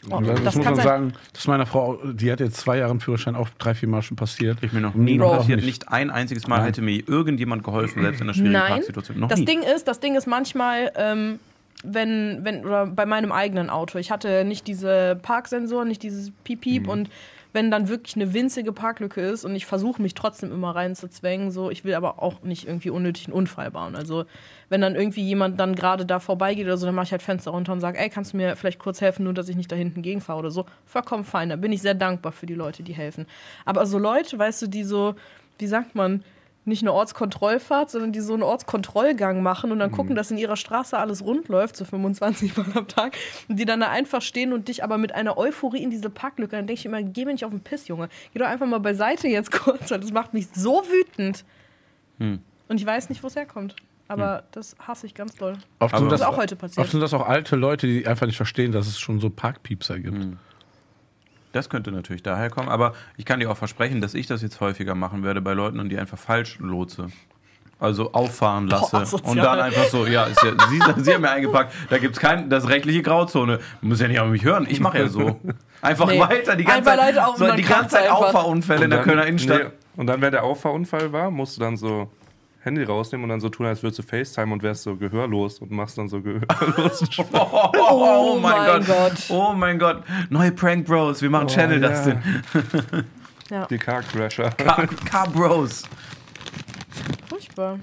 [0.09, 0.83] Oh, das, das muss kann man sein.
[0.83, 4.01] sagen, dass meine Frau, die hat jetzt zwei Jahre einen Führerschein auch drei, vier Mal
[4.01, 4.57] schon passiert.
[4.61, 5.37] Ich mir noch nie Bro.
[5.37, 5.57] passiert.
[5.57, 5.65] Nicht.
[5.65, 6.65] Nicht ein einziges Mal Nein.
[6.65, 9.19] hätte mir irgendjemand geholfen, selbst in einer schwierigen Nein, Parksituation.
[9.19, 9.45] Noch das nie.
[9.45, 11.39] Ding ist, das Ding ist manchmal, ähm,
[11.83, 16.87] wenn, wenn, oder bei meinem eigenen Auto, ich hatte nicht diese Parksensoren, nicht dieses Piep-Piep
[16.87, 17.09] und
[17.53, 21.69] wenn dann wirklich eine winzige Parklücke ist und ich versuche mich trotzdem immer reinzuzwängen, so,
[21.69, 23.95] ich will aber auch nicht irgendwie unnötig einen Unfall bauen.
[23.95, 24.25] Also,
[24.69, 27.51] wenn dann irgendwie jemand dann gerade da vorbeigeht oder so, dann mache ich halt Fenster
[27.51, 29.75] runter und sage, ey, kannst du mir vielleicht kurz helfen, nur dass ich nicht da
[29.75, 30.65] hinten gegenfahre oder so.
[30.85, 33.25] Vollkommen fein, da bin ich sehr dankbar für die Leute, die helfen.
[33.65, 35.15] Aber so Leute, weißt du, die so,
[35.57, 36.23] wie sagt man,
[36.63, 40.55] nicht eine Ortskontrollfahrt, sondern die so einen Ortskontrollgang machen und dann gucken, dass in ihrer
[40.55, 43.17] Straße alles rund läuft, so 25 Mal am Tag.
[43.47, 46.55] Und die dann da einfach stehen und dich aber mit einer Euphorie in diese Parklücke.
[46.55, 48.09] Dann denke ich immer, geh mir nicht auf den Piss, Junge.
[48.33, 51.43] Geh doch einfach mal beiseite jetzt kurz, weil das macht mich so wütend.
[52.19, 53.75] Und ich weiß nicht, wo es herkommt.
[54.07, 55.53] Aber das hasse ich ganz doll.
[55.79, 56.87] Oft Das das, ist auch heute oft passiert.
[56.89, 60.27] sind das auch alte Leute, die einfach nicht verstehen, dass es schon so Parkpiepser gibt.
[61.51, 64.59] Das könnte natürlich daher kommen, aber ich kann dir auch versprechen, dass ich das jetzt
[64.61, 67.07] häufiger machen werde bei Leuten und die einfach falsch lotse.
[67.79, 69.31] Also auffahren lasse asozial.
[69.31, 72.21] und dann einfach so, ja, ist ja Sie, Sie haben ja eingepackt, da gibt es
[72.21, 73.59] kein, das rechtliche Grauzone.
[73.81, 75.39] Muss ja nicht auf mich hören, ich mache ja so.
[75.81, 76.19] Einfach Nee.
[76.19, 78.09] weiter, die ganze Einfach Zeit, Leute auf- so, die ganze Zeit.
[78.11, 79.63] Auffahrunfälle in der dann- Kölner Innenstadt.
[79.63, 82.11] Nee, und dann, wenn der Auffahrunfall war, musst du dann so
[82.63, 85.71] Handy rausnehmen und dann so tun, als würdest du FaceTime und wärst so gehörlos und
[85.71, 87.03] machst dann so gehörlos.
[87.33, 89.13] Oh, Oh mein Gott.
[89.29, 90.03] Oh mein Gott.
[90.29, 91.21] Neue Prank Bros.
[91.21, 91.89] Wir machen Channel ja.
[91.89, 92.21] das denn.
[93.49, 94.49] Ja, Die Car Crasher.
[94.51, 95.83] Car, Car Bros.
[97.27, 97.79] furchtbar.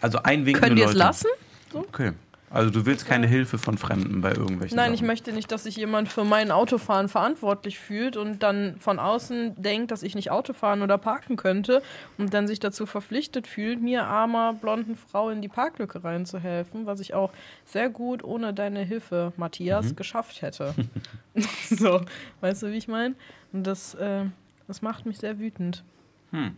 [0.00, 1.28] Also einwinkende Können die es lassen?
[1.72, 2.12] Okay.
[2.54, 5.08] Also du willst keine Hilfe von Fremden bei irgendwelchen Nein, ich Sachen.
[5.08, 9.90] möchte nicht, dass sich jemand für mein Autofahren verantwortlich fühlt und dann von außen denkt,
[9.90, 11.82] dass ich nicht Auto fahren oder parken könnte
[12.16, 17.00] und dann sich dazu verpflichtet fühlt, mir armer blonden Frau in die Parklücke reinzuhelfen, was
[17.00, 17.32] ich auch
[17.64, 19.96] sehr gut ohne deine Hilfe, Matthias, Mhm.
[19.96, 20.74] geschafft hätte.
[21.68, 22.00] so,
[22.40, 23.16] weißt du, wie ich meine?
[23.52, 24.24] Und das, äh,
[24.68, 25.82] das macht mich sehr wütend.
[26.30, 26.56] Hm.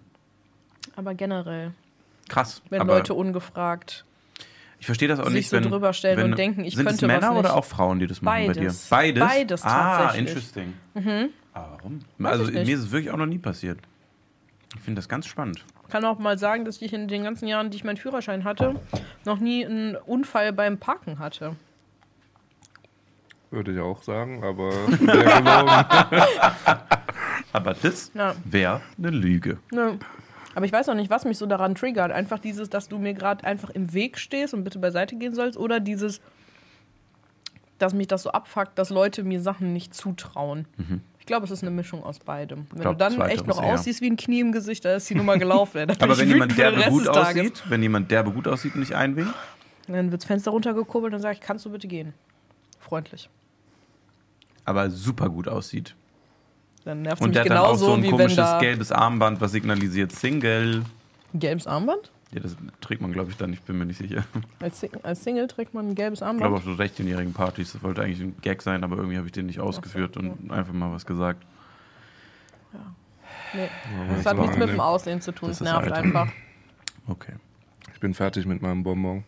[0.94, 1.72] Aber generell,
[2.28, 2.62] Krass.
[2.70, 4.04] wenn Leute ungefragt
[4.86, 6.84] ich verstehe das auch sich nicht, so wenn, drüber stellen wenn, und denken, ich sind
[6.86, 7.40] könnte es was Männer nicht.
[7.40, 8.88] oder auch Frauen, die das machen Beides.
[8.88, 9.18] bei dir?
[9.18, 9.34] Beides.
[9.34, 10.28] Beides Ah, tatsächlich.
[10.28, 10.74] interesting.
[11.52, 11.98] Aber warum?
[12.18, 13.80] Weiß also ich mir ist es wirklich auch noch nie passiert.
[14.76, 15.64] Ich finde das ganz spannend.
[15.88, 18.76] kann auch mal sagen, dass ich in den ganzen Jahren, die ich meinen Führerschein hatte,
[19.24, 21.56] noch nie einen Unfall beim Parken hatte.
[23.50, 24.70] Würde ich auch sagen, aber.
[27.52, 28.34] Aber das Ja.
[28.44, 29.58] wäre eine Lüge.
[29.72, 29.98] Ne.
[30.56, 32.10] Aber ich weiß auch nicht, was mich so daran triggert.
[32.12, 35.58] Einfach dieses, dass du mir gerade einfach im Weg stehst und bitte beiseite gehen sollst.
[35.58, 36.22] Oder dieses,
[37.78, 40.66] dass mich das so abfuckt, dass Leute mir Sachen nicht zutrauen.
[41.20, 42.66] Ich glaube, es ist eine Mischung aus beidem.
[42.70, 42.80] Wenn Mhm.
[42.80, 43.74] glaub, du dann echt noch eher.
[43.74, 45.90] aussiehst wie ein Knie im Gesicht, da ist die Nummer gelaufen.
[46.00, 49.34] Aber wenn jemand derbe gut aussieht, wenn jemand derbe gut aussieht und nicht einwinkt,
[49.88, 52.14] Dann wird das Fenster runtergekurbelt und sage ich, kannst du bitte gehen?
[52.80, 53.28] Freundlich.
[54.64, 55.94] aber super gut aussieht.
[56.86, 58.36] Dann nervt es Und mich der hat dann auch genauso, so ein wie wenn komisches
[58.36, 60.84] da gelbes Armband, was signalisiert Single.
[61.34, 62.12] ein gelbes Armband.
[62.32, 64.24] Ja, das trägt man, glaube ich, dann, ich bin mir nicht sicher.
[64.60, 66.54] Als, Sing als Single trägt man ein gelbes Ich glaube Armband.
[66.56, 67.72] auf so 16-jährigen Partys.
[67.72, 70.72] Das wollte eigentlich ein Gag sein, aber irgendwie habe ich den nicht ausgeführt und einfach
[70.72, 71.44] mal was gesagt.
[73.52, 73.68] Nee.
[74.08, 75.48] das Das hat nichts mit dem Aussehen zu tun.
[75.48, 75.96] Das Es nervt Alter.
[75.96, 76.28] einfach.
[77.08, 77.32] Okay.
[77.92, 79.24] Ich bin fertig mit meinem Bonbon.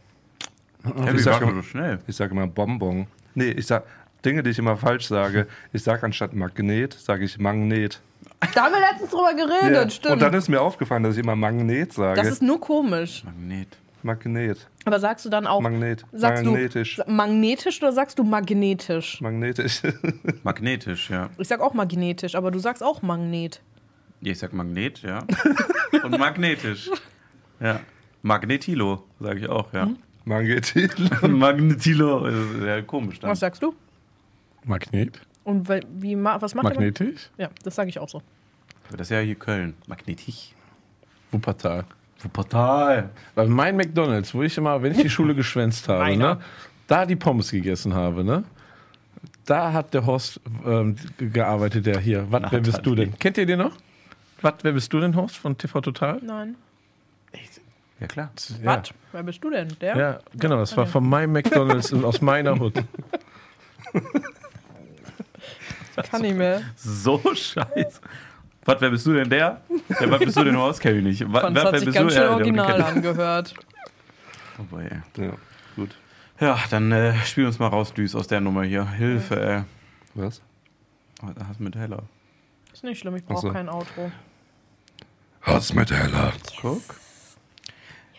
[0.84, 1.98] Hey, ich wie sag war immer- so schnell?
[2.06, 3.06] Ich sage immer Bonbon.
[3.34, 3.84] Nee, ich sag
[4.24, 5.46] Dinge, die ich immer falsch sage.
[5.72, 8.00] Ich sage anstatt Magnet, sage ich Magnet.
[8.54, 9.90] Da haben wir letztens drüber geredet, Ja.
[9.90, 10.12] stimmt.
[10.14, 12.20] Und dann ist mir aufgefallen, dass ich immer Magnet sage.
[12.20, 13.22] das ist nur komisch.
[13.24, 13.76] Magnet.
[14.02, 14.68] Magnet.
[14.84, 16.04] Aber sagst du dann auch, Magnet.
[16.12, 16.96] sagst Magnetisch.
[17.04, 19.20] du magnetisch oder sagst du magnetisch?
[19.20, 19.82] Magnetisch.
[20.44, 21.30] Magnetisch, ja.
[21.36, 23.60] Ich sag auch magnetisch, aber du sagst auch Magnet.
[24.20, 25.24] Ja, Ich sag Magnet, ja.
[26.04, 26.90] Und magnetisch.
[27.60, 27.80] Ja.
[28.22, 29.86] Magnetilo, sage ich auch, ja.
[29.86, 29.96] Hm?
[30.24, 30.90] Magnetil.
[31.28, 33.30] Magnetilo, ist ja komisch dann.
[33.30, 33.74] Was sagst du?
[34.64, 35.20] Magnet?
[35.44, 37.30] Und wie, was macht der Magnetisch?
[37.38, 38.22] Ja, das sage ich auch so.
[38.88, 39.74] Aber das ist ja hier Köln.
[39.86, 40.52] Magnetisch.
[41.32, 41.84] Wuppertal.
[42.22, 43.10] Wuppertal.
[43.34, 46.38] Weil mein McDonalds, wo ich immer, wenn ich die Schule geschwänzt habe, ne,
[46.86, 48.44] da die Pommes gegessen habe, ne,
[49.44, 52.26] da hat der Horst ähm, ge- gearbeitet, der hier.
[52.30, 53.18] Was, wer bist du denn?
[53.18, 53.72] Kennt ihr den noch?
[54.42, 56.18] Was, wer bist du denn, Horst von TV Total?
[56.22, 56.56] Nein.
[58.00, 58.30] Ja, klar.
[58.62, 58.78] Ja.
[58.82, 58.90] Was?
[59.12, 59.68] Wer bist du denn?
[59.80, 59.96] Der?
[59.96, 62.74] Ja, genau, das war von meinem McDonalds aus meiner Hut.
[66.02, 66.62] Kann nicht mehr.
[66.76, 68.00] So scheiße.
[68.64, 69.62] Was, wer bist du denn der?
[69.88, 70.80] Ja, was bist du denn Horst?
[70.80, 71.32] Kenn ich nicht.
[71.32, 73.54] Was, Fand, das hat sich ganz schön Ja, original angehört.
[73.58, 74.58] ich.
[74.58, 75.24] Oh, boy, ey.
[75.24, 75.32] ja,
[75.76, 75.94] gut.
[76.40, 78.88] Ja, dann äh, spiel uns mal raus, Düs, aus der Nummer hier.
[78.90, 79.62] Hilfe, ey.
[80.14, 80.42] Was?
[81.48, 82.02] Hast du mit heller.
[82.72, 83.52] Ist nicht schlimm, ich brauche so.
[83.52, 84.12] kein Outro.
[85.44, 86.32] Was mit Heller?
[86.60, 86.82] Guck.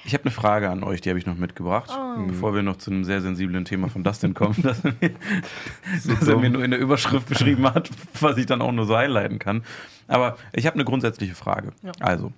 [0.06, 1.92] Ich habe eine Frage an euch, die habe ich noch mitgebracht,
[2.28, 5.12] bevor wir noch zu einem sehr sensiblen Thema von Dustin kommen, das, er mir,
[6.08, 7.90] das er mir nur in der Überschrift beschrieben hat,
[8.20, 9.64] was ich dann auch nur so highlighten kann.
[10.08, 11.72] Aber ich habe eine grundsätzliche Frage.
[11.84, 11.92] Ja.
[12.00, 12.32] Also,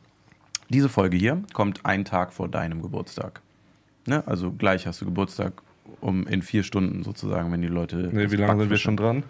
[0.70, 3.42] diese Folge hier kommt einen Tag vor deinem Geburtstag.
[4.06, 4.24] Ne?
[4.26, 5.54] Also gleich hast du Geburtstag
[6.00, 8.10] um in vier Stunden sozusagen, wenn die Leute.
[8.12, 9.24] Nee, wie lange sind wir schon dran?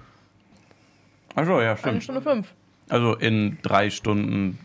[1.36, 2.04] Achso, ja, Eine stimmt.
[2.04, 2.54] Stunde fünf.
[2.90, 4.60] Also in drei Stunden,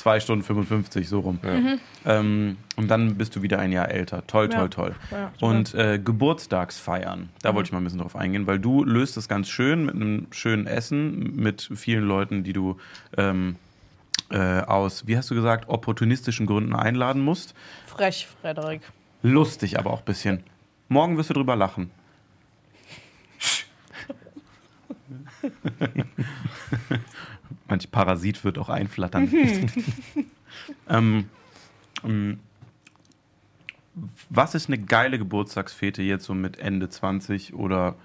[0.00, 1.38] zwei Stunden 55, so rum.
[2.06, 4.26] Ähm, und dann bist du wieder ein Jahr älter.
[4.26, 4.68] Toll, toll, Ja.
[4.68, 4.94] toll.
[5.10, 9.18] Ja, und äh, Geburtstagsfeiern, da wollte ich mal ein bisschen drauf eingehen, weil du löst
[9.18, 12.78] das ganz schön mit einem schönen Essen, mit vielen Leuten, die du
[13.18, 13.56] ähm,
[14.30, 17.54] äh, aus, wie hast du gesagt, opportunistischen Gründen einladen musst.
[17.86, 18.80] Frech, Frederik.
[19.22, 20.42] Lustig, aber auch ein bisschen.
[20.88, 21.90] Morgen wirst du drüber lachen.
[27.70, 29.30] Manch Parasit wird auch einflattern.
[30.88, 31.28] ähm,
[32.04, 32.40] ähm,
[34.28, 37.96] was ist eine geile Geburtstagsfete jetzt so mit Ende 20 oder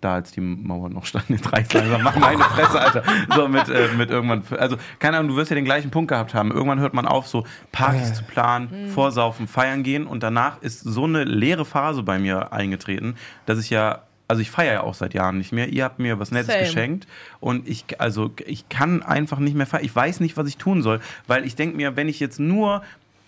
[0.00, 3.02] da als die Mauer noch stand, jetzt reicht langsam, mach meine Fresse, Alter.
[3.34, 6.32] So mit, äh, mit irgendwann, also keine Ahnung, du wirst ja den gleichen Punkt gehabt
[6.32, 6.50] haben.
[6.50, 11.04] Irgendwann hört man auf, so Partys zu planen, vorsaufen, feiern gehen und danach ist so
[11.04, 15.12] eine leere Phase bei mir eingetreten, dass ich ja also ich feiere ja auch seit
[15.12, 15.70] Jahren nicht mehr.
[15.70, 16.60] Ihr habt mir was Nettes Same.
[16.60, 17.08] geschenkt
[17.40, 19.84] und ich, also ich kann einfach nicht mehr feiern.
[19.84, 22.82] Ich weiß nicht, was ich tun soll, weil ich denke mir, wenn ich jetzt nur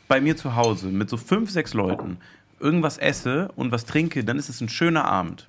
[0.06, 2.18] bei mir zu Hause mit so fünf, sechs Leuten
[2.60, 5.48] irgendwas esse und was trinke, dann ist es ein schöner Abend.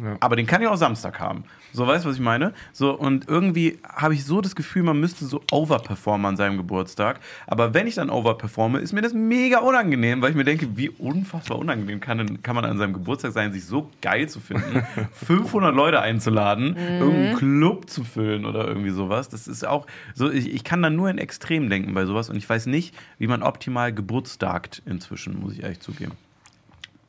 [0.00, 0.16] Ja.
[0.20, 1.42] Aber den kann ich auch Samstag haben.
[1.72, 2.54] So, weißt du, was ich meine?
[2.72, 7.18] So, und irgendwie habe ich so das Gefühl, man müsste so overperformen an seinem Geburtstag.
[7.48, 10.88] Aber wenn ich dann overperforme, ist mir das mega unangenehm, weil ich mir denke, wie
[10.88, 14.82] unfassbar unangenehm kann, denn- kann man an seinem Geburtstag sein, sich so geil zu finden,
[15.12, 19.28] 500 Leute einzuladen, irgendeinen Club zu füllen oder irgendwie sowas.
[19.28, 22.36] Das ist auch so, ich, ich kann da nur in Extrem denken bei sowas und
[22.36, 26.12] ich weiß nicht, wie man optimal geburtstagt inzwischen, muss ich ehrlich zugeben.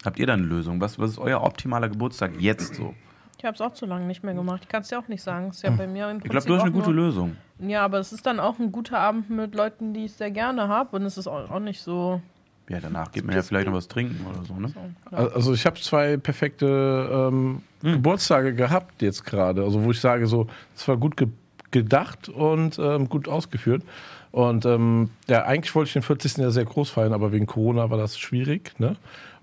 [0.06, 0.80] Habt ihr da eine Lösung?
[0.82, 2.94] Was, was ist euer optimaler Geburtstag jetzt so?
[3.38, 4.62] Ich habe es auch zu lange nicht mehr gemacht.
[4.64, 5.50] Ich kann es dir auch nicht sagen.
[5.50, 7.38] Ist ja bei mir im Ich glaube, du hast eine gute nur- Lösung.
[7.60, 10.68] Ja, aber es ist dann auch ein guter Abend mit Leuten, die ich sehr gerne
[10.68, 10.96] habe.
[10.98, 12.22] Und es ist auch, auch nicht so.
[12.70, 14.72] Ja, danach geht man ja vielleicht noch was trinken oder so, ne?
[15.10, 20.46] Also ich habe zwei perfekte ähm, Geburtstage gehabt jetzt gerade, also wo ich sage so,
[20.76, 21.30] es war gut ge
[21.72, 23.84] gedacht und ähm, gut ausgeführt.
[24.32, 26.38] Und ähm, ja, eigentlich wollte ich den 40.
[26.38, 28.74] ja sehr groß feiern, aber wegen Corona war das schwierig.
[28.80, 28.96] Ne?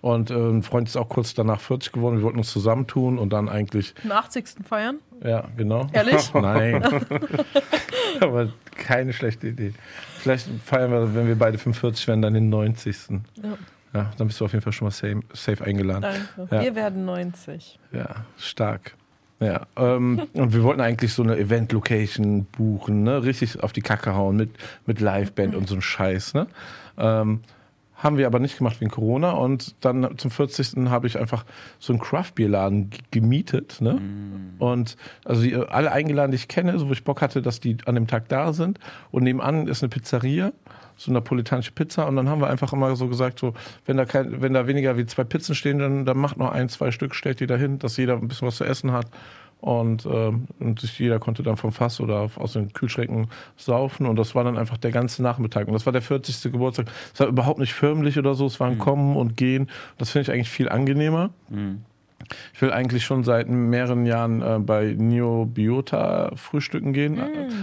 [0.07, 2.19] Und äh, ein Freund ist auch kurz danach 40 geworden.
[2.19, 4.47] Wir wollten uns zusammentun und dann eigentlich, Den 80.
[4.65, 5.01] feiern?
[5.25, 5.89] ja, genau.
[5.93, 6.33] Ehrlich?
[6.35, 6.85] Nein.
[8.21, 9.73] aber keine schlechte Idee.
[10.19, 12.97] Vielleicht feiern wir, wenn wir beide 45 werden, dann den 90.
[13.11, 13.19] Ja.
[13.95, 16.03] Ja, dann bist du auf jeden Fall schon mal safe, safe eingeladen.
[16.03, 16.55] Danke.
[16.55, 16.63] Ja.
[16.63, 17.81] Wir werden 90.
[17.91, 18.95] Ja, stark.
[19.41, 23.25] Ja, ähm, und wir wollten eigentlich so eine Event-Location buchen, ne?
[23.25, 24.51] richtig auf die Kacke hauen mit,
[24.87, 26.35] mit Liveband und so ein Scheiß.
[26.35, 26.47] Ne?
[26.97, 27.41] Ähm,
[27.97, 30.91] haben wir aber nicht gemacht wegen Corona und dann zum 40.
[30.91, 31.45] habe ich einfach
[31.79, 33.81] so einen Craft-Bier-Laden gemietet.
[33.81, 33.99] Ne?
[34.59, 37.79] Und also die, alle eingeladen, die ich kenne, so wo ich Bock hatte, dass die
[37.87, 38.79] an dem Tag da sind.
[39.11, 40.53] Und nebenan ist eine Pizzeria,
[40.97, 42.07] so eine napolitanische Pizza.
[42.07, 43.55] Und dann haben wir einfach immer so gesagt, so,
[43.87, 46.69] wenn da, kein, wenn da weniger wie zwei Pizzen stehen, dann, dann macht noch ein,
[46.69, 49.07] zwei Stück, stellt die da hin, dass jeder ein bisschen was zu essen hat.
[49.61, 54.07] Und, ähm, und jeder konnte dann vom Fass oder aus den Kühlschränken saufen.
[54.07, 55.67] Und das war dann einfach der ganze Nachmittag.
[55.67, 56.53] Und das war der 40.
[56.53, 56.87] Geburtstag.
[57.13, 58.47] Es war überhaupt nicht förmlich oder so.
[58.47, 59.69] Es war ein Kommen und Gehen.
[59.99, 61.31] Das finde ich eigentlich viel angenehmer.
[62.55, 67.20] Ich will eigentlich schon seit mehreren Jahren äh, bei Neo Biota frühstücken gehen,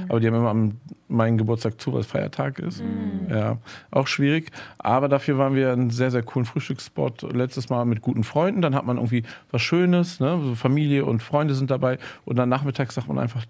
[0.09, 0.73] aber die haben immer am
[1.13, 2.83] meinen Geburtstag zu, weil es Feiertag ist.
[3.29, 3.57] Ja,
[3.91, 4.51] auch schwierig.
[4.79, 8.61] Aber dafür waren wir einen sehr, sehr coolen Frühstücksspot letztes Mal mit guten Freunden.
[8.61, 10.39] Dann hat man irgendwie was Schönes, ne?
[10.43, 11.99] so Familie und Freunde sind dabei.
[12.25, 13.45] Und dann nachmittags sagt man einfach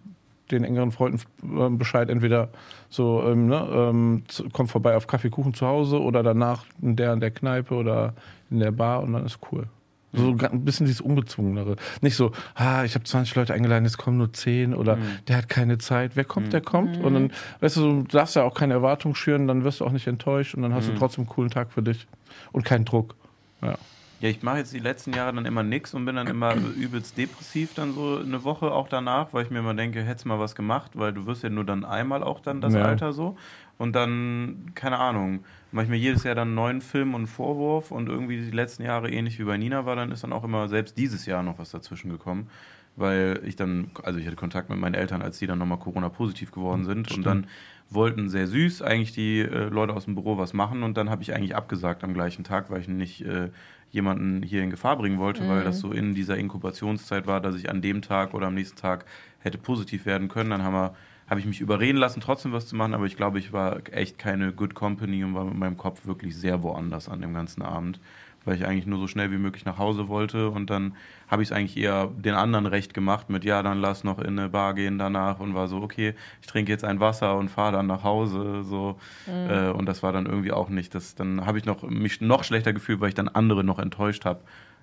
[0.51, 1.19] den engeren Freunden
[1.57, 2.49] äh, Bescheid, entweder
[2.89, 7.21] so, ähm, ne, ähm, kommt vorbei auf Kaffeekuchen zu Hause oder danach in der in
[7.21, 8.13] der Kneipe oder
[8.51, 9.67] in der Bar und dann ist cool.
[10.13, 11.75] So ein bisschen dieses Ungezwungenere.
[12.01, 14.97] Nicht so, ah, ich habe 20 Leute eingeladen, jetzt kommen nur 10 oder
[15.27, 16.15] der hat keine Zeit.
[16.15, 16.97] Wer kommt, der kommt.
[16.97, 19.91] Und dann, weißt du, du darfst ja auch keine Erwartung schüren, dann wirst du auch
[19.91, 22.07] nicht enttäuscht und dann hast du trotzdem einen coolen Tag für dich
[22.51, 23.15] und keinen Druck.
[23.61, 23.75] Ja.
[24.23, 27.17] Ja, ich mache jetzt die letzten Jahre dann immer nix und bin dann immer übelst
[27.17, 30.55] depressiv dann so eine Woche auch danach, weil ich mir immer denke, hättest mal was
[30.55, 32.83] gemacht, weil du wirst ja nur dann einmal auch dann das Ja.
[32.83, 33.35] Alter so.
[33.77, 37.27] Und dann, keine Ahnung, mache ich mir jedes Jahr dann einen neuen Film und einen
[37.27, 40.43] Vorwurf und irgendwie die letzten Jahre ähnlich wie bei Nina war, dann ist dann auch
[40.43, 42.49] immer selbst dieses Jahr noch was dazwischen gekommen.
[42.95, 46.51] Weil ich dann, also ich hatte Kontakt mit meinen Eltern, als die dann nochmal Corona-positiv
[46.51, 47.11] geworden sind.
[47.11, 47.47] Und dann
[47.89, 51.21] wollten sehr süß eigentlich die äh, Leute aus dem Büro was machen und dann habe
[51.21, 53.49] ich eigentlich abgesagt am gleichen Tag, weil ich nicht äh,
[53.91, 57.69] jemanden hier in Gefahr bringen wollte, weil das so in dieser Inkubationszeit war, dass ich
[57.69, 59.05] an dem Tag oder am nächsten Tag
[59.39, 60.49] hätte positiv werden können.
[60.49, 60.95] Dann haben wir,
[61.29, 64.17] habe ich mich überreden lassen, trotzdem was zu machen, aber ich glaube, ich war echt
[64.17, 67.99] keine Good Company und war mit meinem Kopf wirklich sehr woanders an dem ganzen Abend,
[68.45, 70.95] weil ich eigentlich nur so schnell wie möglich nach Hause wollte und dann
[71.29, 74.37] habe ich es eigentlich eher den anderen recht gemacht mit, ja, dann lass noch in
[74.37, 77.71] eine Bar gehen danach und war so, okay, ich trinke jetzt ein Wasser und fahre
[77.71, 78.99] dann nach Hause, so.
[79.47, 82.43] Äh, und das war dann irgendwie auch nicht, das, dann habe ich noch, mich noch
[82.43, 84.41] schlechter gefühlt, weil ich dann andere noch enttäuscht habe,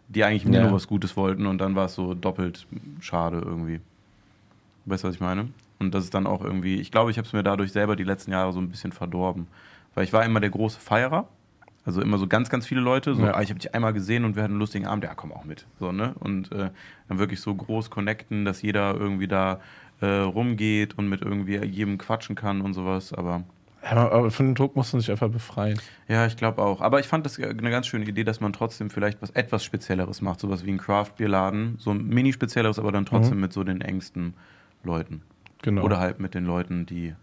[0.09, 0.63] die eigentlich mir Ja.
[0.63, 2.67] nur was Gutes wollten und dann war es so doppelt
[3.01, 3.81] schade irgendwie.
[4.87, 5.49] Weißt du, was ich meine?
[5.81, 8.05] Und das ist dann auch irgendwie, ich glaube, ich habe es mir dadurch selber die
[8.05, 9.47] letzten Jahre so ein bisschen verdorben.
[9.95, 11.27] Weil ich war immer der große Feierer.
[11.87, 13.15] Also immer so ganz, ganz viele Leute.
[13.15, 13.35] So, Ja.
[13.35, 15.03] ah, ich habe dich einmal gesehen und wir hatten einen lustigen Abend.
[15.05, 15.67] Ja, komm auch mit.
[15.81, 16.15] So, ne?
[16.21, 16.69] Und äh,
[17.09, 19.61] dann wirklich so groß connecten, dass jeder irgendwie da
[20.03, 23.15] äh, rumgeht und mit irgendwie jedem quatschen kann und sowas.
[23.15, 23.45] Aber
[23.83, 25.81] Ja, aber von dem Druck muss man sich einfach befreien.
[26.07, 26.83] ja, ich glaube auch.
[26.83, 30.21] Aber ich fand das eine ganz schöne Idee, dass man trotzdem vielleicht was etwas Spezielleres
[30.21, 30.41] macht.
[30.41, 31.77] Sowas wie ein Craft-Bierladen.
[31.79, 34.35] So ein mini-spezielleres, aber dann trotzdem mit so den engsten
[34.85, 35.23] Leuten.
[35.63, 35.83] Genau.
[35.83, 37.15] Oder halt mit den Leuten, die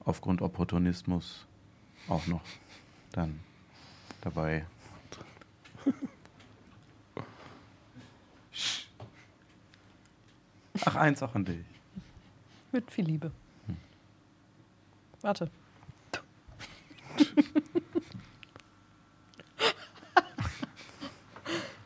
[0.00, 1.46] aufgrund Opportunismus
[2.08, 2.42] auch noch
[3.12, 3.40] dann
[4.20, 4.66] dabei.
[10.84, 11.64] Ach, eins auch an dich.
[12.72, 13.30] Mit viel Liebe.
[15.20, 15.50] Warte.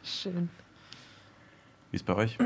[0.03, 0.51] Schön.
[1.91, 2.37] Wie ist bei euch?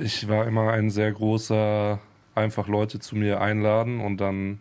[0.00, 1.98] Ich war immer ein sehr großer,
[2.34, 4.60] einfach Leute zu mir einladen und dann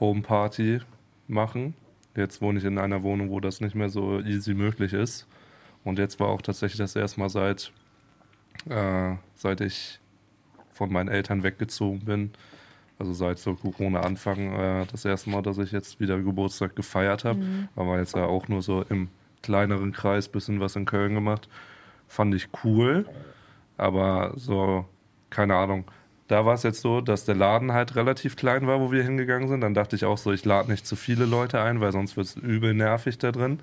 [0.00, 0.80] Homeparty
[1.28, 1.74] machen.
[2.14, 5.26] Jetzt wohne ich in einer Wohnung, wo das nicht mehr so easy möglich ist.
[5.84, 7.70] Und jetzt war auch tatsächlich das erste Mal seit,
[8.68, 10.00] äh, seit ich
[10.72, 12.30] von meinen Eltern weggezogen bin,
[12.98, 17.40] also seit so Corona-Anfang, äh, das erste Mal, dass ich jetzt wieder Geburtstag gefeiert habe.
[17.76, 19.08] Aber jetzt ja auch nur so im
[19.42, 21.48] kleineren Kreis bisschen was in Köln gemacht.
[22.08, 23.06] Fand ich cool.
[23.76, 24.84] Aber so,
[25.30, 25.84] keine Ahnung.
[26.28, 29.48] Da war es jetzt so, dass der Laden halt relativ klein war, wo wir hingegangen
[29.48, 29.60] sind.
[29.60, 32.26] Dann dachte ich auch so, ich lade nicht zu viele Leute ein, weil sonst wird
[32.26, 33.60] es übel nervig da drin.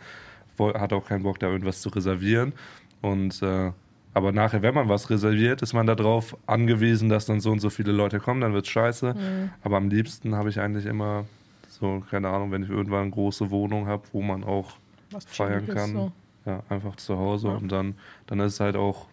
[0.59, 2.53] Hat auch keinen Bock, da irgendwas zu reservieren.
[3.01, 3.71] Und äh,
[4.13, 7.69] aber nachher, wenn man was reserviert, ist man darauf angewiesen, dass dann so und so
[7.71, 9.15] viele Leute kommen, dann wird scheiße.
[9.63, 11.25] Aber am liebsten habe ich eigentlich immer
[11.67, 14.73] so, keine Ahnung, wenn ich irgendwann eine große Wohnung habe, wo man auch
[15.09, 15.91] Was feiern kann.
[15.91, 16.11] So.
[16.45, 17.55] Ja, einfach zu Hause Ja.
[17.55, 17.95] und dann,
[18.27, 19.07] dann ist es halt auch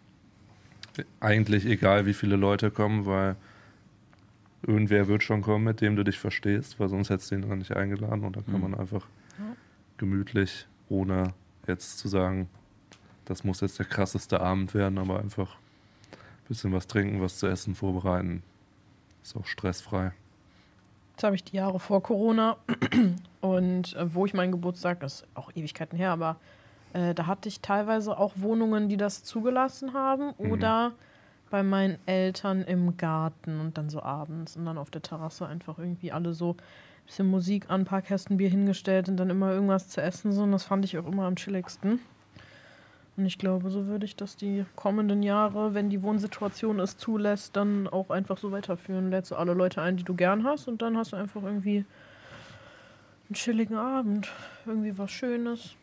[1.21, 3.37] eigentlich egal, wie viele Leute kommen, weil
[4.67, 7.55] irgendwer wird schon kommen, mit dem du dich verstehst, weil sonst hättest du ihn noch
[7.57, 8.61] nicht eingeladen und dann kann Mhm.
[8.71, 9.07] man einfach
[9.97, 11.33] gemütlich, ohne
[11.67, 12.49] jetzt zu sagen,
[13.25, 15.55] das muss jetzt der krasseste Abend werden, aber einfach
[16.13, 18.43] ein bisschen was trinken, was zu essen vorbereiten.
[19.23, 20.13] Ist auch stressfrei.
[21.13, 22.57] Jetzt habe ich die Jahre vor Corona
[23.41, 26.37] und äh, wo ich meinen Geburtstag, das ist auch Ewigkeiten her, aber
[26.93, 30.93] äh, da hatte ich teilweise auch Wohnungen, die das zugelassen haben oder
[31.51, 35.79] bei meinen Eltern im Garten und dann so abends und dann auf der Terrasse einfach
[35.79, 39.53] irgendwie alle so ein bisschen Musik an, ein paar Kästen Bier hingestellt und dann immer
[39.53, 42.01] irgendwas zu essen so und das fand ich auch immer am chilligsten.
[43.17, 47.55] Und ich glaube, so würde ich das die kommenden Jahre, wenn die Wohnsituation es zulässt,
[47.55, 49.11] dann auch einfach so weiterführen.
[49.11, 51.85] Lädst du alle Leute ein, die du gern hast und dann hast du einfach irgendwie
[53.29, 54.33] einen chilligen Abend.
[54.65, 55.77] Irgendwie was Schönes.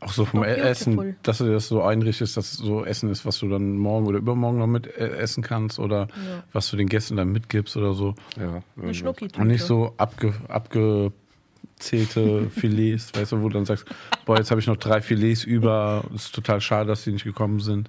[0.00, 0.66] Auch so vom Oh, beautiful.
[0.66, 4.06] Essen, dass du das so einrichtest, dass es so Essen ist, was du dann morgen
[4.06, 6.44] oder übermorgen noch mit äh, essen kannst oder Ja.
[6.52, 8.14] was du den Gästen dann mitgibst oder so.
[8.36, 8.96] Ja, Eine irgendwas.
[8.96, 13.86] schnucki Und nicht so abge, abgezählte Filets, weißt du, wo du dann sagst,
[14.26, 17.60] boah, jetzt habe ich noch drei Filets über, ist total schade, dass die nicht gekommen
[17.60, 17.88] sind.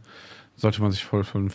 [0.58, 1.52] Sollte man sich voll von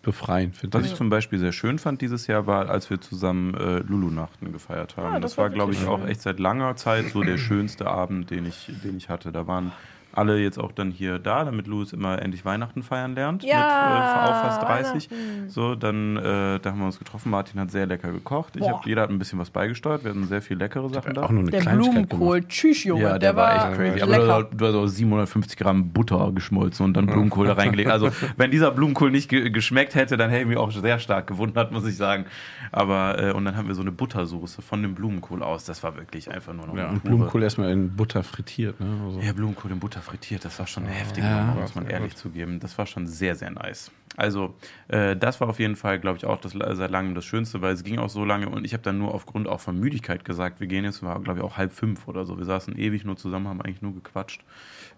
[0.00, 0.92] befreien, finde Was ich.
[0.92, 4.96] ich zum Beispiel sehr schön fand dieses Jahr war, als wir zusammen äh, Lulu-Nachten gefeiert
[4.96, 5.14] haben.
[5.16, 6.08] Ah, das das, war war, glaube ich, wirklich auch schön.
[6.08, 9.32] echt seit langer Zeit so der schönste Abend, den ich, den ich hatte.
[9.32, 9.72] Da waren
[10.14, 13.42] alle jetzt auch dann hier da, damit Louis immer endlich Weihnachten feiern lernt.
[13.42, 15.10] Ja, mit äh, auch fast 30.
[15.10, 15.48] Weihnachten.
[15.50, 17.30] So, dann äh, da haben wir uns getroffen.
[17.30, 18.56] Martin hat sehr lecker gekocht.
[18.56, 20.04] Ich hab, jeder hat ein bisschen was beigesteuert.
[20.04, 21.22] Wir hatten sehr viel leckere Sachen da.
[21.22, 22.44] Auch nur eine Der Blumenkohl.
[22.46, 23.02] Tschüss, Junge.
[23.02, 23.98] Ja, der, war, echt crazy.
[24.04, 24.34] lecker.
[24.34, 27.90] Aber du hast auch 750 Gramm Butter geschmolzen und dann Blumenkohl da reingelegt.
[27.90, 31.26] Also, wenn dieser Blumenkohl nicht ge geschmeckt hätte, dann hätte ich mich auch sehr stark
[31.26, 32.26] gewundert, muss ich sagen.
[32.70, 35.64] Aber, äh, und dann haben wir so eine Buttersoße von dem Blumenkohl aus.
[35.64, 38.80] Das war wirklich einfach nur noch Ja, und Blumenkohl erstmal in Butter frittiert.
[38.80, 38.86] Ne?
[39.06, 39.20] Also.
[39.20, 41.44] Ja, Blumenkohl in Butter frittiert, das war schon eine heftige Ja.
[41.46, 42.60] Nummer, muss man ehrlich zugeben.
[42.60, 43.90] Das war schon sehr, sehr nice.
[44.16, 44.54] Also,
[44.88, 47.72] äh, das war auf jeden Fall, glaube ich, auch das, seit langem das Schönste, weil
[47.72, 50.60] es ging auch so lange und ich habe dann nur aufgrund auch von Müdigkeit gesagt,
[50.60, 52.36] wir gehen jetzt, war, glaube ich, auch halb fünf oder so.
[52.36, 54.44] Wir saßen ewig nur zusammen, haben eigentlich nur gequatscht.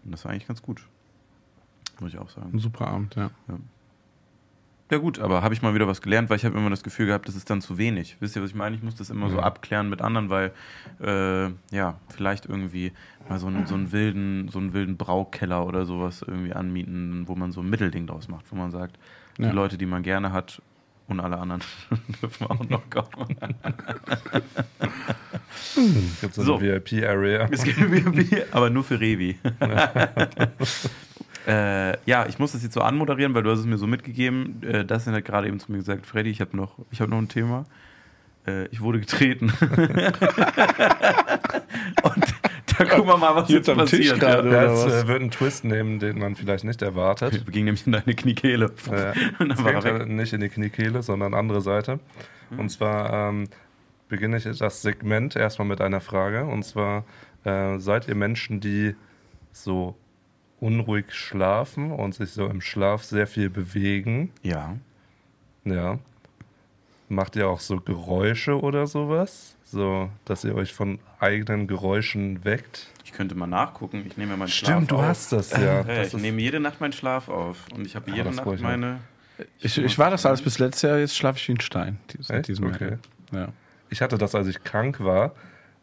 [0.05, 0.83] Und das war eigentlich ganz gut.
[2.01, 2.51] Muss ich auch sagen.
[2.53, 3.31] Ein super Abend, ja.
[3.49, 3.59] Ja
[4.99, 7.27] gut, aber habe ich mal wieder was gelernt, weil ich habe immer das Gefühl gehabt,
[7.27, 8.17] das ist dann zu wenig.
[8.21, 8.77] Wisst ihr, was ich meine?
[8.77, 10.53] Ich muss das immer so abklären mit anderen, weil
[11.03, 12.93] äh, ja, vielleicht irgendwie
[13.29, 17.35] mal so einen, so einen wilden, so einen wilden Braukeller oder sowas irgendwie anmieten, wo
[17.35, 18.97] man so ein Mittelding draus macht, wo man sagt,
[19.39, 19.49] Ja.
[19.49, 20.61] die Leute, die man gerne hat
[21.09, 21.63] und alle anderen
[22.23, 23.37] dürfen auch noch kommen.
[26.21, 26.57] Gibt so So.
[26.59, 27.49] eine VIP-Area.
[27.51, 27.79] Es gibt
[28.13, 29.39] Bier, aber nur für Revi.
[31.47, 34.63] äh, ja, ich muss das jetzt so anmoderieren, weil du hast es mir so mitgegeben.
[34.63, 37.19] Äh, das hat gerade eben zu mir gesagt, Freddy, ich habe noch, ich hab noch
[37.19, 37.65] ein Thema.
[38.47, 39.53] Äh, ich wurde getreten.
[42.03, 42.25] Und
[42.79, 44.21] da gucken wir mal, was Jetzt jetzt, am Tisch passiert.
[44.21, 44.51] gerade.
[44.51, 44.65] Ja.
[44.65, 45.05] Das was?
[45.05, 47.47] äh, wird einen Twist nehmen, den man vielleicht nicht erwartet.
[47.47, 48.73] Wir gingen nämlich in deine Kniekehle.
[48.91, 52.01] Äh, Und dann war er ja nicht in die Kniekehle, sondern andere Seite.
[52.57, 53.49] Und zwar ähm,
[54.09, 56.45] beginne ich das Segment erstmal mit einer Frage.
[56.45, 57.05] Und zwar,
[57.45, 58.95] äh, seid ihr Menschen, die
[59.53, 59.97] so
[60.65, 64.33] unruhig schlafen und sich so im Schlaf sehr viel bewegen?
[64.43, 64.77] Ja.
[65.65, 65.99] Ja.
[67.11, 69.57] Macht ihr auch so Geräusche oder sowas?
[69.65, 72.89] So, dass ihr euch von eigenen Geräuschen weckt?
[73.05, 74.05] Ich könnte mal nachgucken.
[74.07, 75.03] Ich nehme ja meinen Schlaf Stimmt, du auf.
[75.03, 75.61] hast das ja.
[75.61, 77.67] Ja, das ich nehme jede Nacht meinen Schlaf auf.
[77.75, 79.01] Und ich habe jede Nacht ich meine.
[79.59, 81.99] Ich, ich war das alles bis letztes Jahr, jetzt schlafe ich wie ein Stein.
[82.21, 82.49] Seit Echt?
[82.49, 82.75] diesem Jahr.
[82.75, 82.97] Okay.
[83.33, 83.49] Ja.
[83.91, 85.33] Ich hatte das, als ich krank war.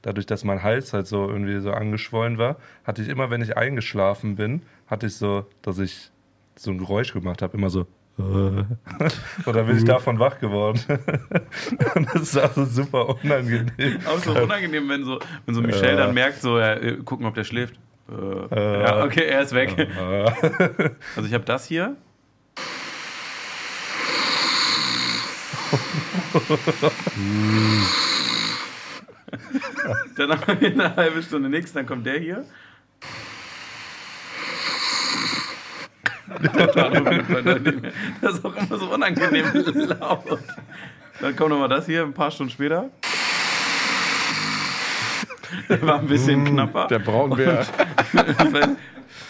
[0.04, 3.56] Dadurch, dass mein Hals halt so irgendwie so angeschwollen war, hatte ich immer, wenn ich
[3.58, 6.10] eingeschlafen bin, hatte ich so, dass ich
[6.56, 7.82] so ein Geräusch gemacht habe, immer so.
[8.18, 8.22] äh.
[8.24, 10.80] Und dann bin ich davon wach geworden.
[11.96, 14.00] Und das ist also super unangenehm.
[14.08, 17.36] Auch so unangenehm, wenn so, wenn so Michelle dann merkt, so, ja, äh, gucken, ob
[17.36, 17.76] der schläft.
[18.10, 18.16] Äh,
[18.56, 18.82] Äh.
[18.82, 19.78] ja, okay, er ist weg.
[19.78, 20.90] Äh.
[21.16, 21.96] Also ich habe das hier.
[30.16, 32.46] Dann haben wir eine halbe Stunde nichts, dann kommt der hier.
[38.22, 39.46] Das ist auch immer so unangenehm
[40.00, 40.40] laut.
[41.20, 42.90] Dann kommt nochmal das hier, ein paar Stunden später.
[45.70, 46.88] Der war ein bisschen knapper.
[46.88, 47.66] Der Braunbär.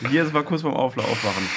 [0.09, 1.47] Hier, es war kurz vorm Aufla Aufwachen.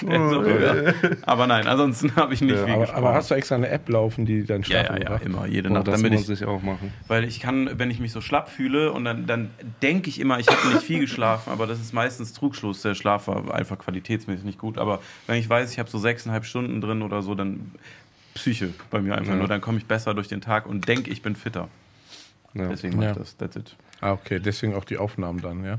[0.30, 0.92] So, ja.
[1.26, 4.26] Aber nein, ansonsten habe ich nicht viel aber, aber hast du extra eine App laufen,
[4.26, 5.24] die deinen ja, Schlaf ja, ja, überwacht?
[5.24, 5.88] immer, jede Boah, Nacht.
[5.88, 6.92] das Damit muss ich, ich auch machen.
[7.08, 9.50] weil ich kann, wenn ich mich so schlapp fühle und dann, dann
[9.82, 12.82] denke ich immer, ich habe nicht viel geschlafen, aber das ist meistens Trugschluss.
[12.82, 14.78] Der Schlaf war einfach qualitätsmäßig nicht gut.
[14.78, 17.72] Aber wenn ich weiß, ich habe so sechseinhalb Stunden drin oder so, dann
[18.34, 19.38] Psyche bei mir einfach Ja.
[19.38, 19.48] nur.
[19.48, 21.68] Dann komme ich besser durch den Tag und denke, ich bin fitter.
[22.54, 22.68] Ja.
[22.68, 23.10] Deswegen mache Ja.
[23.12, 23.36] ich das.
[23.36, 23.76] That's it.
[24.00, 25.78] Ah, okay, deswegen auch die Aufnahmen dann, ja.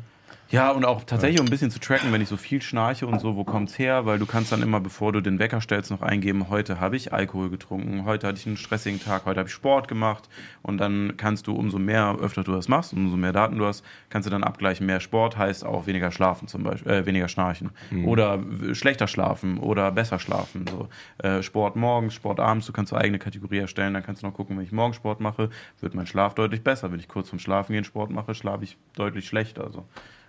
[0.51, 3.19] Ja, und auch tatsächlich um ein bisschen zu tracken, wenn ich so viel schnarche und
[3.19, 4.05] so, wo kommt's her?
[4.05, 7.11] Weil du kannst dann immer, bevor du den Wecker stellst, noch eingeben, heute habe ich
[7.11, 10.29] Alkohol getrunken, heute hatte ich einen stressigen Tag, heute habe ich Sport gemacht.
[10.61, 13.83] Und dann kannst du, umso mehr, öfter du das machst, umso mehr Daten du hast,
[14.09, 14.85] kannst du dann abgleichen.
[14.85, 17.71] Mehr Sport heißt auch weniger schlafen zum Beispiel, äh, weniger schnarchen.
[18.05, 20.65] Oder w- schlechter schlafen oder besser schlafen.
[20.69, 20.89] So.
[21.27, 24.33] Äh, Sport morgens, Sport abends, du kannst so eigene Kategorie erstellen, dann kannst du noch
[24.35, 25.49] gucken, wenn ich morgens Sport mache,
[25.81, 26.91] wird mein Schlaf deutlich besser.
[26.91, 29.71] Wenn ich kurz zum Schlafen gehen Sport mache, schlafe ich deutlich schlechter.
[29.71, 29.85] So.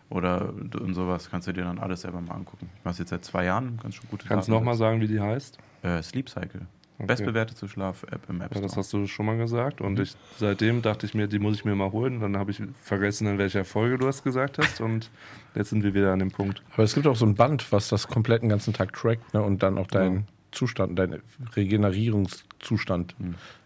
[0.08, 2.70] Oder und sowas kannst du dir dann alles selber mal angucken.
[2.78, 5.08] Ich mache es jetzt seit zwei Jahren, ganz schon gute Kannst du nochmal sagen, wie
[5.08, 5.58] die heißt?
[5.82, 6.66] Äh, Sleep Cycle.
[6.98, 7.06] Okay.
[7.08, 8.80] Bestbewertete Schlaf-App im App Ja, das Store.
[8.80, 9.82] hast du schon mal gesagt.
[9.82, 12.20] Und ich, seitdem dachte ich mir, die muss ich mir mal holen.
[12.20, 14.80] Dann habe ich vergessen, in welcher Folge du das gesagt hast.
[14.80, 15.10] Und
[15.54, 16.62] jetzt sind wir wieder an dem Punkt.
[16.72, 19.42] Aber es gibt auch so ein Band, was das komplett den ganzen Tag trackt ne,
[19.42, 21.20] und dann auch deinen Zustand, deinen
[21.54, 23.14] Regenerierungszustand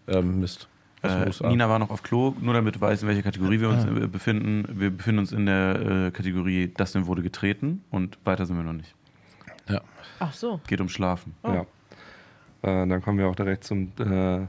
[0.09, 0.69] ähm, misst.
[1.03, 1.31] Äh.
[1.49, 4.07] Nina war noch auf Klo, nur damit du weißt, in welcher Kategorie wir uns äh,
[4.07, 4.67] befinden.
[4.69, 8.75] Wir befinden uns in der äh, Kategorie Dustin wurde getreten und weiter sind wir noch
[8.75, 8.95] nicht.
[9.69, 9.81] ja.
[10.19, 10.61] Ach so.
[10.67, 11.35] Geht um Schlafen.
[11.43, 11.63] Ja.
[12.63, 14.47] Äh, dann kommen wir auch direkt zum, äh,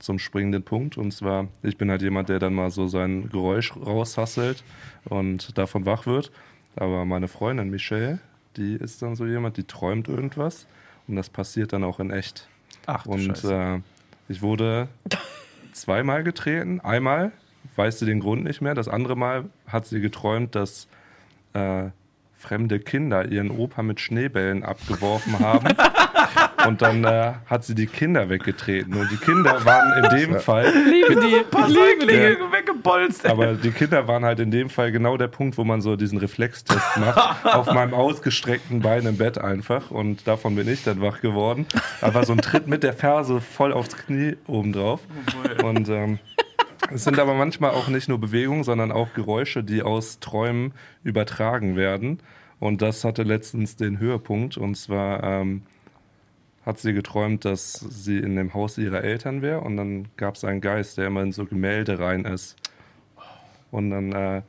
[0.00, 0.98] zum springenden Punkt.
[0.98, 4.64] Und zwar, ich bin halt jemand, der dann mal so sein Geräusch raushasselt
[5.04, 6.32] und davon wach wird.
[6.74, 8.18] Aber meine Freundin Michelle,
[8.56, 10.66] die ist dann so jemand, die träumt irgendwas.
[11.06, 12.48] Und das passiert dann auch in echt.
[12.86, 13.80] Ach, du Und äh,
[14.28, 14.88] ich wurde
[15.72, 16.80] zweimal getreten.
[16.80, 17.32] Einmal
[17.76, 18.74] weiß sie den Grund nicht mehr.
[18.74, 20.88] Das andere Mal hat sie geträumt, dass
[21.54, 21.90] äh,
[22.42, 25.68] fremde Kinder ihren Opa mit Schneebällen abgeworfen haben.
[26.66, 28.94] Und dann äh, hat sie die Kinder weggetreten.
[28.94, 31.42] Und die Kinder waren in dem Fall, Liebe die.
[31.50, 33.26] paar Säuglinge weggebolzt.
[33.26, 36.18] aber die Kinder waren halt in dem Fall genau der Punkt, wo man so diesen
[36.18, 37.44] Reflextest macht.
[37.54, 39.90] auf meinem ausgestreckten Bein im Bett einfach.
[39.90, 41.66] Und davon bin ich dann wach geworden.
[42.00, 45.00] Einfach so ein Tritt mit der Ferse voll aufs Knie obendrauf.
[45.62, 46.18] Und ähm,
[46.94, 50.72] es sind aber manchmal auch nicht nur Bewegungen, sondern auch Geräusche, die aus Träumen
[51.04, 52.20] übertragen werden.
[52.60, 54.56] Und das hatte letztens den Höhepunkt.
[54.56, 55.62] Und zwar ähm,
[56.64, 59.60] hat sie geträumt, dass sie in dem Haus ihrer Eltern wäre.
[59.60, 62.56] Und dann gab es einen Geist, der immer in so Gemälde rein ist.
[63.70, 64.42] Und dann äh,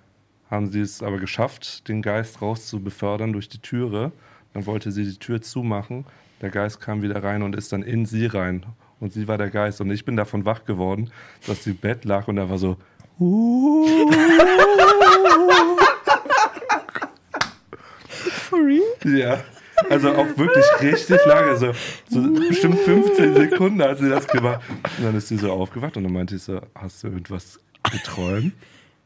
[0.52, 4.12] haben sie es aber geschafft, den Geist raus zu befördern durch die Türe.
[4.54, 6.06] Dann wollte sie die Tür zumachen.
[6.42, 8.66] Der Geist kam wieder rein und ist dann in sie rein.
[9.04, 9.82] Und sie war der Geist.
[9.82, 11.12] Und ich bin davon wach geworden,
[11.46, 12.78] dass sie im Bett lag und da war so.
[18.48, 18.82] For real?
[19.04, 19.44] Ja.
[19.90, 21.74] Also auch wirklich richtig lange, so,
[22.08, 24.62] so bestimmt 15 Sekunden hat sie das gemacht.
[24.98, 27.60] Und dann ist sie so aufgewacht und dann meinte ich so, hast du irgendwas
[27.92, 28.54] geträumt?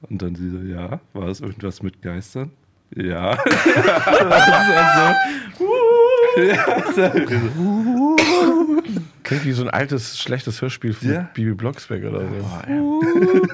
[0.08, 1.00] Und dann sie so, ja.
[1.14, 2.52] War es irgendwas mit Geistern?
[2.96, 3.36] Ja.
[3.46, 3.88] das ist
[4.28, 5.76] halt
[6.36, 6.58] so, ja.
[9.28, 11.30] Klingt wie so ein altes, schlechtes Hörspiel von Ja.
[11.34, 12.28] Bibi Blocksberg oder so.
[12.28, 12.64] Boah.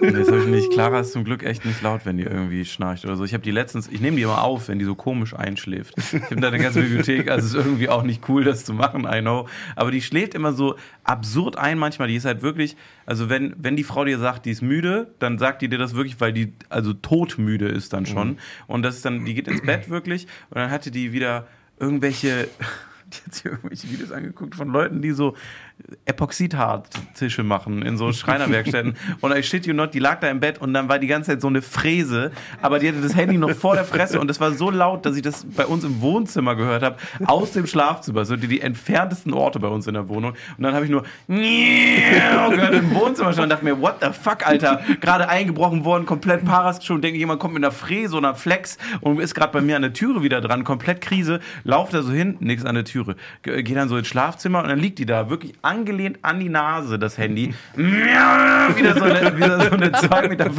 [0.02, 0.72] Nee, das habe ich nicht.
[0.72, 3.26] Clara ist zum Glück echt nicht laut, wenn die irgendwie schnarcht oder so.
[3.26, 5.96] Ich habe die letztens, ich nehme die immer auf, wenn die so komisch einschläft.
[5.98, 8.74] Ich habe da eine ganze Bibliothek, also es ist irgendwie auch nicht cool, das zu
[8.74, 9.48] machen, I know.
[9.76, 12.08] Aber die schläft immer so absurd ein manchmal.
[12.08, 12.78] Die ist halt wirklich,
[13.08, 15.96] also wenn, wenn die Frau dir sagt, die ist müde, dann sagt die dir das
[15.96, 18.38] wirklich, weil die also todmüde ist dann schon.
[18.68, 21.48] Und das ist dann, die geht ins Bett wirklich und dann hatte die wieder
[21.80, 22.48] irgendwelche
[23.26, 25.36] hat sich irgendwelche Videos angeguckt von Leuten, die so
[26.06, 28.96] Epoxidharz-Tische machen in so Schreinerwerkstätten.
[29.22, 31.32] und I shit you not, die lag da im Bett und dann war die ganze
[31.32, 32.32] Zeit so eine Fräse,
[32.62, 35.16] aber die hatte das Handy noch vor der Fresse und es war so laut, dass
[35.16, 39.34] ich das bei uns im Wohnzimmer gehört habe, aus dem Schlafzimmer, so die, die entferntesten
[39.34, 40.34] Orte bei uns in der Wohnung.
[40.58, 44.46] Und dann habe ich nur gehört im Wohnzimmer schon und dachte mir, what the fuck,
[44.48, 48.36] Alter, gerade eingebrochen worden, komplett Paras schon, denke jemand kommt mit einer Fräse oder einer
[48.38, 52.02] Flex und ist gerade bei mir an der Türe wieder dran, komplett Krise, lauft da
[52.02, 53.16] so hin, nix an der Türe.
[53.42, 56.50] Ge- Geh dann so ins Schlafzimmer und dann liegt die da, wirklich angelehnt an die
[56.50, 57.54] Nase, das Handy.
[57.76, 60.50] wieder so eine, wieder so eine 2,50 Meter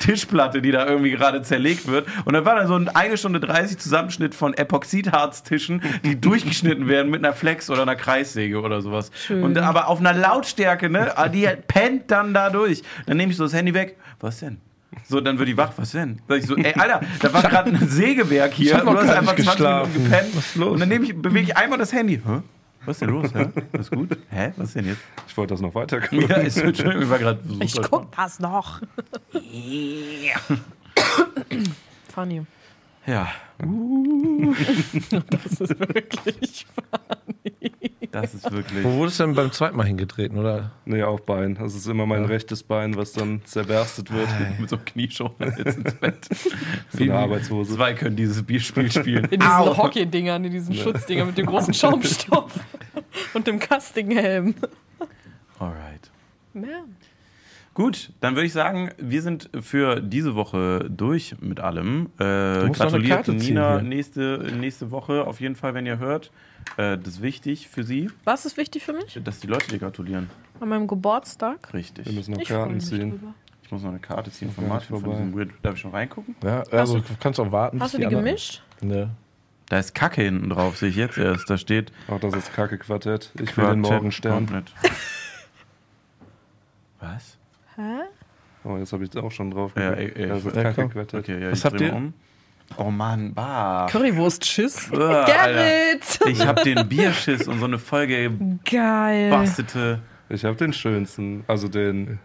[0.00, 2.06] Tischplatte, die da irgendwie gerade zerlegt wird.
[2.24, 7.10] Und dann war da so ein 1 Stunde 30 Zusammenschnitt von Epoxidharztischen, die durchgeschnitten werden
[7.10, 9.10] mit einer Flex oder einer Kreissäge oder sowas.
[9.30, 11.16] Und aber auf einer Lautstärke, ne?
[11.16, 12.82] Ah, Die pennt dann da durch.
[13.06, 13.96] Dann nehme ich so das Handy weg.
[14.20, 14.58] Was denn?
[15.08, 15.72] So, dann wird die wach.
[15.76, 16.20] Was denn?
[16.26, 18.78] Sag ich so, ey, Alter, da war gerade ein Sägewerk hier.
[18.78, 20.04] Du hast einfach nicht 20 Minuten geschlafen.
[20.04, 20.36] gepennt.
[20.36, 20.72] Was ist los?
[20.72, 22.20] Und dann nehme ich, bewege ich einmal das Handy.
[22.24, 22.40] Hä?
[22.84, 23.34] Was ist denn los?
[23.34, 23.48] Hä?
[23.72, 24.16] Alles gut?
[24.30, 24.52] Hä?
[24.56, 25.00] Was ist denn jetzt?
[25.26, 26.28] Ich wollte das noch weiter gucken.
[26.28, 28.80] Ja, ist Entschuldigung, ich war gerade super Ich guck das noch.
[32.14, 32.46] Funny.
[33.06, 33.28] Ja,
[35.30, 36.66] Das ist wirklich
[38.10, 38.84] das ist wirklich.
[38.84, 40.72] Wo wurde es denn beim zweiten Mal hingetreten, oder?
[40.84, 41.54] Nee, auf Bein.
[41.54, 44.28] Das ist immer mein rechtes Bein, was dann zerberstet wird.
[44.58, 46.28] Mit so einem Knieschoner jetzt ins Bett.
[46.90, 47.74] So eine Arbeitshose.
[47.74, 49.24] Zwei können dieses Spiel spielen.
[49.26, 52.52] in diesen Hockey-Dingern, in diesen Schutzdingern mit dem großen Schaumstoff
[53.34, 54.54] und dem Castinghelm.
[55.58, 56.10] Alright.
[56.54, 56.84] Ja.
[57.76, 62.08] Gut, dann würde ich sagen, wir sind für diese Woche durch mit allem.
[62.18, 66.30] Äh, gratuliert Nina nächste, nächste Woche auf jeden Fall, wenn ihr hört.
[66.76, 69.18] Äh, das ist wichtig für sie, Was ist wichtig für mich?
[69.24, 70.28] dass die Leute dir gratulieren.
[70.60, 71.72] An meinem Geburtstag?
[71.72, 72.06] Richtig.
[72.06, 73.10] Wir müssen noch Ich freue Karten mich ziehen.
[73.10, 73.34] drüber.
[73.62, 74.88] Ich muss noch eine Karte ziehen von Martin.
[74.88, 75.16] Von vorbei.
[75.18, 75.50] diesem Weird.
[75.62, 76.36] Darf ich schon reingucken?
[76.44, 77.80] Ja, also du- kannst auch warten.
[77.80, 78.62] Hast du bis die anderen- gemischt?
[78.80, 79.10] Ne.
[79.68, 81.50] Da ist Kacke hinten drauf, sehe ich jetzt erst.
[81.50, 83.32] Da steht Auch das ist Kacke-Quartett.
[83.40, 84.46] Ich will den Morgenstern.
[84.46, 84.72] Gauntlet.
[87.00, 87.36] Was?
[87.76, 88.00] Hä?
[88.64, 89.72] Oh, jetzt habe ich es auch schon drauf.
[89.76, 90.90] Ja, ey, ey, das ist ja, komm.
[90.94, 91.94] Okay, ja, Was ich habt dreh ihr?
[91.94, 92.14] Um.
[92.76, 93.86] Oh Mann, bah.
[93.90, 94.90] Currywurst-Schiss.
[94.90, 96.18] Gerrit!
[96.28, 98.30] Ich habe den Bierschiss und so eine Folge
[98.68, 99.30] Geil.
[99.30, 100.00] bastete.
[100.28, 102.18] Ich habe den schönsten, also den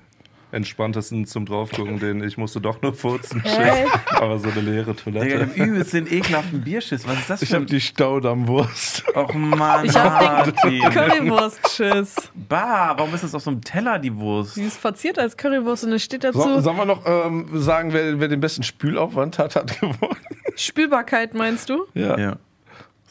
[0.51, 3.41] entspanntesten zum draufgucken, den ich musste doch nur furzen.
[3.41, 3.85] Hey.
[4.15, 5.41] Aber so eine leere Digga, ich Toilette.
[5.47, 7.07] hab übelst den ekelhaften Bierschiss.
[7.07, 7.67] Was ist das Ich für habe ein...
[7.67, 9.03] die Staudammwurst.
[9.15, 10.91] Och Mann, Ich hab den Martin.
[10.91, 12.15] Currywurst-Schiss.
[12.49, 14.55] Bah, warum ist das auf so einem Teller, die Wurst?
[14.57, 17.93] Die ist verziert als Currywurst und es steht dazu So, sollen wir noch ähm, sagen,
[17.93, 20.17] wer, wer den besten Spülaufwand hat, hat gewonnen?
[20.55, 21.85] Spülbarkeit, meinst du?
[21.93, 22.17] Ja.
[22.17, 22.35] Ja.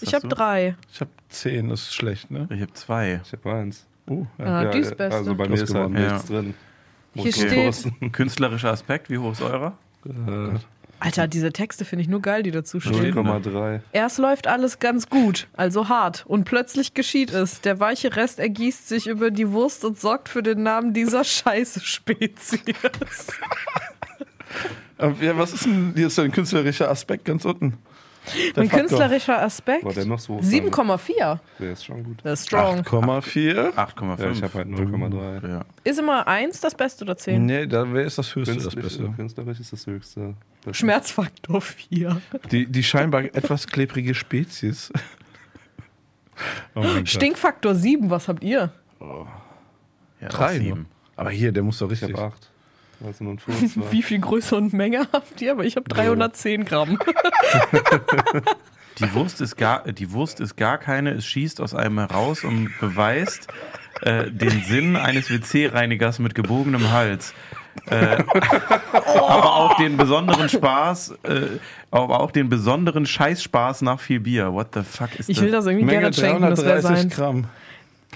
[0.03, 0.35] Ich habe du?
[0.35, 0.77] drei.
[0.93, 2.49] Ich habe zehn, das ist schlecht, ne?
[2.51, 3.21] Ich habe zwei.
[3.25, 3.87] Ich habe eins.
[4.09, 4.45] Uh, ja.
[4.45, 5.17] Ah, die ist beste.
[5.17, 6.13] Also bei mir ist halt gewonnen.
[6.13, 6.55] nichts drin.
[7.15, 8.13] Hier steht- furzen.
[8.13, 9.77] Künstlerischer Aspekt, wie hoch ist eurer?
[10.07, 10.59] Äh,
[11.03, 13.15] Alter, diese Texte finde ich nur geil, die dazu stehen.
[13.15, 13.81] 0,3.
[13.93, 17.63] Erst läuft alles ganz gut, also hart, und plötzlich geschieht es.
[17.63, 21.81] Der weiche Rest ergießt sich über die Wurst und sorgt für den Namen dieser scheiße
[21.81, 22.63] Spezies.
[25.23, 27.79] Ja, was ist denn hier ist ein künstlerischer Aspekt ganz unten?
[28.57, 28.81] Ein Faktor.
[28.81, 29.85] künstlerischer Aspekt?
[29.85, 30.39] War der noch so?
[30.39, 31.39] 7,4.
[31.59, 32.19] Der ist schon gut.
[32.23, 32.81] Das ist strong.
[32.81, 33.75] 8,4.
[33.75, 34.21] 8,5.
[34.23, 35.49] Ja, ich habe halt 0,3.
[35.49, 35.65] Ja.
[35.85, 37.47] Ist immer 1 das Beste oder 10?
[37.47, 39.13] Nee, da wer ist das höchste, das Künstlich, Beste?
[39.17, 40.35] künstlerisch ist das höchste.
[40.65, 42.21] Das Schmerzfaktor 4.
[42.53, 44.93] Die, die scheinbar etwas klebrige Spezies.
[46.75, 46.85] Oh.
[47.05, 48.71] Stinkfaktor 7, was habt ihr?
[50.21, 50.81] Ja, Drei, sieben.
[50.81, 50.87] ne?
[51.17, 52.17] Aber hier, der muss doch Ich richtig.
[52.17, 52.50] habe 8.
[53.05, 53.93] Also nur ein Furz war.
[53.93, 55.53] Wie viel Größe und Menge habt ihr?
[55.53, 56.99] Aber ich habe 310 Gramm.
[58.99, 62.71] Die Wurst ist gar, die Wurst ist gar keine, es schießt aus einem heraus und
[62.81, 63.49] beweist
[64.03, 67.33] äh, den Sinn eines WC-Reinigers mit gebogenem Hals.
[67.89, 68.19] Äh,
[68.93, 71.43] aber auch den besonderen Spaß, äh,
[71.91, 74.53] aber auch den besonderen Scheißspaß nach viel Bier.
[74.53, 75.45] What the fuck ist Ich das?
[75.47, 77.17] will das irgendwie Menge Gerrit schenken, das wäre 330 seins.
[77.17, 77.45] Gramm.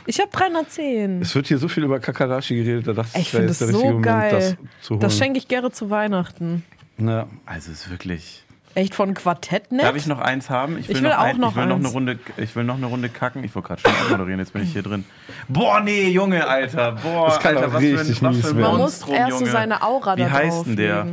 [0.07, 1.23] Ich habe 310.
[1.23, 3.69] Es wird hier so viel über Kakadashi geredet, da dachte Ich ich, jetzt das der
[3.69, 4.31] richtige so Moment, geil.
[4.33, 5.01] das zu holen.
[5.01, 6.65] Das schenke ich Gerrit zu Weihnachten.
[6.99, 7.27] ja.
[7.47, 8.41] Also es ist wirklich.
[8.77, 9.85] Echt von Quartett nett?
[9.85, 10.77] Darf ich noch eins haben?
[10.79, 11.95] Ich will auch ein, noch ich will noch eine eins.
[11.95, 13.45] Runde, ich will noch eine Runde kacken.
[13.45, 15.05] Ich wollte gerade schon abmoderieren, jetzt bin ich hier drin.
[15.49, 16.91] Boah, nee, Junge, Alter.
[17.01, 18.61] Boah, Das kann Alter, auch was für ein, richtig was für ein.
[18.61, 19.51] Man muss erst so Junge.
[19.53, 21.07] seine Aura Wie da heißt denn der?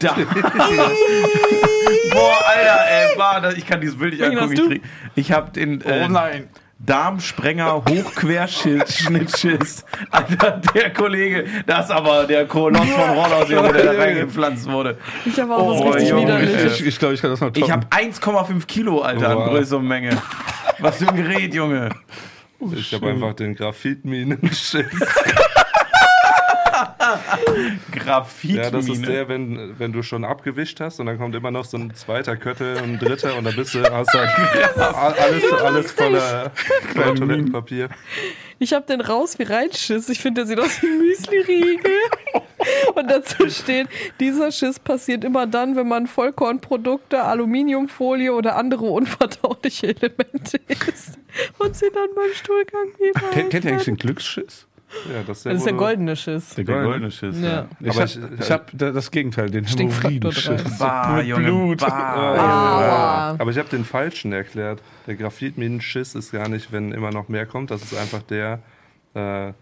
[0.00, 0.14] Da.
[2.12, 4.52] Boah, Alter, ey, boah, das- ich kann dieses Bild nicht angucken.
[4.52, 4.82] Ich, krieg-
[5.14, 6.48] ich hab den äh, Oh nein.
[6.82, 9.84] Darmsprenger Hochquerschnittschiss.
[10.10, 14.96] Alter, der Kollege, das ist aber der Koloss von Junge, der da reingepflanzt wurde.
[15.26, 16.80] Ich habe auch Oh, was richtig Junge, widerlich.
[16.80, 17.62] Ich, ich glaube, ich kann das noch toppen.
[17.64, 19.50] Ich habe 1,5 Kilo, Alter, an.
[19.50, 20.16] Größe und Menge.
[20.78, 21.90] Was für ein Gerät, Junge.
[22.72, 24.86] Ich habe einfach den Graphitminenschiss.
[27.92, 28.62] Graphitmine.
[28.62, 31.64] Ja, das ist der, wenn, wenn du schon abgewischt hast und dann kommt immer noch
[31.64, 35.92] so ein zweiter Köttel und ein dritter und dann bist du, hast halt alles, alles
[35.92, 36.52] voller,
[36.94, 37.88] voller Toilettenpapier.
[38.62, 40.10] Ich hab den raus wie Reinschiss.
[40.10, 41.92] Ich finde, der sieht aus wie ein Müsli-Riegel.
[42.94, 43.88] Und dazu steht,
[44.20, 51.18] dieser Schiss passiert immer dann, wenn man Vollkornprodukte, Aluminiumfolie oder andere unverdauliche Elemente isst.
[51.58, 53.30] Und sie dann beim Stuhlgang wieder.
[53.30, 54.66] Kennt ihr eigentlich den Glücksschiss?
[55.12, 56.54] Ja, das ist, Das ist der goldene Schiss.
[56.54, 57.36] der goldene Schiss.
[57.40, 57.66] Ja.
[57.80, 60.78] Ich habe ich- ich hab da- das Gegenteil, den Hämorrhoidenschiss.
[60.78, 61.80] Bah, Mit Junge, Blut.
[61.80, 61.88] bah.
[61.90, 63.34] Ah.
[63.38, 64.82] Aber ich habe den falschen erklärt.
[65.06, 67.70] Der Graphitminenschiss ist gar nicht, wenn immer noch mehr kommt.
[67.70, 68.60] Das ist einfach der,
[69.14, 69.52] äh,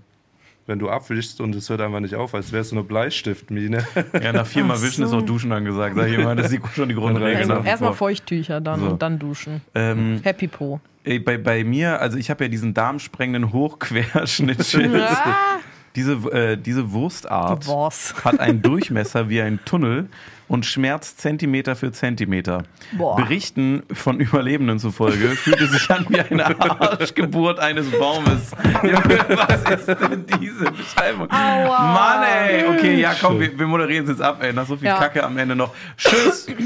[0.68, 3.84] wenn du abwischst und es hört einfach nicht auf, als wäre es so eine Bleistiftmine.
[4.22, 5.18] Ja, nach viermal Ach Wischen ist so.
[5.18, 6.36] auch Duschen angesagt, sag ich mal.
[6.36, 7.36] Das ist die- schon die Grundregel.
[7.50, 7.94] Also erstmal.
[7.94, 8.86] Feuchttücher dann So.
[8.90, 9.62] und dann duschen.
[9.74, 10.80] Ähm, Happy Po.
[11.04, 14.90] ey, bei, bei mir, also ich habe ja diesen darmsprengenden Hochquerschnittschiss.
[14.94, 15.58] Ah,
[15.96, 18.14] diese, äh, diese Wurstart was.
[18.24, 20.08] hat einen Durchmesser wie ein Tunnel
[20.48, 22.62] und schmerzt Zentimeter für Zentimeter.
[22.96, 23.16] Boah.
[23.16, 28.52] Berichten von Überlebenden zufolge fühlt es sich an wie eine Arschgeburt eines Baumes.
[28.52, 31.30] Was ist denn diese Beschreibung?
[31.30, 31.92] Aua.
[31.92, 32.64] Mann, ey.
[32.66, 34.52] Okay, ja, komm, wir, wir moderieren es jetzt ab, ey.
[34.52, 34.98] Nach so viel Ja.
[34.98, 35.74] Kacke am Ende noch.
[35.96, 36.46] Tschüss.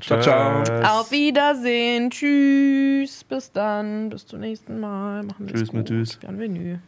[0.00, 0.62] Ciao, ciao.
[0.82, 2.10] Auf Wiedersehen.
[2.10, 3.22] Tschüss.
[3.22, 4.10] Bis dann.
[4.10, 5.22] Bis zum nächsten Mal.
[5.22, 5.96] Machen wir's Tschüss mit gut.
[5.96, 6.16] Tschüss.
[6.16, 6.80] Bienvenue.